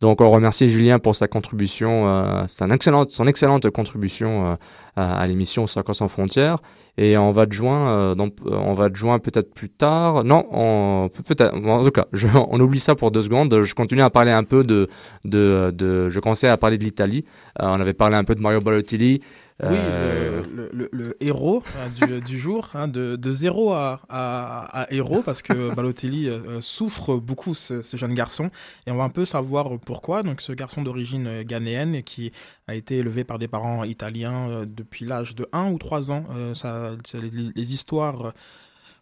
Donc 0.00 0.20
on 0.22 0.30
remercie 0.30 0.68
Julien 0.68 0.98
pour 0.98 1.14
sa 1.14 1.28
contribution, 1.28 2.08
euh, 2.08 2.44
son 2.48 2.70
excellente, 2.70 3.10
son 3.10 3.26
excellente 3.26 3.68
contribution 3.70 4.46
euh, 4.52 4.54
à, 4.96 5.20
à 5.20 5.26
l'émission 5.26 5.66
Soccer 5.66 5.94
sans 5.94 6.08
frontières. 6.08 6.56
Et 6.96 7.16
on 7.18 7.30
va 7.32 7.46
te 7.46 7.52
joindre, 7.54 7.86
euh, 7.88 8.14
dans- 8.14 8.26
euh, 8.26 8.56
on 8.64 8.72
va 8.72 8.88
te 8.90 8.96
joindre 8.96 9.22
peut-être 9.22 9.52
plus 9.54 9.68
tard. 9.70 10.24
Non, 10.24 10.46
on 10.50 11.08
peut 11.12 11.22
peut-être. 11.22 11.54
En 11.54 11.84
tout 11.84 11.90
cas, 11.90 12.06
je- 12.12 12.28
on 12.50 12.58
oublie 12.60 12.80
ça 12.80 12.94
pour 12.94 13.10
deux 13.10 13.22
secondes. 13.22 13.62
Je 13.62 13.74
continue 13.74 14.02
à 14.02 14.10
parler 14.10 14.30
un 14.32 14.44
peu 14.44 14.64
de, 14.64 14.88
de, 15.24 15.70
de 15.74 16.08
je 16.08 16.18
commençais 16.20 16.48
à 16.48 16.56
parler 16.56 16.78
de 16.78 16.84
l'Italie. 16.84 17.24
Euh, 17.60 17.66
on 17.68 17.80
avait 17.80 17.92
parlé 17.94 18.16
un 18.16 18.24
peu 18.24 18.34
de 18.34 18.40
Mario 18.40 18.60
Balotelli. 18.60 19.20
Oui, 19.62 19.76
Euh, 19.76 20.42
le, 20.54 20.70
le- 20.72 20.88
le- 20.92 21.04
le 21.04 21.16
héros 21.20 21.62
hein, 21.76 21.88
du, 22.06 22.20
du 22.22 22.38
jour, 22.38 22.70
hein, 22.74 22.88
de, 22.88 23.16
de 23.16 23.32
zéro 23.32 23.72
à, 23.72 24.00
à, 24.08 24.82
à 24.82 24.92
héros, 24.92 25.22
parce 25.22 25.42
que 25.42 25.74
Balotelli 25.74 26.28
euh, 26.28 26.38
euh, 26.48 26.60
souffre 26.60 27.16
beaucoup, 27.16 27.54
ce, 27.54 27.82
ce 27.82 27.96
jeune 27.96 28.14
garçon, 28.14 28.50
et 28.86 28.90
on 28.90 28.96
va 28.96 29.04
un 29.04 29.08
peu 29.10 29.24
savoir 29.24 29.78
pourquoi. 29.84 30.22
Donc, 30.22 30.40
ce 30.40 30.52
garçon 30.52 30.82
d'origine 30.82 31.26
euh, 31.26 31.42
ghanéenne 31.44 31.94
et 31.94 32.02
qui 32.02 32.32
a 32.68 32.74
été 32.74 32.96
élevé 32.98 33.24
par 33.24 33.38
des 33.38 33.48
parents 33.48 33.84
italiens 33.84 34.48
euh, 34.48 34.64
depuis 34.66 35.04
l'âge 35.04 35.34
de 35.34 35.46
1 35.52 35.70
ou 35.72 35.78
3 35.78 36.10
ans, 36.10 36.24
euh, 36.34 36.54
ça, 36.54 36.92
c'est 37.04 37.20
les, 37.20 37.30
les 37.54 37.74
histoires. 37.74 38.32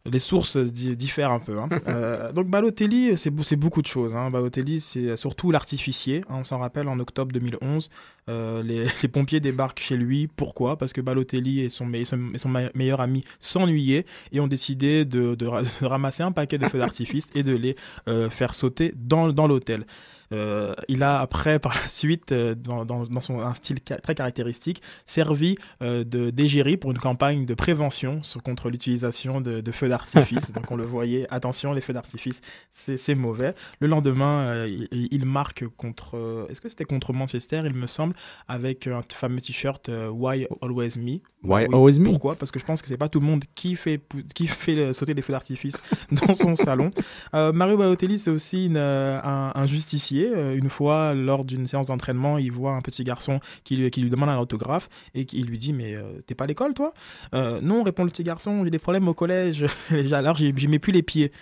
Euh, 0.08 0.10
les 0.12 0.18
sources 0.18 0.56
di- 0.56 0.96
diffèrent 0.96 1.30
un 1.30 1.40
peu. 1.40 1.58
hein. 1.58 1.68
Euh, 1.88 2.32
donc 2.32 2.48
Balotelli, 2.48 3.16
c'est, 3.16 3.30
beau- 3.30 3.42
c'est 3.42 3.56
beaucoup 3.56 3.82
de 3.82 3.86
choses. 3.86 4.16
Hein. 4.16 4.30
Balotelli, 4.30 4.80
c'est 4.80 5.16
surtout 5.16 5.50
l'artificier. 5.50 6.22
hein. 6.28 6.36
On 6.40 6.44
s'en 6.44 6.58
rappelle, 6.58 6.88
en 6.88 6.98
octobre 6.98 7.32
2011, 7.32 7.88
euh, 8.28 8.62
les, 8.62 8.86
les 9.02 9.08
pompiers 9.08 9.40
débarquent 9.40 9.80
chez 9.80 9.96
lui. 9.96 10.26
Pourquoi? 10.28 10.76
Parce 10.76 10.92
que 10.92 11.00
Balotelli 11.00 11.60
et 11.60 11.68
son, 11.70 11.86
me- 11.86 12.04
son- 12.04 12.32
et 12.34 12.38
son 12.38 12.48
me- 12.48 12.70
meilleur 12.74 13.00
ami 13.00 13.24
s'ennuyaient 13.40 14.04
et 14.32 14.40
ont 14.40 14.46
décidé 14.48 15.04
de, 15.04 15.34
de 15.34 15.46
ra- 15.46 15.62
de 15.80 15.86
ramasser 15.86 16.22
un 16.22 16.32
paquet 16.32 16.58
de 16.58 16.66
feux 16.66 16.78
d'artifice 16.78 17.28
et 17.34 17.42
de 17.42 17.54
les 17.54 17.76
euh, 18.08 18.28
faire 18.30 18.54
sauter 18.54 18.92
dans, 18.96 19.32
dans 19.32 19.46
l'hôtel. 19.46 19.86
Euh, 20.32 20.74
il 20.88 21.02
a 21.02 21.20
après, 21.20 21.58
par 21.58 21.74
la 21.74 21.88
suite, 21.88 22.32
euh, 22.32 22.54
dans, 22.54 22.84
dans, 22.84 23.04
dans 23.04 23.20
son, 23.20 23.40
un 23.40 23.54
style 23.54 23.78
ca- 23.86 23.98
très 23.98 24.14
caractéristique, 24.14 24.82
servi 25.06 25.56
euh, 25.82 26.04
de 26.04 26.30
d'égérie 26.30 26.76
pour 26.76 26.90
une 26.90 26.98
campagne 26.98 27.46
de 27.46 27.54
prévention 27.54 28.22
sur- 28.22 28.42
contre 28.42 28.68
l'utilisation 28.68 29.40
de, 29.40 29.60
de 29.60 29.72
feux 29.72 29.88
d'artifice. 29.88 30.52
Donc 30.52 30.70
on 30.70 30.76
le 30.76 30.84
voyait, 30.84 31.26
attention, 31.30 31.72
les 31.72 31.80
feux 31.80 31.92
d'artifice, 31.94 32.40
c'est 32.70 33.14
mauvais. 33.14 33.54
Le 33.80 33.86
lendemain, 33.86 34.40
euh, 34.54 34.68
il, 34.92 35.08
il 35.10 35.24
marque 35.24 35.66
contre, 35.76 36.46
est-ce 36.50 36.60
que 36.60 36.68
c'était 36.68 36.84
contre 36.84 37.12
Manchester, 37.12 37.60
il 37.64 37.74
me 37.74 37.86
semble, 37.86 38.14
avec 38.48 38.86
un 38.86 39.00
fameux 39.14 39.40
t-shirt 39.40 39.90
Why 40.10 40.46
Always 40.60 40.98
Me? 40.98 41.20
Why 41.42 41.64
Always 41.72 41.98
Me? 42.00 42.04
Pourquoi? 42.04 42.34
Parce 42.34 42.50
que 42.50 42.58
je 42.58 42.64
pense 42.64 42.82
que 42.82 42.88
c'est 42.88 42.96
pas 42.98 43.08
tout 43.08 43.20
le 43.20 43.26
monde 43.26 43.44
qui 43.54 43.76
fait, 43.76 44.00
qui 44.34 44.46
fait 44.46 44.92
sauter 44.92 45.14
des 45.14 45.22
feux 45.22 45.32
d'artifice 45.32 45.82
dans 46.12 46.34
son 46.34 46.54
salon. 46.54 46.90
Mario 47.32 47.76
Balotelli, 47.78 48.18
c'est 48.18 48.30
aussi 48.30 48.66
une, 48.66 48.76
un, 48.76 49.52
un 49.54 49.66
justicier. 49.66 50.17
Euh, 50.26 50.56
Une 50.56 50.68
fois, 50.68 51.14
lors 51.14 51.44
d'une 51.44 51.66
séance 51.66 51.88
d'entraînement, 51.88 52.38
il 52.38 52.50
voit 52.52 52.72
un 52.72 52.80
petit 52.80 53.04
garçon 53.04 53.40
qui 53.64 53.76
lui, 53.76 54.10
demande 54.10 54.28
un 54.30 54.38
autographe 54.38 54.88
et 55.14 55.24
qui 55.24 55.42
lui 55.42 55.58
dit 55.58 55.72
Mais 55.72 55.94
euh, 55.94 56.20
t'es 56.26 56.34
pas 56.34 56.44
à 56.44 56.46
l'école, 56.46 56.74
toi? 56.74 56.90
Euh, 57.34 57.60
Non, 57.60 57.82
répond 57.82 58.04
le 58.04 58.10
petit 58.10 58.24
garçon, 58.24 58.64
j'ai 58.64 58.70
des 58.70 58.78
problèmes 58.78 59.08
au 59.08 59.14
collège. 59.14 59.66
Alors, 60.12 60.36
j'y 60.36 60.68
mets 60.68 60.78
plus 60.78 60.92
les 60.92 61.02
pieds. 61.02 61.32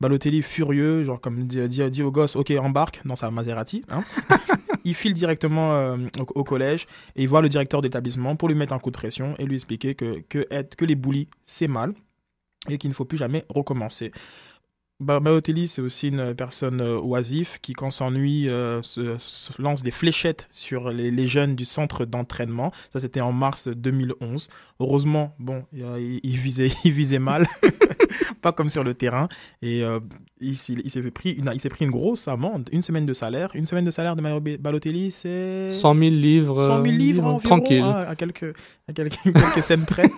Balotelli 0.00 0.42
furieux, 0.42 1.04
genre 1.04 1.20
comme 1.20 1.44
dit, 1.46 2.02
au 2.02 2.10
gosse, 2.10 2.34
ok 2.34 2.50
embarque 2.58 3.00
dans 3.04 3.14
sa 3.14 3.30
Maserati. 3.30 3.84
hein. 3.90 4.02
il 4.84 4.94
file 4.94 5.14
directement 5.14 5.94
au, 6.18 6.40
au 6.40 6.42
collège 6.44 6.86
et 7.14 7.22
il 7.22 7.28
voit 7.28 7.40
le 7.40 7.48
directeur 7.48 7.80
d'établissement 7.82 8.34
pour 8.34 8.48
lui 8.48 8.56
mettre 8.56 8.72
un 8.72 8.80
coup 8.80 8.90
de 8.90 8.96
pression 8.96 9.34
et 9.38 9.44
lui 9.44 9.54
expliquer 9.54 9.94
que, 9.94 10.20
que, 10.28 10.44
être, 10.50 10.74
que 10.74 10.84
les 10.84 10.96
bullies 10.96 11.28
c'est 11.44 11.68
mal 11.68 11.94
et 12.68 12.78
qu'il 12.78 12.90
ne 12.90 12.94
faut 12.94 13.04
plus 13.04 13.18
jamais 13.18 13.44
recommencer. 13.48 14.10
Ba- 15.02 15.20
Balotelli, 15.20 15.68
c'est 15.68 15.82
aussi 15.82 16.08
une 16.08 16.34
personne 16.34 16.80
euh, 16.80 16.98
oisive 16.98 17.58
qui, 17.60 17.72
quand 17.74 17.90
s'ennuie, 17.90 18.48
euh, 18.48 18.80
se, 18.82 19.16
se 19.18 19.52
lance 19.60 19.82
des 19.82 19.90
fléchettes 19.90 20.46
sur 20.50 20.90
les, 20.90 21.10
les 21.10 21.26
jeunes 21.26 21.54
du 21.54 21.64
centre 21.64 22.04
d'entraînement. 22.04 22.72
Ça, 22.92 22.98
c'était 22.98 23.20
en 23.20 23.32
mars 23.32 23.68
2011. 23.68 24.48
Heureusement, 24.80 25.34
bon, 25.38 25.64
euh, 25.78 25.98
il, 26.00 26.20
il 26.22 26.36
visait, 26.38 26.70
il 26.84 26.92
visait 26.92 27.18
mal, 27.18 27.46
pas 28.42 28.52
comme 28.52 28.70
sur 28.70 28.84
le 28.84 28.94
terrain. 28.94 29.28
Et 29.60 29.82
euh, 29.82 30.00
il, 30.40 30.56
s'est- 30.56 30.74
il 30.84 30.90
s'est 30.90 31.02
pris 31.10 31.32
une, 31.32 31.50
il 31.54 31.70
pris 31.70 31.84
une 31.84 31.90
grosse 31.90 32.28
amende, 32.28 32.68
une 32.72 32.82
semaine 32.82 33.06
de 33.06 33.12
salaire. 33.12 33.50
Une 33.54 33.66
semaine 33.66 33.84
de 33.84 33.90
salaire 33.90 34.16
de 34.16 34.22
Mario 34.22 34.40
Balotelli, 34.58 35.10
c'est 35.12 35.70
100 35.70 35.94
000 35.94 36.10
livres. 36.10 36.54
100 36.54 36.66
000 36.66 36.86
euh, 36.86 36.90
livres 36.90 37.24
environ, 37.24 37.38
Tranquille. 37.38 37.80
hein, 37.82 38.04
à 38.08 38.16
quelques, 38.16 38.54
à 38.88 38.92
quelques, 38.92 39.16
quelques 39.22 39.62
scènes 39.62 39.84
près. 39.84 40.10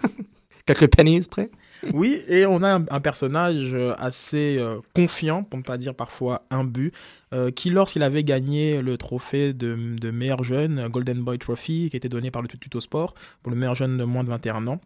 Quelques 0.67 0.89
pennies 0.95 1.21
près. 1.31 1.51
Oui, 1.93 2.23
et 2.29 2.47
on 2.47 2.63
a 2.63 2.81
un, 2.89 3.01
personnage 3.01 3.75
euh, 3.75 3.95
assez 3.99 4.57
euh, 4.59 4.81
confiant, 4.95 5.43
pour 5.45 5.59
ne 5.59 5.65
pas 5.65 5.79
dire 5.79 5.95
parfois 5.95 6.47
imbu, 6.51 6.93
euh, 7.33 7.51
qui 7.51 7.71
lorsqu'il 7.71 8.03
avait 8.03 8.25
gagné 8.25 8.83
le 8.83 8.97
trophée 8.97 9.53
de, 9.53 9.97
de 10.01 10.11
meilleur 10.11 10.43
jeune, 10.43 10.89
Golden 10.89 11.23
Boy 11.23 11.39
Trophy, 11.39 11.89
qui 11.91 11.97
était 11.97 12.09
donné 12.09 12.31
par 12.31 12.43
le 12.43 12.49
Tuto 12.49 12.81
Sport, 12.81 13.15
pour 13.43 13.53
le 13.53 13.59
meilleur 13.59 13.75
jeune 13.75 13.99
de 13.99 14.05
moins 14.05 14.25
de 14.25 14.31
21 14.31 14.67
ans, 14.67 14.81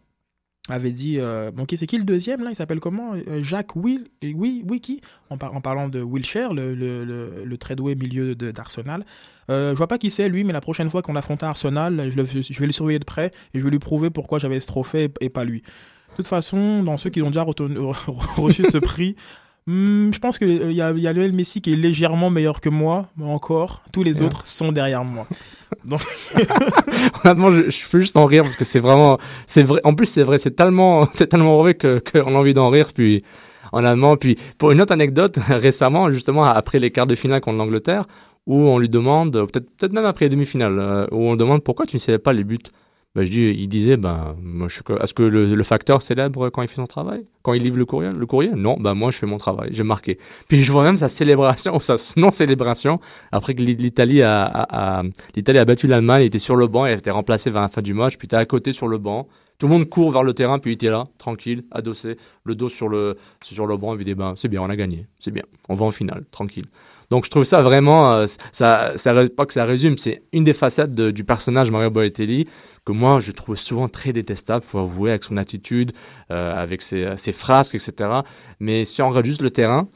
avait 0.67 0.91
dit 0.91 1.17
bon, 1.55 1.65
qui 1.65 1.77
c'est 1.77 1.87
qui 1.87 1.97
le 1.97 2.03
deuxième 2.03 2.43
là? 2.43 2.51
Il 2.51 2.55
s'appelle 2.55 2.79
comment? 2.79 3.15
Jacques 3.41 3.75
Will, 3.75 4.07
et 4.21 4.35
oui, 4.35 4.63
Wiki, 4.69 5.01
en, 5.31 5.37
par- 5.37 5.55
en 5.55 5.61
parlant 5.61 5.89
de 5.89 5.99
Wilshire, 5.99 6.53
le, 6.53 6.75
le, 6.75 7.43
le, 7.43 7.57
très 7.57 7.75
doué 7.75 7.95
milieu 7.95 8.35
d'Arsenal. 8.35 9.03
Euh, 9.49 9.71
je 9.71 9.77
vois 9.77 9.87
pas 9.87 9.97
qui 9.97 10.11
c'est 10.11 10.29
lui, 10.29 10.43
mais 10.43 10.53
la 10.53 10.61
prochaine 10.61 10.89
fois 10.89 11.01
qu'on 11.01 11.15
affrontera 11.15 11.49
Arsenal, 11.49 12.11
je, 12.11 12.21
vais 12.21 12.65
le 12.65 12.71
surveiller 12.71 12.99
de 12.99 13.05
près 13.05 13.31
et 13.53 13.59
je 13.59 13.63
vais 13.63 13.71
lui 13.71 13.79
prouver 13.79 14.09
pourquoi 14.09 14.37
j'avais 14.39 14.59
ce 14.59 14.67
trophée 14.67 15.11
et 15.21 15.29
pas 15.29 15.43
lui. 15.43 15.63
De 16.11 16.15
toute 16.17 16.27
façon, 16.27 16.83
dans 16.83 16.97
ceux 16.97 17.09
qui 17.09 17.21
ont 17.21 17.27
déjà 17.27 17.43
reton- 17.43 17.93
reçu 18.37 18.63
ce 18.65 18.77
prix, 18.77 19.15
hmm, 19.67 20.11
je 20.13 20.19
pense 20.19 20.37
qu'il 20.37 20.71
y 20.73 20.81
a, 20.81 20.91
y 20.91 21.07
a 21.07 21.13
Lionel 21.13 21.31
Messi 21.33 21.61
qui 21.61 21.73
est 21.73 21.77
légèrement 21.77 22.29
meilleur 22.29 22.59
que 22.61 22.69
moi, 22.69 23.03
mais 23.17 23.25
encore, 23.25 23.83
tous 23.93 24.03
les 24.03 24.21
autres 24.21 24.45
sont 24.45 24.71
derrière 24.71 25.05
moi. 25.05 25.27
Donc, 25.85 26.01
Honnêtement, 27.23 27.51
je, 27.51 27.69
je 27.69 27.87
peux 27.89 27.99
juste 27.99 28.17
en 28.17 28.25
rire 28.25 28.43
parce 28.43 28.55
que 28.55 28.65
c'est 28.65 28.79
vraiment, 28.79 29.17
c'est 29.45 29.63
vrai. 29.63 29.79
En 29.83 29.93
plus, 29.93 30.07
c'est 30.07 30.23
vrai, 30.23 30.37
c'est 30.37 30.51
tellement, 30.55 31.07
c'est 31.13 31.27
tellement 31.27 31.57
mauvais 31.57 31.75
que 31.75 32.01
qu'on 32.11 32.35
a 32.35 32.37
envie 32.37 32.53
d'en 32.53 32.69
rire. 32.69 32.89
Puis, 32.93 33.23
en 33.71 33.85
allemand, 33.85 34.17
puis 34.17 34.35
pour 34.57 34.71
une 34.71 34.81
autre 34.81 34.91
anecdote, 34.91 35.37
récemment, 35.47 36.11
justement 36.11 36.43
après 36.43 36.79
les 36.79 36.91
quarts 36.91 37.07
de 37.07 37.15
finale 37.15 37.39
contre 37.39 37.57
l'Angleterre, 37.59 38.05
où 38.47 38.55
on 38.55 38.79
lui 38.79 38.89
demande, 38.89 39.35
euh, 39.35 39.45
peut-être 39.45 39.69
peut-être 39.77 39.93
même 39.93 40.05
après 40.05 40.25
les 40.25 40.29
demi-finales, 40.29 40.79
euh, 40.79 41.05
où 41.11 41.27
on 41.27 41.31
le 41.33 41.37
demande 41.37 41.63
pourquoi 41.63 41.85
tu 41.85 41.95
ne 41.95 41.99
célèbres 41.99 42.23
pas 42.23 42.33
les 42.33 42.43
buts. 42.43 42.57
Ben, 43.15 43.23
je 43.23 43.31
dis, 43.31 43.41
il 43.41 43.67
disait, 43.67 43.97
ben, 43.97 44.35
moi, 44.39 44.67
je 44.67 44.81
est-ce 45.01 45.15
que 45.15 45.23
le, 45.23 45.63
facteur 45.63 45.99
célèbre 45.99 46.49
quand 46.49 46.61
il 46.61 46.67
fait 46.67 46.75
son 46.75 46.85
travail? 46.85 47.25
Quand 47.41 47.53
il 47.53 47.63
livre 47.63 47.77
le 47.77 47.85
courrier 47.85 48.11
Le 48.11 48.25
courrier 48.27 48.51
Non, 48.55 48.77
ben, 48.79 48.93
moi, 48.93 49.09
je 49.09 49.17
fais 49.17 49.25
mon 49.25 49.37
travail, 49.37 49.69
j'ai 49.71 49.81
marqué. 49.83 50.19
Puis 50.47 50.63
je 50.63 50.71
vois 50.71 50.83
même 50.83 50.95
sa 50.95 51.07
célébration, 51.07 51.75
ou 51.75 51.81
sa 51.81 51.95
non-célébration, 52.17 52.99
après 53.31 53.55
que 53.55 53.63
l'I- 53.63 53.75
l'Italie 53.75 54.21
a, 54.21 55.01
l'Italie 55.35 55.57
a 55.57 55.65
battu 55.65 55.87
l'Allemagne, 55.87 56.21
il 56.21 56.25
était 56.27 56.37
sur 56.37 56.55
le 56.55 56.67
banc, 56.67 56.85
il 56.85 56.91
a 56.91 56.97
été 56.97 57.09
remplacé 57.09 57.49
vers 57.49 57.61
la 57.63 57.69
fin 57.69 57.81
du 57.81 57.95
match, 57.95 58.15
puis 58.17 58.27
t'es 58.27 58.35
à 58.35 58.45
côté 58.45 58.73
sur 58.73 58.87
le 58.87 58.99
banc. 58.99 59.27
Tout 59.57 59.67
le 59.67 59.73
monde 59.73 59.89
court 59.89 60.11
vers 60.11 60.23
le 60.23 60.33
terrain, 60.33 60.59
puis 60.59 60.71
il 60.71 60.73
était 60.75 60.89
là, 60.89 61.07
tranquille, 61.17 61.63
adossé, 61.71 62.15
le 62.45 62.55
dos 62.55 62.69
sur 62.69 62.89
le, 62.89 63.15
sur 63.43 63.65
le 63.65 63.75
banc, 63.75 63.97
il 63.97 64.05
dit, 64.05 64.13
ben, 64.13 64.33
c'est 64.35 64.47
bien, 64.49 64.61
on 64.61 64.69
a 64.69 64.75
gagné, 64.75 65.07
c'est 65.17 65.31
bien, 65.31 65.43
on 65.67 65.73
va 65.73 65.85
en 65.87 65.91
finale, 65.91 66.25
tranquille. 66.31 66.65
Donc 67.09 67.25
je 67.25 67.29
trouve 67.29 67.43
ça 67.43 67.61
vraiment, 67.61 68.11
euh, 68.13 68.25
ça, 68.51 68.91
ça, 68.95 69.13
pas 69.35 69.45
que 69.45 69.53
ça 69.53 69.63
résume, 69.65 69.97
c'est 69.97 70.21
une 70.31 70.43
des 70.43 70.53
facettes 70.53 70.93
de- 70.93 71.09
du 71.11 71.23
personnage 71.23 71.71
Mario 71.71 71.89
Balotelli 71.89 72.47
que 72.85 72.91
moi 72.91 73.19
je 73.19 73.31
trouve 73.31 73.55
souvent 73.55 73.87
très 73.89 74.13
détestable, 74.13 74.63
faut 74.65 74.79
avouer, 74.79 75.09
avec 75.11 75.23
son 75.23 75.37
attitude, 75.37 75.91
euh, 76.31 76.53
avec 76.55 76.81
ses, 76.81 77.13
ses 77.17 77.31
frasques, 77.31 77.75
etc. 77.75 78.09
Mais 78.59 78.85
si 78.85 79.01
on 79.01 79.09
regarde 79.09 79.25
juste 79.25 79.41
le 79.41 79.49
terrain, 79.49 79.87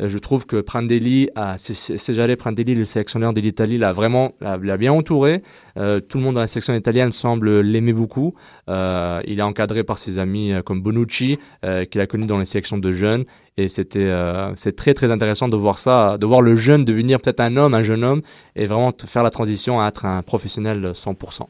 je 0.00 0.18
trouve 0.18 0.44
que 0.44 0.60
Prandelli, 0.60 1.28
a- 1.36 1.56
Sejale 1.56 2.36
Prandelli, 2.36 2.74
le 2.74 2.84
sélectionneur 2.84 3.32
de 3.32 3.40
l'Italie, 3.40 3.78
l'a 3.78 3.92
vraiment 3.92 4.32
l'a 4.40 4.76
bien 4.76 4.92
entouré. 4.92 5.42
Euh, 5.78 6.00
tout 6.00 6.18
le 6.18 6.24
monde 6.24 6.34
dans 6.34 6.40
la 6.40 6.48
sélection 6.48 6.74
italienne 6.74 7.12
semble 7.12 7.60
l'aimer 7.60 7.92
beaucoup. 7.92 8.34
Euh, 8.68 9.20
il 9.26 9.38
est 9.38 9.42
encadré 9.42 9.84
par 9.84 9.98
ses 9.98 10.18
amis 10.18 10.52
euh, 10.52 10.62
comme 10.62 10.82
Bonucci, 10.82 11.38
euh, 11.64 11.84
qu'il 11.84 12.00
a 12.00 12.06
connu 12.08 12.26
dans 12.26 12.38
les 12.38 12.44
sélections 12.44 12.78
de 12.78 12.90
jeunes. 12.90 13.24
Et 13.56 13.68
c'était 13.68 14.00
euh, 14.00 14.52
c'est 14.56 14.74
très 14.74 14.94
très 14.94 15.12
intéressant 15.12 15.46
de 15.48 15.56
voir 15.56 15.78
ça, 15.78 16.18
de 16.18 16.26
voir 16.26 16.40
le 16.40 16.56
jeune 16.56 16.84
devenir 16.84 17.20
peut-être 17.20 17.38
un 17.40 17.56
homme, 17.56 17.74
un 17.74 17.82
jeune 17.82 18.02
homme, 18.02 18.22
et 18.56 18.66
vraiment 18.66 18.92
faire 19.06 19.22
la 19.22 19.30
transition 19.30 19.80
à 19.80 19.86
être 19.88 20.06
un 20.06 20.22
professionnel 20.22 20.90
100%. 20.92 21.42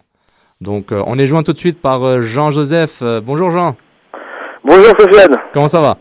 Donc 0.60 0.92
euh, 0.92 1.02
on 1.06 1.18
est 1.18 1.26
joint 1.26 1.42
tout 1.42 1.54
de 1.54 1.58
suite 1.58 1.80
par 1.80 2.04
euh, 2.04 2.20
Jean-Joseph. 2.20 3.00
Euh, 3.00 3.22
bonjour 3.22 3.50
Jean. 3.50 3.74
Bonjour 4.64 4.92
Sofiane. 5.00 5.34
Comment 5.54 5.68
ça 5.68 5.80
va? 5.80 5.96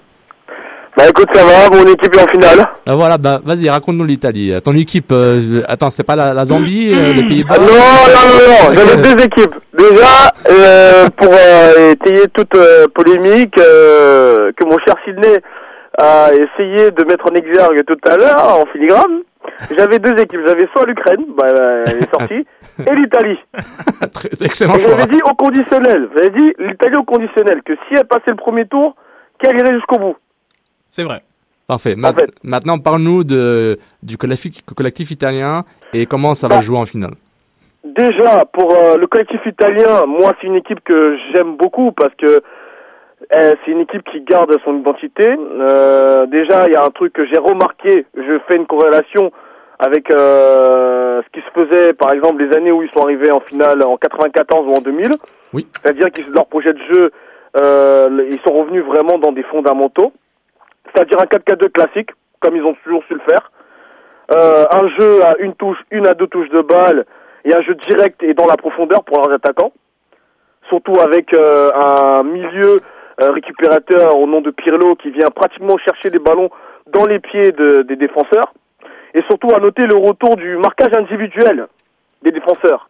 Bah 0.95 1.05
écoute, 1.09 1.27
ça 1.33 1.43
va, 1.43 1.75
mon 1.75 1.87
équipe 1.91 2.15
est 2.15 2.21
en 2.21 2.27
finale. 2.27 2.65
Ah, 2.85 2.95
voilà, 2.95 3.17
bah 3.17 3.41
vas-y, 3.43 3.67
raconte-nous 3.67 4.05
l'Italie. 4.05 4.53
Ton 4.63 4.73
équipe, 4.73 5.11
euh, 5.11 5.61
attends, 5.67 5.89
c'est 5.89 6.03
pas 6.03 6.15
la, 6.15 6.33
la 6.35 6.45
Zambie, 6.45 6.91
euh, 6.93 7.13
les 7.13 7.23
Pays-Bas? 7.23 7.55
Ah, 7.55 7.59
non, 7.59 7.65
non, 7.65 8.23
non, 8.29 8.69
non, 8.69 8.73
j'avais 8.77 9.01
deux 9.01 9.23
équipes. 9.23 9.55
Déjà, 9.75 10.31
euh, 10.49 11.09
pour 11.17 11.31
euh, 11.33 11.91
étayer 11.93 12.27
toute 12.31 12.55
euh, 12.55 12.85
polémique, 12.93 13.57
euh, 13.57 14.51
que 14.55 14.65
mon 14.65 14.77
cher 14.85 14.95
Sidney 15.03 15.39
a 15.99 16.29
essayé 16.31 16.91
de 16.91 17.03
mettre 17.05 17.25
en 17.25 17.35
exergue 17.35 17.83
tout 17.87 17.97
à 18.07 18.15
l'heure, 18.15 18.59
en 18.59 18.65
filigrane, 18.71 19.21
j'avais 19.75 19.97
deux 19.97 20.13
équipes. 20.21 20.41
J'avais 20.45 20.67
soit 20.75 20.85
l'Ukraine, 20.85 21.25
bah, 21.35 21.47
elle 21.87 22.03
est 22.03 22.09
sortie, 22.15 22.45
et 22.79 22.95
l'Italie. 22.95 23.39
Excellent 24.45 24.75
Et 24.75 24.79
choix. 24.79 24.91
J'avais 24.91 25.11
dit 25.11 25.21
au 25.27 25.33
conditionnel, 25.33 26.07
j'avais 26.15 26.29
dit 26.29 26.53
l'Italie 26.59 26.97
au 26.97 27.03
conditionnel, 27.03 27.61
que 27.65 27.73
si 27.87 27.95
elle 27.95 28.05
passait 28.05 28.29
le 28.31 28.35
premier 28.35 28.65
tour, 28.65 28.95
qu'elle 29.39 29.57
irait 29.59 29.73
jusqu'au 29.73 29.97
bout. 29.97 30.15
C'est 30.93 31.03
vrai. 31.03 31.21
Parfait. 31.67 31.95
Ma- 31.95 32.11
Maintenant, 32.43 32.77
parle-nous 32.77 33.23
de, 33.23 33.79
du 34.03 34.17
collectif, 34.17 34.61
collectif 34.75 35.09
italien 35.11 35.63
et 35.93 36.05
comment 36.05 36.33
ça 36.33 36.47
va 36.47 36.59
jouer 36.61 36.77
en 36.77 36.85
finale. 36.85 37.13
Déjà, 37.83 38.45
pour 38.53 38.69
euh, 38.75 38.97
le 38.97 39.07
collectif 39.07 39.41
italien, 39.45 40.05
moi, 40.05 40.33
c'est 40.39 40.47
une 40.47 40.55
équipe 40.55 40.81
que 40.83 41.17
j'aime 41.33 41.55
beaucoup 41.57 41.91
parce 41.93 42.13
que 42.15 42.25
euh, 43.37 43.53
c'est 43.65 43.71
une 43.71 43.79
équipe 43.81 44.03
qui 44.11 44.21
garde 44.21 44.55
son 44.65 44.73
identité. 44.83 45.27
Euh, 45.69 46.25
déjà, 46.27 46.67
il 46.67 46.73
y 46.73 46.75
a 46.75 46.83
un 46.85 46.91
truc 46.91 47.13
que 47.13 47.25
j'ai 47.25 47.37
remarqué, 47.39 48.05
je 48.15 48.39
fais 48.47 48.57
une 48.57 48.67
corrélation 48.67 49.31
avec 49.79 50.11
euh, 50.11 51.21
ce 51.23 51.29
qui 51.39 51.45
se 51.45 51.51
faisait, 51.59 51.93
par 51.93 52.13
exemple, 52.13 52.43
les 52.43 52.55
années 52.55 52.71
où 52.71 52.83
ils 52.83 52.91
sont 52.91 53.01
arrivés 53.03 53.31
en 53.31 53.39
finale 53.39 53.83
en 53.83 53.95
94 53.97 54.65
ou 54.67 54.73
en 54.77 54.81
2000. 54.81 55.15
Oui. 55.53 55.65
C'est-à-dire 55.81 56.11
que 56.11 56.21
leur 56.33 56.45
projet 56.47 56.73
de 56.73 56.79
jeu, 56.91 57.11
euh, 57.57 58.27
ils 58.29 58.39
sont 58.45 58.53
revenus 58.53 58.83
vraiment 58.85 59.17
dans 59.17 59.31
des 59.31 59.43
fondamentaux. 59.43 60.11
C'est-à-dire 60.85 61.17
un 61.21 61.25
4-4-2 61.25 61.69
classique, 61.71 62.09
comme 62.39 62.55
ils 62.55 62.63
ont 62.63 62.73
toujours 62.83 63.03
su 63.07 63.13
le 63.13 63.21
faire. 63.21 63.51
Euh, 64.35 64.63
un 64.71 64.87
jeu 64.99 65.25
à 65.25 65.35
une 65.39 65.53
touche, 65.55 65.77
une 65.91 66.07
à 66.07 66.13
deux 66.13 66.27
touches 66.27 66.49
de 66.49 66.61
balle, 66.61 67.05
et 67.45 67.53
un 67.55 67.61
jeu 67.61 67.75
direct 67.75 68.21
et 68.23 68.33
dans 68.33 68.47
la 68.47 68.55
profondeur 68.57 69.03
pour 69.03 69.17
leurs 69.17 69.33
attaquants. 69.33 69.71
Surtout 70.69 70.95
avec 71.01 71.33
euh, 71.33 71.71
un 71.73 72.23
milieu 72.23 72.79
euh, 73.21 73.31
récupérateur 73.31 74.17
au 74.17 74.25
nom 74.27 74.41
de 74.41 74.49
Pirlo 74.51 74.95
qui 74.95 75.11
vient 75.11 75.29
pratiquement 75.29 75.77
chercher 75.77 76.09
des 76.09 76.19
ballons 76.19 76.49
dans 76.87 77.05
les 77.05 77.19
pieds 77.19 77.51
de- 77.51 77.81
des 77.83 77.95
défenseurs. 77.95 78.53
Et 79.13 79.21
surtout 79.29 79.49
à 79.55 79.59
noter 79.59 79.85
le 79.85 79.95
retour 79.97 80.35
du 80.37 80.57
marquage 80.57 80.91
individuel 80.97 81.67
des 82.23 82.31
défenseurs 82.31 82.89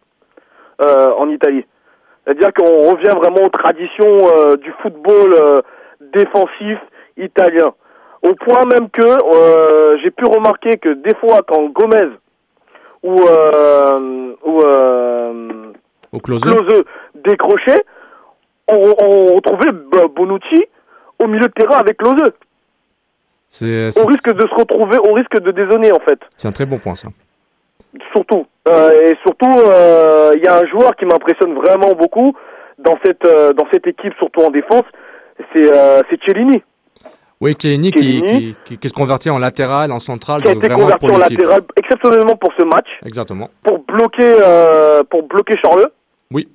euh, 0.82 1.10
en 1.18 1.28
Italie. 1.28 1.66
C'est-à-dire 2.24 2.52
qu'on 2.54 2.90
revient 2.92 3.14
vraiment 3.16 3.42
aux 3.44 3.50
traditions 3.50 4.18
euh, 4.38 4.56
du 4.56 4.72
football 4.80 5.34
euh, 5.34 5.60
défensif 6.00 6.78
italien. 7.18 7.74
Au 8.24 8.34
point 8.34 8.64
même 8.64 8.88
que 8.90 9.02
euh, 9.06 9.98
j'ai 10.02 10.10
pu 10.10 10.24
remarquer 10.24 10.78
que 10.78 10.94
des 10.94 11.14
fois 11.16 11.40
quand 11.46 11.64
Gomez 11.68 12.08
ou, 13.02 13.20
euh, 13.20 14.32
ou 14.44 14.60
euh, 14.62 15.72
close. 16.22 16.42
Décrochait, 17.14 17.84
on, 18.68 18.94
on 18.98 19.34
retrouvait 19.34 19.72
Bonucci 20.16 20.64
au 21.22 21.26
milieu 21.26 21.46
de 21.48 21.52
terrain 21.52 21.76
avec. 21.78 21.98
C'est 23.50 23.88
Au 23.88 23.90
c'est- 23.90 24.06
risque 24.06 24.32
de 24.32 24.46
se 24.48 24.54
retrouver, 24.54 24.98
au 24.98 25.12
risque 25.12 25.38
de 25.38 25.50
désonner 25.52 25.92
en 25.92 26.00
fait. 26.00 26.18
c'est 26.36 26.48
un 26.48 26.52
très 26.52 26.66
bon 26.66 26.78
point, 26.78 26.94
ça. 26.94 27.08
Surtout. 28.12 28.46
Euh, 28.68 28.90
et 29.02 29.16
surtout, 29.24 29.52
euh, 29.68 30.32
il 30.36 30.42
y 30.42 30.48
a 30.48 30.56
un 30.58 30.66
joueur 30.66 30.96
qui 30.96 31.04
m'impressionne 31.04 31.54
vraiment 31.54 31.92
beaucoup 31.94 32.34
dans 32.78 32.98
cette, 33.04 33.24
euh, 33.26 33.52
dans 33.52 33.66
cette 33.72 33.86
équipe, 33.86 34.14
surtout 34.18 34.40
en 34.40 34.50
défense, 34.50 34.82
c'est 35.52 35.70
euh, 35.72 36.00
c'est 36.10 36.18
Cellini. 36.24 36.62
Oui, 37.40 37.54
Chiellini 37.58 37.90
qui, 37.90 38.02
Chiellini. 38.20 38.52
qui, 38.52 38.56
qui, 38.64 38.78
qui 38.78 38.88
se 38.88 38.94
convertit 38.94 39.28
en 39.30 39.38
latéral, 39.38 39.92
en 39.92 39.98
central, 39.98 40.42
qui 40.42 40.48
a 40.48 40.52
été 40.52 40.66
vraiment 40.68 40.84
converti 40.84 41.06
en 41.10 41.18
latéral 41.18 41.60
exceptionnellement 41.76 42.36
pour 42.36 42.52
ce 42.58 42.64
match, 42.64 42.86
Exactement. 43.04 43.50
pour 43.62 43.80
bloquer, 43.80 44.32
euh, 44.42 45.02
pour 45.10 45.24
bloquer 45.24 45.54
Charleux. 45.62 45.88
Oui. 46.30 46.48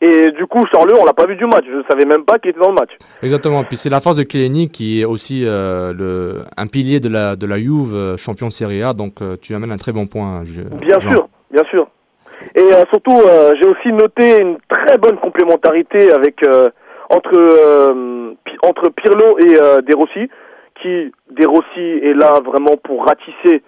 Et 0.00 0.32
du 0.32 0.46
coup, 0.46 0.64
Charleux, 0.72 0.94
on 1.00 1.04
l'a 1.04 1.12
pas 1.12 1.26
vu 1.26 1.36
du 1.36 1.46
match. 1.46 1.64
Je 1.64 1.80
savais 1.88 2.04
même 2.04 2.24
pas 2.24 2.38
qu'il 2.40 2.50
était 2.50 2.58
dans 2.60 2.70
le 2.70 2.74
match. 2.74 2.90
Exactement. 3.22 3.62
Puis 3.62 3.76
c'est 3.76 3.88
la 3.88 4.00
force 4.00 4.16
de 4.16 4.26
Chiellini 4.28 4.68
qui 4.68 5.00
est 5.00 5.04
aussi 5.04 5.44
euh, 5.46 5.92
le, 5.96 6.40
un 6.56 6.66
pilier 6.66 6.98
de 6.98 7.08
la, 7.08 7.36
de 7.36 7.46
la 7.46 7.56
Juve, 7.58 7.94
euh, 7.94 8.16
champion 8.16 8.48
de 8.48 8.52
Serie 8.52 8.82
A. 8.82 8.94
Donc 8.94 9.22
euh, 9.22 9.36
tu 9.40 9.54
amènes 9.54 9.70
un 9.70 9.76
très 9.76 9.92
bon 9.92 10.06
point. 10.08 10.42
je- 10.44 10.62
Bien 10.62 10.98
Jean. 10.98 11.12
sûr, 11.12 11.28
bien 11.52 11.62
sûr. 11.70 11.86
Et 12.56 12.64
surtout, 12.90 13.16
j'ai 13.60 13.68
aussi 13.68 13.92
noté 13.92 14.40
une 14.40 14.56
très 14.68 14.98
bonne 14.98 15.16
complémentarité 15.18 16.12
avec 16.12 16.42
entre 17.14 17.36
euh, 17.36 18.34
entre 18.62 18.88
Pirlo 18.90 19.38
et 19.38 19.60
euh, 19.60 19.80
De 19.82 19.94
Rossi, 19.94 20.28
qui 20.80 21.12
De 21.30 21.46
Rossi 21.46 21.80
est 21.80 22.14
là 22.14 22.40
vraiment 22.44 22.76
pour 22.82 23.06
ratisser 23.06 23.62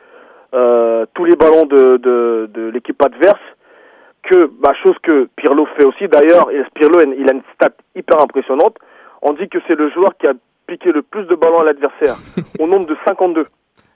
euh, 0.55 1.05
tous 1.15 1.25
les 1.25 1.37
ballons 1.37 1.67
de, 1.67 1.99
de, 1.99 2.51
de 2.53 2.71
l'équipe 2.71 3.01
adverse. 3.05 3.41
Que 4.23 4.47
bah, 4.47 4.73
chose 4.83 4.97
que 5.03 5.29
Pirlo 5.37 5.67
fait 5.77 5.85
aussi 5.85 6.09
d'ailleurs. 6.09 6.51
Et 6.51 6.63
Pirlo, 6.75 7.01
il 7.03 7.29
a 7.29 7.35
une 7.35 7.43
stat 7.55 7.75
hyper 7.95 8.23
impressionnante. 8.23 8.77
On 9.21 9.35
dit 9.35 9.49
que 9.49 9.59
c'est 9.67 9.75
le 9.75 9.91
joueur 9.91 10.17
qui 10.17 10.27
a 10.27 10.33
piqué 10.67 10.93
le 10.93 11.03
plus 11.03 11.25
de 11.25 11.35
ballons 11.35 11.61
à 11.61 11.65
l'adversaire, 11.65 12.17
au 12.59 12.67
nombre 12.67 12.87
de 12.87 12.97
52. 13.07 13.47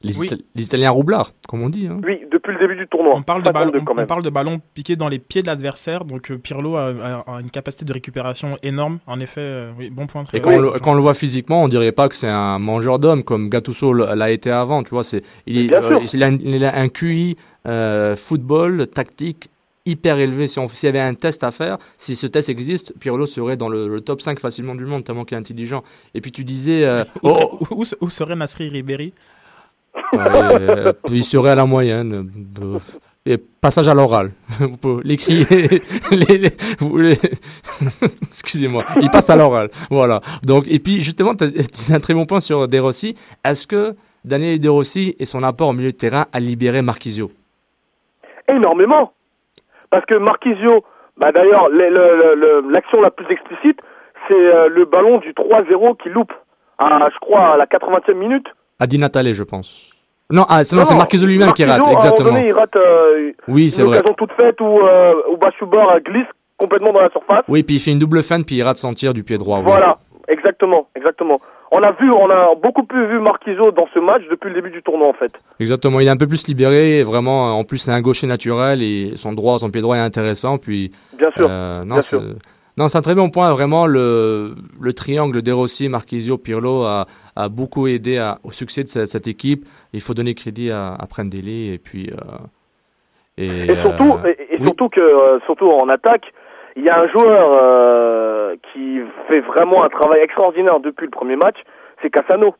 Les, 0.02 0.12
Ita- 0.16 0.36
les 0.54 0.64
Italiens 0.64 0.90
roublards, 0.90 1.32
comme 1.48 1.62
on 1.62 1.68
dit. 1.68 1.88
hein. 1.88 2.00
Oui, 2.06 2.20
depuis 2.30 2.52
le 2.54 2.58
début 2.60 2.76
du 2.76 2.86
tournoi. 2.86 3.14
On 3.16 3.22
parle, 3.22 3.42
de 3.42 3.50
ballon, 3.50 3.72
52 3.72 3.84
quand 3.84 4.00
on, 4.00 4.06
parle 4.06 4.22
de 4.22 4.30
ballons 4.30 4.60
piqués 4.74 4.94
dans 4.94 5.08
les 5.08 5.18
pieds 5.18 5.42
de 5.42 5.48
l'adversaire, 5.48 6.04
donc 6.04 6.30
euh, 6.30 6.38
Pirlo 6.38 6.76
a, 6.76 6.88
a- 6.90 7.36
a 7.36 7.40
une 7.40 7.50
capacité 7.50 7.84
de 7.84 7.92
récupération 7.92 8.56
énorme. 8.62 8.98
En 9.08 9.18
effet, 9.18 9.40
euh, 9.40 9.70
oui, 9.78 9.90
bon 9.90 10.06
point. 10.06 10.22
Très 10.24 10.38
Et 10.38 10.40
quand, 10.40 10.52
on 10.52 10.58
le, 10.58 10.70
quand 10.78 10.92
on 10.92 10.94
le 10.94 11.00
voit 11.00 11.14
physiquement, 11.14 11.64
on 11.64 11.68
dirait 11.68 11.90
pas 11.92 12.08
que 12.08 12.14
c'est 12.14 12.28
un 12.28 12.58
mangeur 12.60 12.98
d'hommes 13.00 13.24
comme 13.24 13.48
Gattuso 13.48 13.92
l'a 13.92 14.30
été 14.30 14.50
avant. 14.52 14.84
Tu 14.84 14.90
vois, 14.90 15.02
c'est 15.04 15.22
il, 15.46 15.74
euh, 15.74 15.98
il, 16.12 16.22
a, 16.22 16.26
un- 16.26 16.38
il 16.38 16.64
a 16.64 16.76
un 16.78 16.88
QI 16.88 17.36
euh, 17.66 18.14
football 18.14 18.86
tactique 18.86 19.48
hyper 19.84 20.18
élevé. 20.18 20.46
Si 20.48 20.58
on 20.58 20.68
s'il 20.68 20.86
y 20.86 20.90
avait 20.90 21.00
un 21.00 21.14
test 21.14 21.42
à 21.42 21.50
faire, 21.50 21.78
si 21.96 22.14
ce 22.14 22.26
test 22.26 22.48
existe, 22.50 22.92
Pirlo 23.00 23.26
serait 23.26 23.56
dans 23.56 23.68
le, 23.70 23.88
le 23.88 24.00
top 24.00 24.20
5 24.20 24.38
facilement 24.38 24.74
du 24.74 24.84
monde, 24.84 25.02
tellement 25.02 25.24
qu'il 25.24 25.34
est 25.34 25.40
intelligent. 25.40 25.82
Et 26.14 26.20
puis 26.20 26.30
tu 26.30 26.44
disais, 26.44 26.84
euh, 26.84 27.04
Où, 27.22 27.28
serait, 27.30 27.44
oh, 27.50 27.58
où- 27.70 27.80
où 27.80 27.84
se- 27.84 27.94
où 28.00 28.10
serait 28.10 28.36
Nasri 28.36 28.68
Ribéry? 28.68 29.12
Euh, 30.16 30.92
il 31.10 31.24
serait 31.24 31.50
à 31.50 31.54
la 31.54 31.66
moyenne. 31.66 32.30
Euh, 33.28 33.36
passage 33.60 33.88
à 33.88 33.94
l'oral. 33.94 34.30
L'écrire. 35.04 35.46
les- 36.10 36.38
les- 36.38 36.56
Excusez-moi. 38.30 38.84
Il 39.00 39.10
passe 39.10 39.28
à 39.30 39.36
l'oral. 39.36 39.68
Voilà. 39.90 40.20
Donc, 40.42 40.64
et 40.68 40.78
puis, 40.78 41.00
justement, 41.02 41.32
as 41.32 41.92
un 41.94 42.00
très 42.00 42.14
bon 42.14 42.26
point 42.26 42.40
sur 42.40 42.68
De 42.68 42.78
Rossi. 42.78 43.16
Est-ce 43.44 43.66
que 43.66 43.94
Daniel 44.24 44.58
De 44.60 44.68
Rossi 44.68 45.14
et 45.18 45.24
son 45.24 45.42
apport 45.42 45.68
au 45.68 45.72
milieu 45.72 45.92
de 45.92 45.96
terrain 45.96 46.26
a 46.32 46.40
libéré 46.40 46.80
Marquisio? 46.82 47.30
Énormément. 48.50 49.12
Parce 49.90 50.04
que 50.06 50.14
Marquisio, 50.14 50.84
bah 51.18 51.32
d'ailleurs, 51.32 51.68
le- 51.68 51.90
le- 51.90 52.34
le- 52.34 52.70
l'action 52.72 53.00
la 53.00 53.10
plus 53.10 53.26
explicite, 53.30 53.78
c'est 54.28 54.36
euh, 54.36 54.68
le 54.68 54.84
ballon 54.84 55.18
du 55.18 55.32
3-0 55.32 55.96
qui 56.02 56.08
loupe, 56.08 56.32
à, 56.78 57.08
je 57.12 57.18
crois, 57.20 57.54
à 57.54 57.56
la 57.56 57.66
80e 57.66 58.14
minute. 58.14 58.46
À 58.80 58.86
Di 58.86 58.98
Natale, 58.98 59.32
je 59.32 59.42
pense. 59.42 59.90
Non, 60.30 60.44
ah, 60.48 60.62
c'est, 60.62 60.76
non, 60.76 60.84
c'est 60.84 60.92
Non, 60.92 60.98
Marquisio 60.98 61.26
lui-même 61.26 61.52
qui 61.52 61.64
rate. 61.64 61.80
Exactement. 61.90 62.30
donné, 62.30 62.48
il 62.48 62.52
rate 62.52 62.76
euh, 62.76 63.32
Oui, 63.48 63.70
c'est 63.70 63.82
une 63.82 63.88
vrai. 63.88 63.98
occasion 63.98 64.14
toute 64.14 64.32
faite 64.32 64.60
où, 64.60 64.78
euh, 64.78 65.14
où 65.32 65.36
Bachoubar 65.36 66.00
glisse 66.00 66.26
complètement 66.56 66.92
dans 66.92 67.00
la 67.00 67.10
surface. 67.10 67.44
Oui, 67.48 67.62
puis 67.62 67.76
il 67.76 67.78
fait 67.78 67.92
une 67.92 67.98
double 67.98 68.22
feinte, 68.22 68.44
puis 68.44 68.56
il 68.56 68.62
rate 68.62 68.76
son 68.76 68.92
tir 68.92 69.14
du 69.14 69.24
pied 69.24 69.38
droit. 69.38 69.58
oui. 69.58 69.64
Voilà, 69.64 69.98
exactement, 70.28 70.86
exactement. 70.94 71.40
On 71.70 71.82
a 71.82 71.92
vu, 71.92 72.10
on 72.10 72.30
a 72.30 72.54
beaucoup 72.62 72.84
plus 72.84 73.06
vu 73.08 73.20
Marquisio 73.20 73.70
dans 73.72 73.86
ce 73.92 73.98
match 73.98 74.22
depuis 74.30 74.48
le 74.48 74.54
début 74.54 74.70
du 74.70 74.82
tournoi 74.82 75.08
en 75.08 75.12
fait. 75.12 75.32
Exactement, 75.60 76.00
il 76.00 76.06
est 76.06 76.10
un 76.10 76.16
peu 76.16 76.26
plus 76.26 76.46
libéré, 76.46 77.02
vraiment, 77.02 77.58
en 77.58 77.64
plus 77.64 77.78
c'est 77.78 77.92
un 77.92 78.00
gaucher 78.00 78.26
naturel 78.26 78.82
et 78.82 79.12
son 79.16 79.32
droit, 79.32 79.58
son 79.58 79.70
pied 79.70 79.82
droit 79.82 79.96
est 79.96 80.00
intéressant, 80.00 80.56
puis... 80.58 80.92
Bien 81.18 81.30
sûr, 81.32 81.46
euh, 81.50 81.80
non, 81.84 81.96
bien 81.96 82.02
sûr. 82.02 82.22
Non, 82.78 82.86
c'est 82.88 82.96
un 82.98 83.02
très 83.02 83.16
bon 83.16 83.28
point, 83.28 83.50
vraiment, 83.52 83.86
le, 83.86 84.54
le 84.80 84.92
triangle 84.92 85.42
De 85.42 85.50
Rossi, 85.52 85.88
Marquisio, 85.88 86.38
Pirlo 86.38 86.84
a, 86.84 87.06
a 87.34 87.48
beaucoup 87.48 87.88
aidé 87.88 88.18
à- 88.18 88.38
au 88.44 88.52
succès 88.52 88.84
de 88.84 88.88
cette, 88.88 89.08
cette 89.08 89.26
équipe, 89.26 89.64
il 89.92 90.00
faut 90.00 90.14
donner 90.14 90.34
crédit 90.34 90.70
à, 90.70 90.94
à 90.94 91.06
Prendelli, 91.06 91.72
et 91.74 91.78
puis... 91.78 92.08
euh, 92.12 92.38
et, 93.36 93.70
Et 93.72 93.76
surtout, 93.82 94.12
euh, 94.24 94.28
et, 94.38 94.54
et 94.54 94.56
oui. 94.60 94.64
surtout 94.66 94.88
que, 94.88 95.00
euh, 95.00 95.38
surtout 95.46 95.68
en 95.70 95.88
attaque, 95.88 96.32
il 96.76 96.84
y 96.84 96.88
a 96.88 97.00
un 97.00 97.08
joueur 97.08 98.54
qui 98.72 99.00
fait 99.26 99.40
vraiment 99.40 99.82
un 99.84 99.88
travail 99.88 100.20
extraordinaire 100.20 100.78
depuis 100.80 101.06
le 101.06 101.10
premier 101.10 101.34
match, 101.36 101.56
c'est 102.00 102.10
Cassano. 102.10 102.54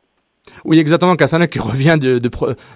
Oui, 0.65 0.79
exactement. 0.79 1.15
Cassano 1.15 1.47
qui 1.47 1.59
revient 1.71 1.97
de, 1.99 2.17
de, 2.19 2.29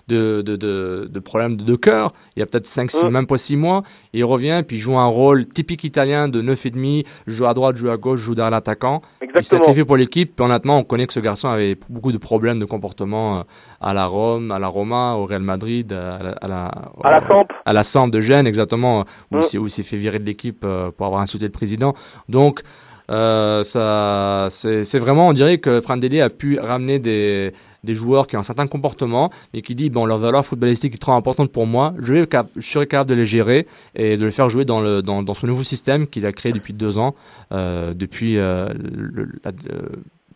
de, 0.07 1.07
de, 1.11 1.19
problèmes 1.19 1.55
de, 1.57 1.76
cœur. 1.76 2.11
Il 2.36 2.39
y 2.39 2.43
a 2.43 2.45
peut-être 2.45 2.65
5, 2.67 2.91
Mm. 3.03 3.09
même 3.09 3.28
pas 3.28 3.38
6 3.38 3.55
mois. 3.57 3.84
Il 4.13 4.24
revient, 4.26 4.63
puis 4.67 4.78
il 4.78 4.80
joue 4.80 4.97
un 4.97 5.05
rôle 5.07 5.45
typique 5.47 5.84
italien 5.84 6.28
de 6.28 6.41
9,5. 6.41 7.05
Joue 7.28 7.45
à 7.45 7.53
droite, 7.53 7.76
joue 7.78 7.89
à 7.89 7.97
gauche, 7.97 8.19
joue 8.19 8.36
derrière 8.36 8.51
l'attaquant. 8.51 9.01
Il 9.36 9.43
sacrifie 9.43 9.84
pour 9.84 9.97
l'équipe. 9.97 10.36
Puis 10.36 10.45
honnêtement, 10.45 10.78
on 10.78 10.84
connaît 10.84 11.07
que 11.07 11.13
ce 11.13 11.19
garçon 11.19 11.49
avait 11.49 11.76
beaucoup 11.89 12.11
de 12.11 12.17
problèmes 12.19 12.59
de 12.59 12.65
comportement 12.65 13.39
euh, 13.39 13.43
à 13.82 13.93
la 13.93 14.05
Rome, 14.05 14.51
à 14.51 14.59
la 14.59 14.67
Roma, 14.67 15.13
au 15.15 15.26
Real 15.26 15.41
Madrid, 15.41 15.91
à 15.91 16.19
la, 16.24 16.32
à 16.34 16.47
la, 16.47 16.65
À 17.03 17.11
la 17.19 17.28
Samp. 17.28 17.47
à 17.65 17.74
la 17.74 17.84
Samp 17.84 18.07
de 18.09 18.21
Gênes, 18.21 18.45
exactement, 18.47 19.05
où, 19.32 19.38
Mm. 19.38 19.39
il 19.39 19.43
s'est- 19.43 19.57
où 19.57 19.65
il 19.67 19.69
s'est 19.71 19.84
fait 19.84 19.97
virer 19.97 20.19
de 20.19 20.26
l'équipe 20.26 20.63
euh, 20.63 20.91
pour 20.91 21.07
avoir 21.07 21.21
insulté 21.21 21.45
le 21.45 21.51
président. 21.51 21.93
Donc, 22.30 22.61
euh, 23.10 23.64
c'est 23.64 24.99
vraiment, 24.99 25.28
on 25.28 25.34
dirait 25.34 25.58
que 25.58 25.80
Prandelli 25.80 26.22
a 26.22 26.30
pu 26.30 26.60
ramener 26.60 26.99
des, 26.99 27.51
des 27.84 27.95
joueurs 27.95 28.28
qui 28.28 28.36
ont 28.36 28.39
un 28.39 28.43
certain 28.43 28.68
comportement 28.68 29.30
et 29.54 29.62
qui 29.62 29.76
dit 29.76 29.89
bon 29.89 30.06
leur 30.06 30.18
valeur 30.18 30.45
footballistique 30.45 30.95
est 30.95 31.01
trop 31.01 31.14
importante 31.14 31.51
pour 31.51 31.66
moi, 31.66 31.93
je, 31.99 32.14
vais, 32.14 32.28
je 32.56 32.62
serai 32.62 32.88
capable 32.88 33.10
de 33.10 33.16
les 33.16 33.26
gérer 33.26 33.68
et 33.95 34.16
de 34.16 34.26
les 34.26 34.32
faire 34.32 34.49
jouer 34.49 34.66
dans, 34.66 34.82
le, 34.82 35.01
dans, 35.01 35.24
dans 35.24 35.34
ce 35.34 35.45
nouveau 35.45 35.64
système 35.64 36.08
qu'il 36.08 36.26
a 36.26 36.32
créé 36.32 36.51
depuis 36.51 36.74
deux 36.74 36.97
ans, 36.97 37.16
euh, 37.51 37.93
depuis 37.93 38.38
euh, 38.38 38.68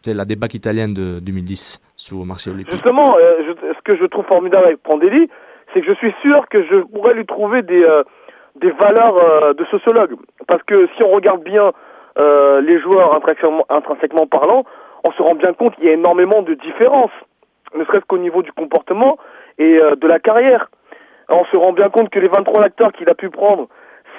la, 0.05 0.25
débac 0.25 0.53
italienne 0.53 0.93
de 0.93 1.19
2010 1.19 1.81
sous 1.95 2.23
Marcelo. 2.23 2.57
Justement, 2.69 3.17
euh, 3.17 3.53
ce 3.75 3.81
que 3.83 3.97
je 3.97 4.05
trouve 4.05 4.25
formidable 4.25 4.65
avec 4.65 4.83
Prandelli, 4.83 5.29
c'est 5.73 5.81
que 5.81 5.87
je 5.87 5.93
suis 5.93 6.13
sûr 6.21 6.47
que 6.49 6.63
je 6.63 6.81
pourrais 6.83 7.13
lui 7.13 7.25
trouver 7.25 7.61
des, 7.61 7.83
euh, 7.83 8.03
des 8.55 8.71
valeurs 8.71 9.17
euh, 9.17 9.53
de 9.53 9.65
sociologue. 9.65 10.15
Parce 10.47 10.63
que 10.63 10.87
si 10.95 11.03
on 11.03 11.11
regarde 11.11 11.43
bien 11.43 11.71
euh, 12.17 12.61
les 12.61 12.79
joueurs 12.79 13.13
intrinsèquement, 13.15 13.65
intrinsèquement 13.69 14.27
parlant, 14.27 14.63
on 15.07 15.11
se 15.11 15.21
rend 15.21 15.35
bien 15.35 15.53
compte 15.53 15.75
qu'il 15.75 15.85
y 15.85 15.89
a 15.89 15.93
énormément 15.93 16.41
de 16.41 16.53
différences 16.55 17.11
ne 17.75 17.83
serait-ce 17.85 18.05
qu'au 18.05 18.17
niveau 18.17 18.41
du 18.43 18.51
comportement 18.53 19.17
et 19.57 19.77
euh, 19.81 19.95
de 19.95 20.07
la 20.07 20.19
carrière. 20.19 20.69
On 21.29 21.43
se 21.45 21.57
rend 21.57 21.73
bien 21.73 21.89
compte 21.89 22.09
que 22.09 22.19
les 22.19 22.29
23 22.29 22.63
acteurs 22.63 22.93
qu'il 22.93 23.09
a 23.09 23.13
pu 23.13 23.29
prendre, 23.29 23.67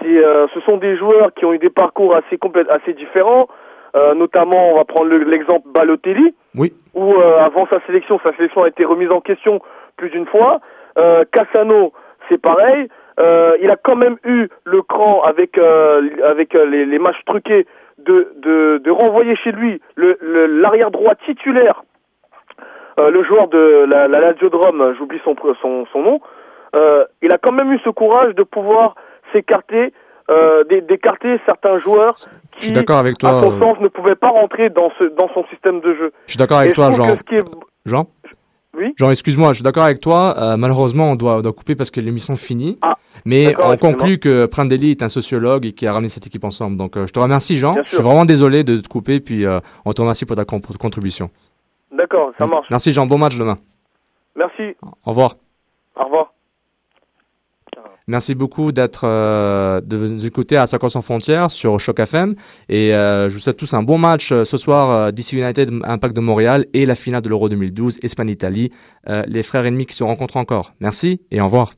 euh, 0.05 0.46
ce 0.53 0.61
sont 0.61 0.76
des 0.76 0.96
joueurs 0.96 1.32
qui 1.34 1.44
ont 1.46 1.53
eu 1.55 1.59
des 1.59 1.70
parcours 1.70 2.14
assez 2.14 2.38
assez 2.70 2.92
différents. 2.92 3.49
Euh, 3.96 4.12
notamment, 4.14 4.72
on 4.72 4.74
va 4.76 4.84
prendre 4.84 5.09
le- 5.09 5.24
l'exemple 5.24 5.66
Balotelli, 5.74 6.34
Oui. 6.57 6.74
où 6.94 7.14
euh, 7.14 7.38
avant 7.38 7.66
sa 7.72 7.80
sélection, 7.86 8.20
sa 8.22 8.34
sélection 8.36 8.62
a 8.64 8.68
été 8.68 8.84
remise 8.84 9.11
en 9.11 9.20
question 9.22 9.61
plus 9.96 10.11
d'une 10.11 10.26
fois. 10.26 10.61
Euh, 10.99 11.24
Cassano, 11.32 11.94
c'est 12.28 12.40
pareil. 12.40 12.88
Euh, 13.18 13.57
il 13.62 13.70
a 13.70 13.76
quand 13.76 13.96
même 13.96 14.18
eu 14.24 14.49
le 14.64 14.82
cran 14.82 15.22
avec 15.22 15.57
euh, 15.59 16.03
avec 16.26 16.53
les, 16.53 16.84
les 16.84 16.99
matchs 16.99 17.24
truqués 17.24 17.66
de, 18.09 18.32
de, 18.46 18.80
de 18.84 18.90
renvoyer 18.90 19.36
chez 19.36 19.52
lui 19.52 19.80
le 19.94 20.18
le- 20.20 20.46
l'arrière 20.62 20.90
droit 20.90 21.14
titulaire, 21.26 21.82
euh, 23.00 23.11
le 23.11 23.22
joueur 23.22 23.48
de 23.48 23.86
la, 23.92 24.09
la 24.09 24.20
Lazio 24.20 24.48
de 24.48 24.56
Rome, 24.56 24.94
j'oublie 24.98 25.20
son, 25.24 25.36
son 25.62 25.84
son 25.92 26.02
nom. 26.02 26.20
Euh, 26.76 27.04
il 27.22 27.32
a 27.32 27.38
quand 27.38 27.52
même 27.52 27.72
eu 27.72 27.78
ce 27.84 27.90
courage 27.90 28.34
de 28.34 28.42
pouvoir 28.42 28.94
s'écarter, 29.32 29.92
euh, 30.30 30.64
d'é- 30.64 30.80
d'écarter 30.82 31.38
certains 31.46 31.78
joueurs 31.78 32.14
Je 32.59 32.64
suis 32.66 32.72
d'accord 32.72 32.98
avec 32.98 33.16
toi. 33.18 33.30
à 33.30 33.42
son 33.42 33.52
euh, 33.52 33.61
sens, 33.61 33.80
ne 33.80 33.88
pouvaient 33.88 34.16
pas 34.26 34.28
rentrer 34.28 34.68
dans 34.70 34.90
ce 34.98 35.04
dans 35.04 35.28
son 35.34 35.44
système 35.46 35.80
de 35.80 35.94
jeu. 35.94 36.12
Je 36.26 36.32
suis 36.32 36.38
d'accord 36.38 36.59
avec 36.59 36.70
Et 36.72 36.74
toi, 36.74 36.90
Jean. 36.90 37.16
qui 37.28 37.36
est- 37.36 37.44
Jean? 37.86 38.06
Oui 38.76 38.92
Jean, 38.96 39.10
excuse-moi, 39.10 39.48
je 39.52 39.54
suis 39.56 39.62
d'accord 39.62 39.84
avec 39.84 40.00
toi. 40.00 40.34
Euh, 40.38 40.56
malheureusement, 40.56 41.10
on 41.10 41.16
doit, 41.16 41.36
on 41.36 41.40
doit 41.40 41.52
couper 41.52 41.74
parce 41.74 41.90
que 41.90 42.00
l'émission 42.00 42.36
finit. 42.36 42.78
Mais 43.24 43.46
Ah, 43.46 43.50
d'accord, 43.50 43.70
on 43.72 43.76
conclut 43.76 44.18
que 44.18 44.46
Prandelli 44.46 44.90
est 44.92 45.02
un 45.02 45.08
sociologue 45.08 45.66
et 45.66 45.72
qui 45.72 45.86
a 45.86 45.92
ramené 45.92 46.08
cette 46.08 46.26
équipe 46.26 46.44
ensemble. 46.44 46.76
Donc, 46.76 46.96
euh, 46.96 47.06
je 47.06 47.12
te 47.12 47.18
remercie, 47.18 47.56
Jean. 47.56 47.74
Je 47.84 47.88
suis 47.96 48.02
vraiment 48.02 48.24
désolé 48.24 48.64
de 48.64 48.78
te 48.80 48.88
couper. 48.88 49.20
Puis, 49.20 49.44
euh, 49.46 49.60
on 49.84 49.92
te 49.92 50.00
remercie 50.00 50.26
pour 50.26 50.36
ta 50.36 50.44
con- 50.44 50.60
contribution. 50.78 51.30
D'accord, 51.90 52.32
ça 52.38 52.46
marche. 52.46 52.66
Merci, 52.70 52.92
Jean. 52.92 53.06
Bon 53.06 53.18
match 53.18 53.36
demain. 53.38 53.58
Merci. 54.36 54.76
Au 54.82 55.10
revoir. 55.10 55.36
Au 55.96 56.04
revoir. 56.04 56.32
Merci 58.09 58.34
beaucoup 58.34 58.72
d'être 58.72 59.02
euh, 59.04 59.82
de 59.82 59.98
nous 59.98 60.24
écouter 60.24 60.56
à 60.56 60.66
50 60.66 60.90
sans 60.90 61.02
frontières 61.02 61.50
sur 61.50 61.78
Choc 61.78 62.00
FM 62.00 62.34
et 62.70 62.94
euh, 62.94 63.28
je 63.28 63.34
vous 63.34 63.40
souhaite 63.40 63.59
tous 63.59 63.74
un 63.74 63.82
bon 63.82 63.98
match 63.98 64.32
euh, 64.32 64.46
ce 64.46 64.56
soir 64.56 64.90
euh, 64.90 65.11
DC 65.12 65.34
United 65.34 65.70
Impact 65.84 66.16
de 66.16 66.20
Montréal 66.20 66.64
et 66.72 66.86
la 66.86 66.94
finale 66.94 67.20
de 67.20 67.28
l'Euro 67.28 67.50
2012 67.50 67.98
Espagne 68.02 68.30
Italie 68.30 68.72
euh, 69.11 69.22
les 69.26 69.42
frères 69.42 69.66
ennemis 69.66 69.84
qui 69.84 69.94
se 69.94 70.04
rencontrent 70.04 70.38
encore. 70.38 70.72
Merci 70.80 71.20
et 71.30 71.40
au 71.42 71.44
revoir. 71.44 71.78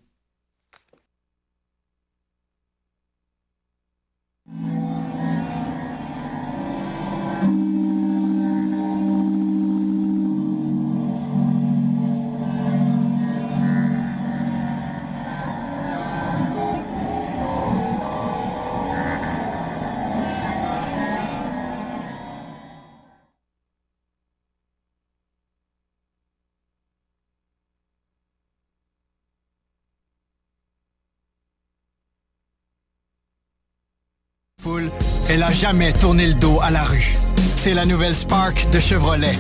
Jamais 35.61 35.93
tourné 35.93 36.27
le 36.27 36.35
dos 36.35 36.59
à 36.63 36.71
la 36.71 36.83
rue. 36.83 37.19
C'est 37.57 37.75
la 37.75 37.85
nouvelle 37.85 38.15
Spark 38.15 38.71
de 38.71 38.81
Chevrolet. 38.81 39.39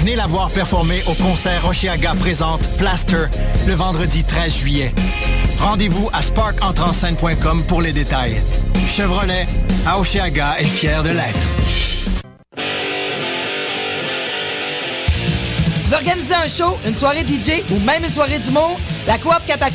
Venez 0.00 0.14
la 0.14 0.26
voir 0.26 0.50
performer 0.50 1.02
au 1.06 1.14
concert 1.14 1.66
Oshiaga 1.66 2.12
présente 2.20 2.68
Plaster 2.76 3.28
le 3.66 3.72
vendredi 3.72 4.24
13 4.24 4.58
juillet. 4.58 4.94
Rendez-vous 5.58 6.10
à 6.12 6.22
sparkentrenscène.com 6.22 7.62
pour 7.66 7.80
les 7.80 7.94
détails. 7.94 8.42
Chevrolet, 8.86 9.46
à 9.86 9.98
Oshiaga 9.98 10.56
est 10.58 10.64
fier 10.64 11.02
de 11.02 11.08
l'être. 11.08 11.46
Tu 15.82 15.90
veux 15.90 15.96
organiser 15.96 16.34
un 16.34 16.46
show, 16.46 16.76
une 16.86 16.94
soirée 16.94 17.24
DJ 17.26 17.62
ou 17.70 17.78
même 17.78 18.04
une 18.04 18.10
soirée 18.10 18.38
d'humour? 18.38 18.78
La 19.06 19.16
Coop 19.16 19.40
Catacombe 19.46 19.72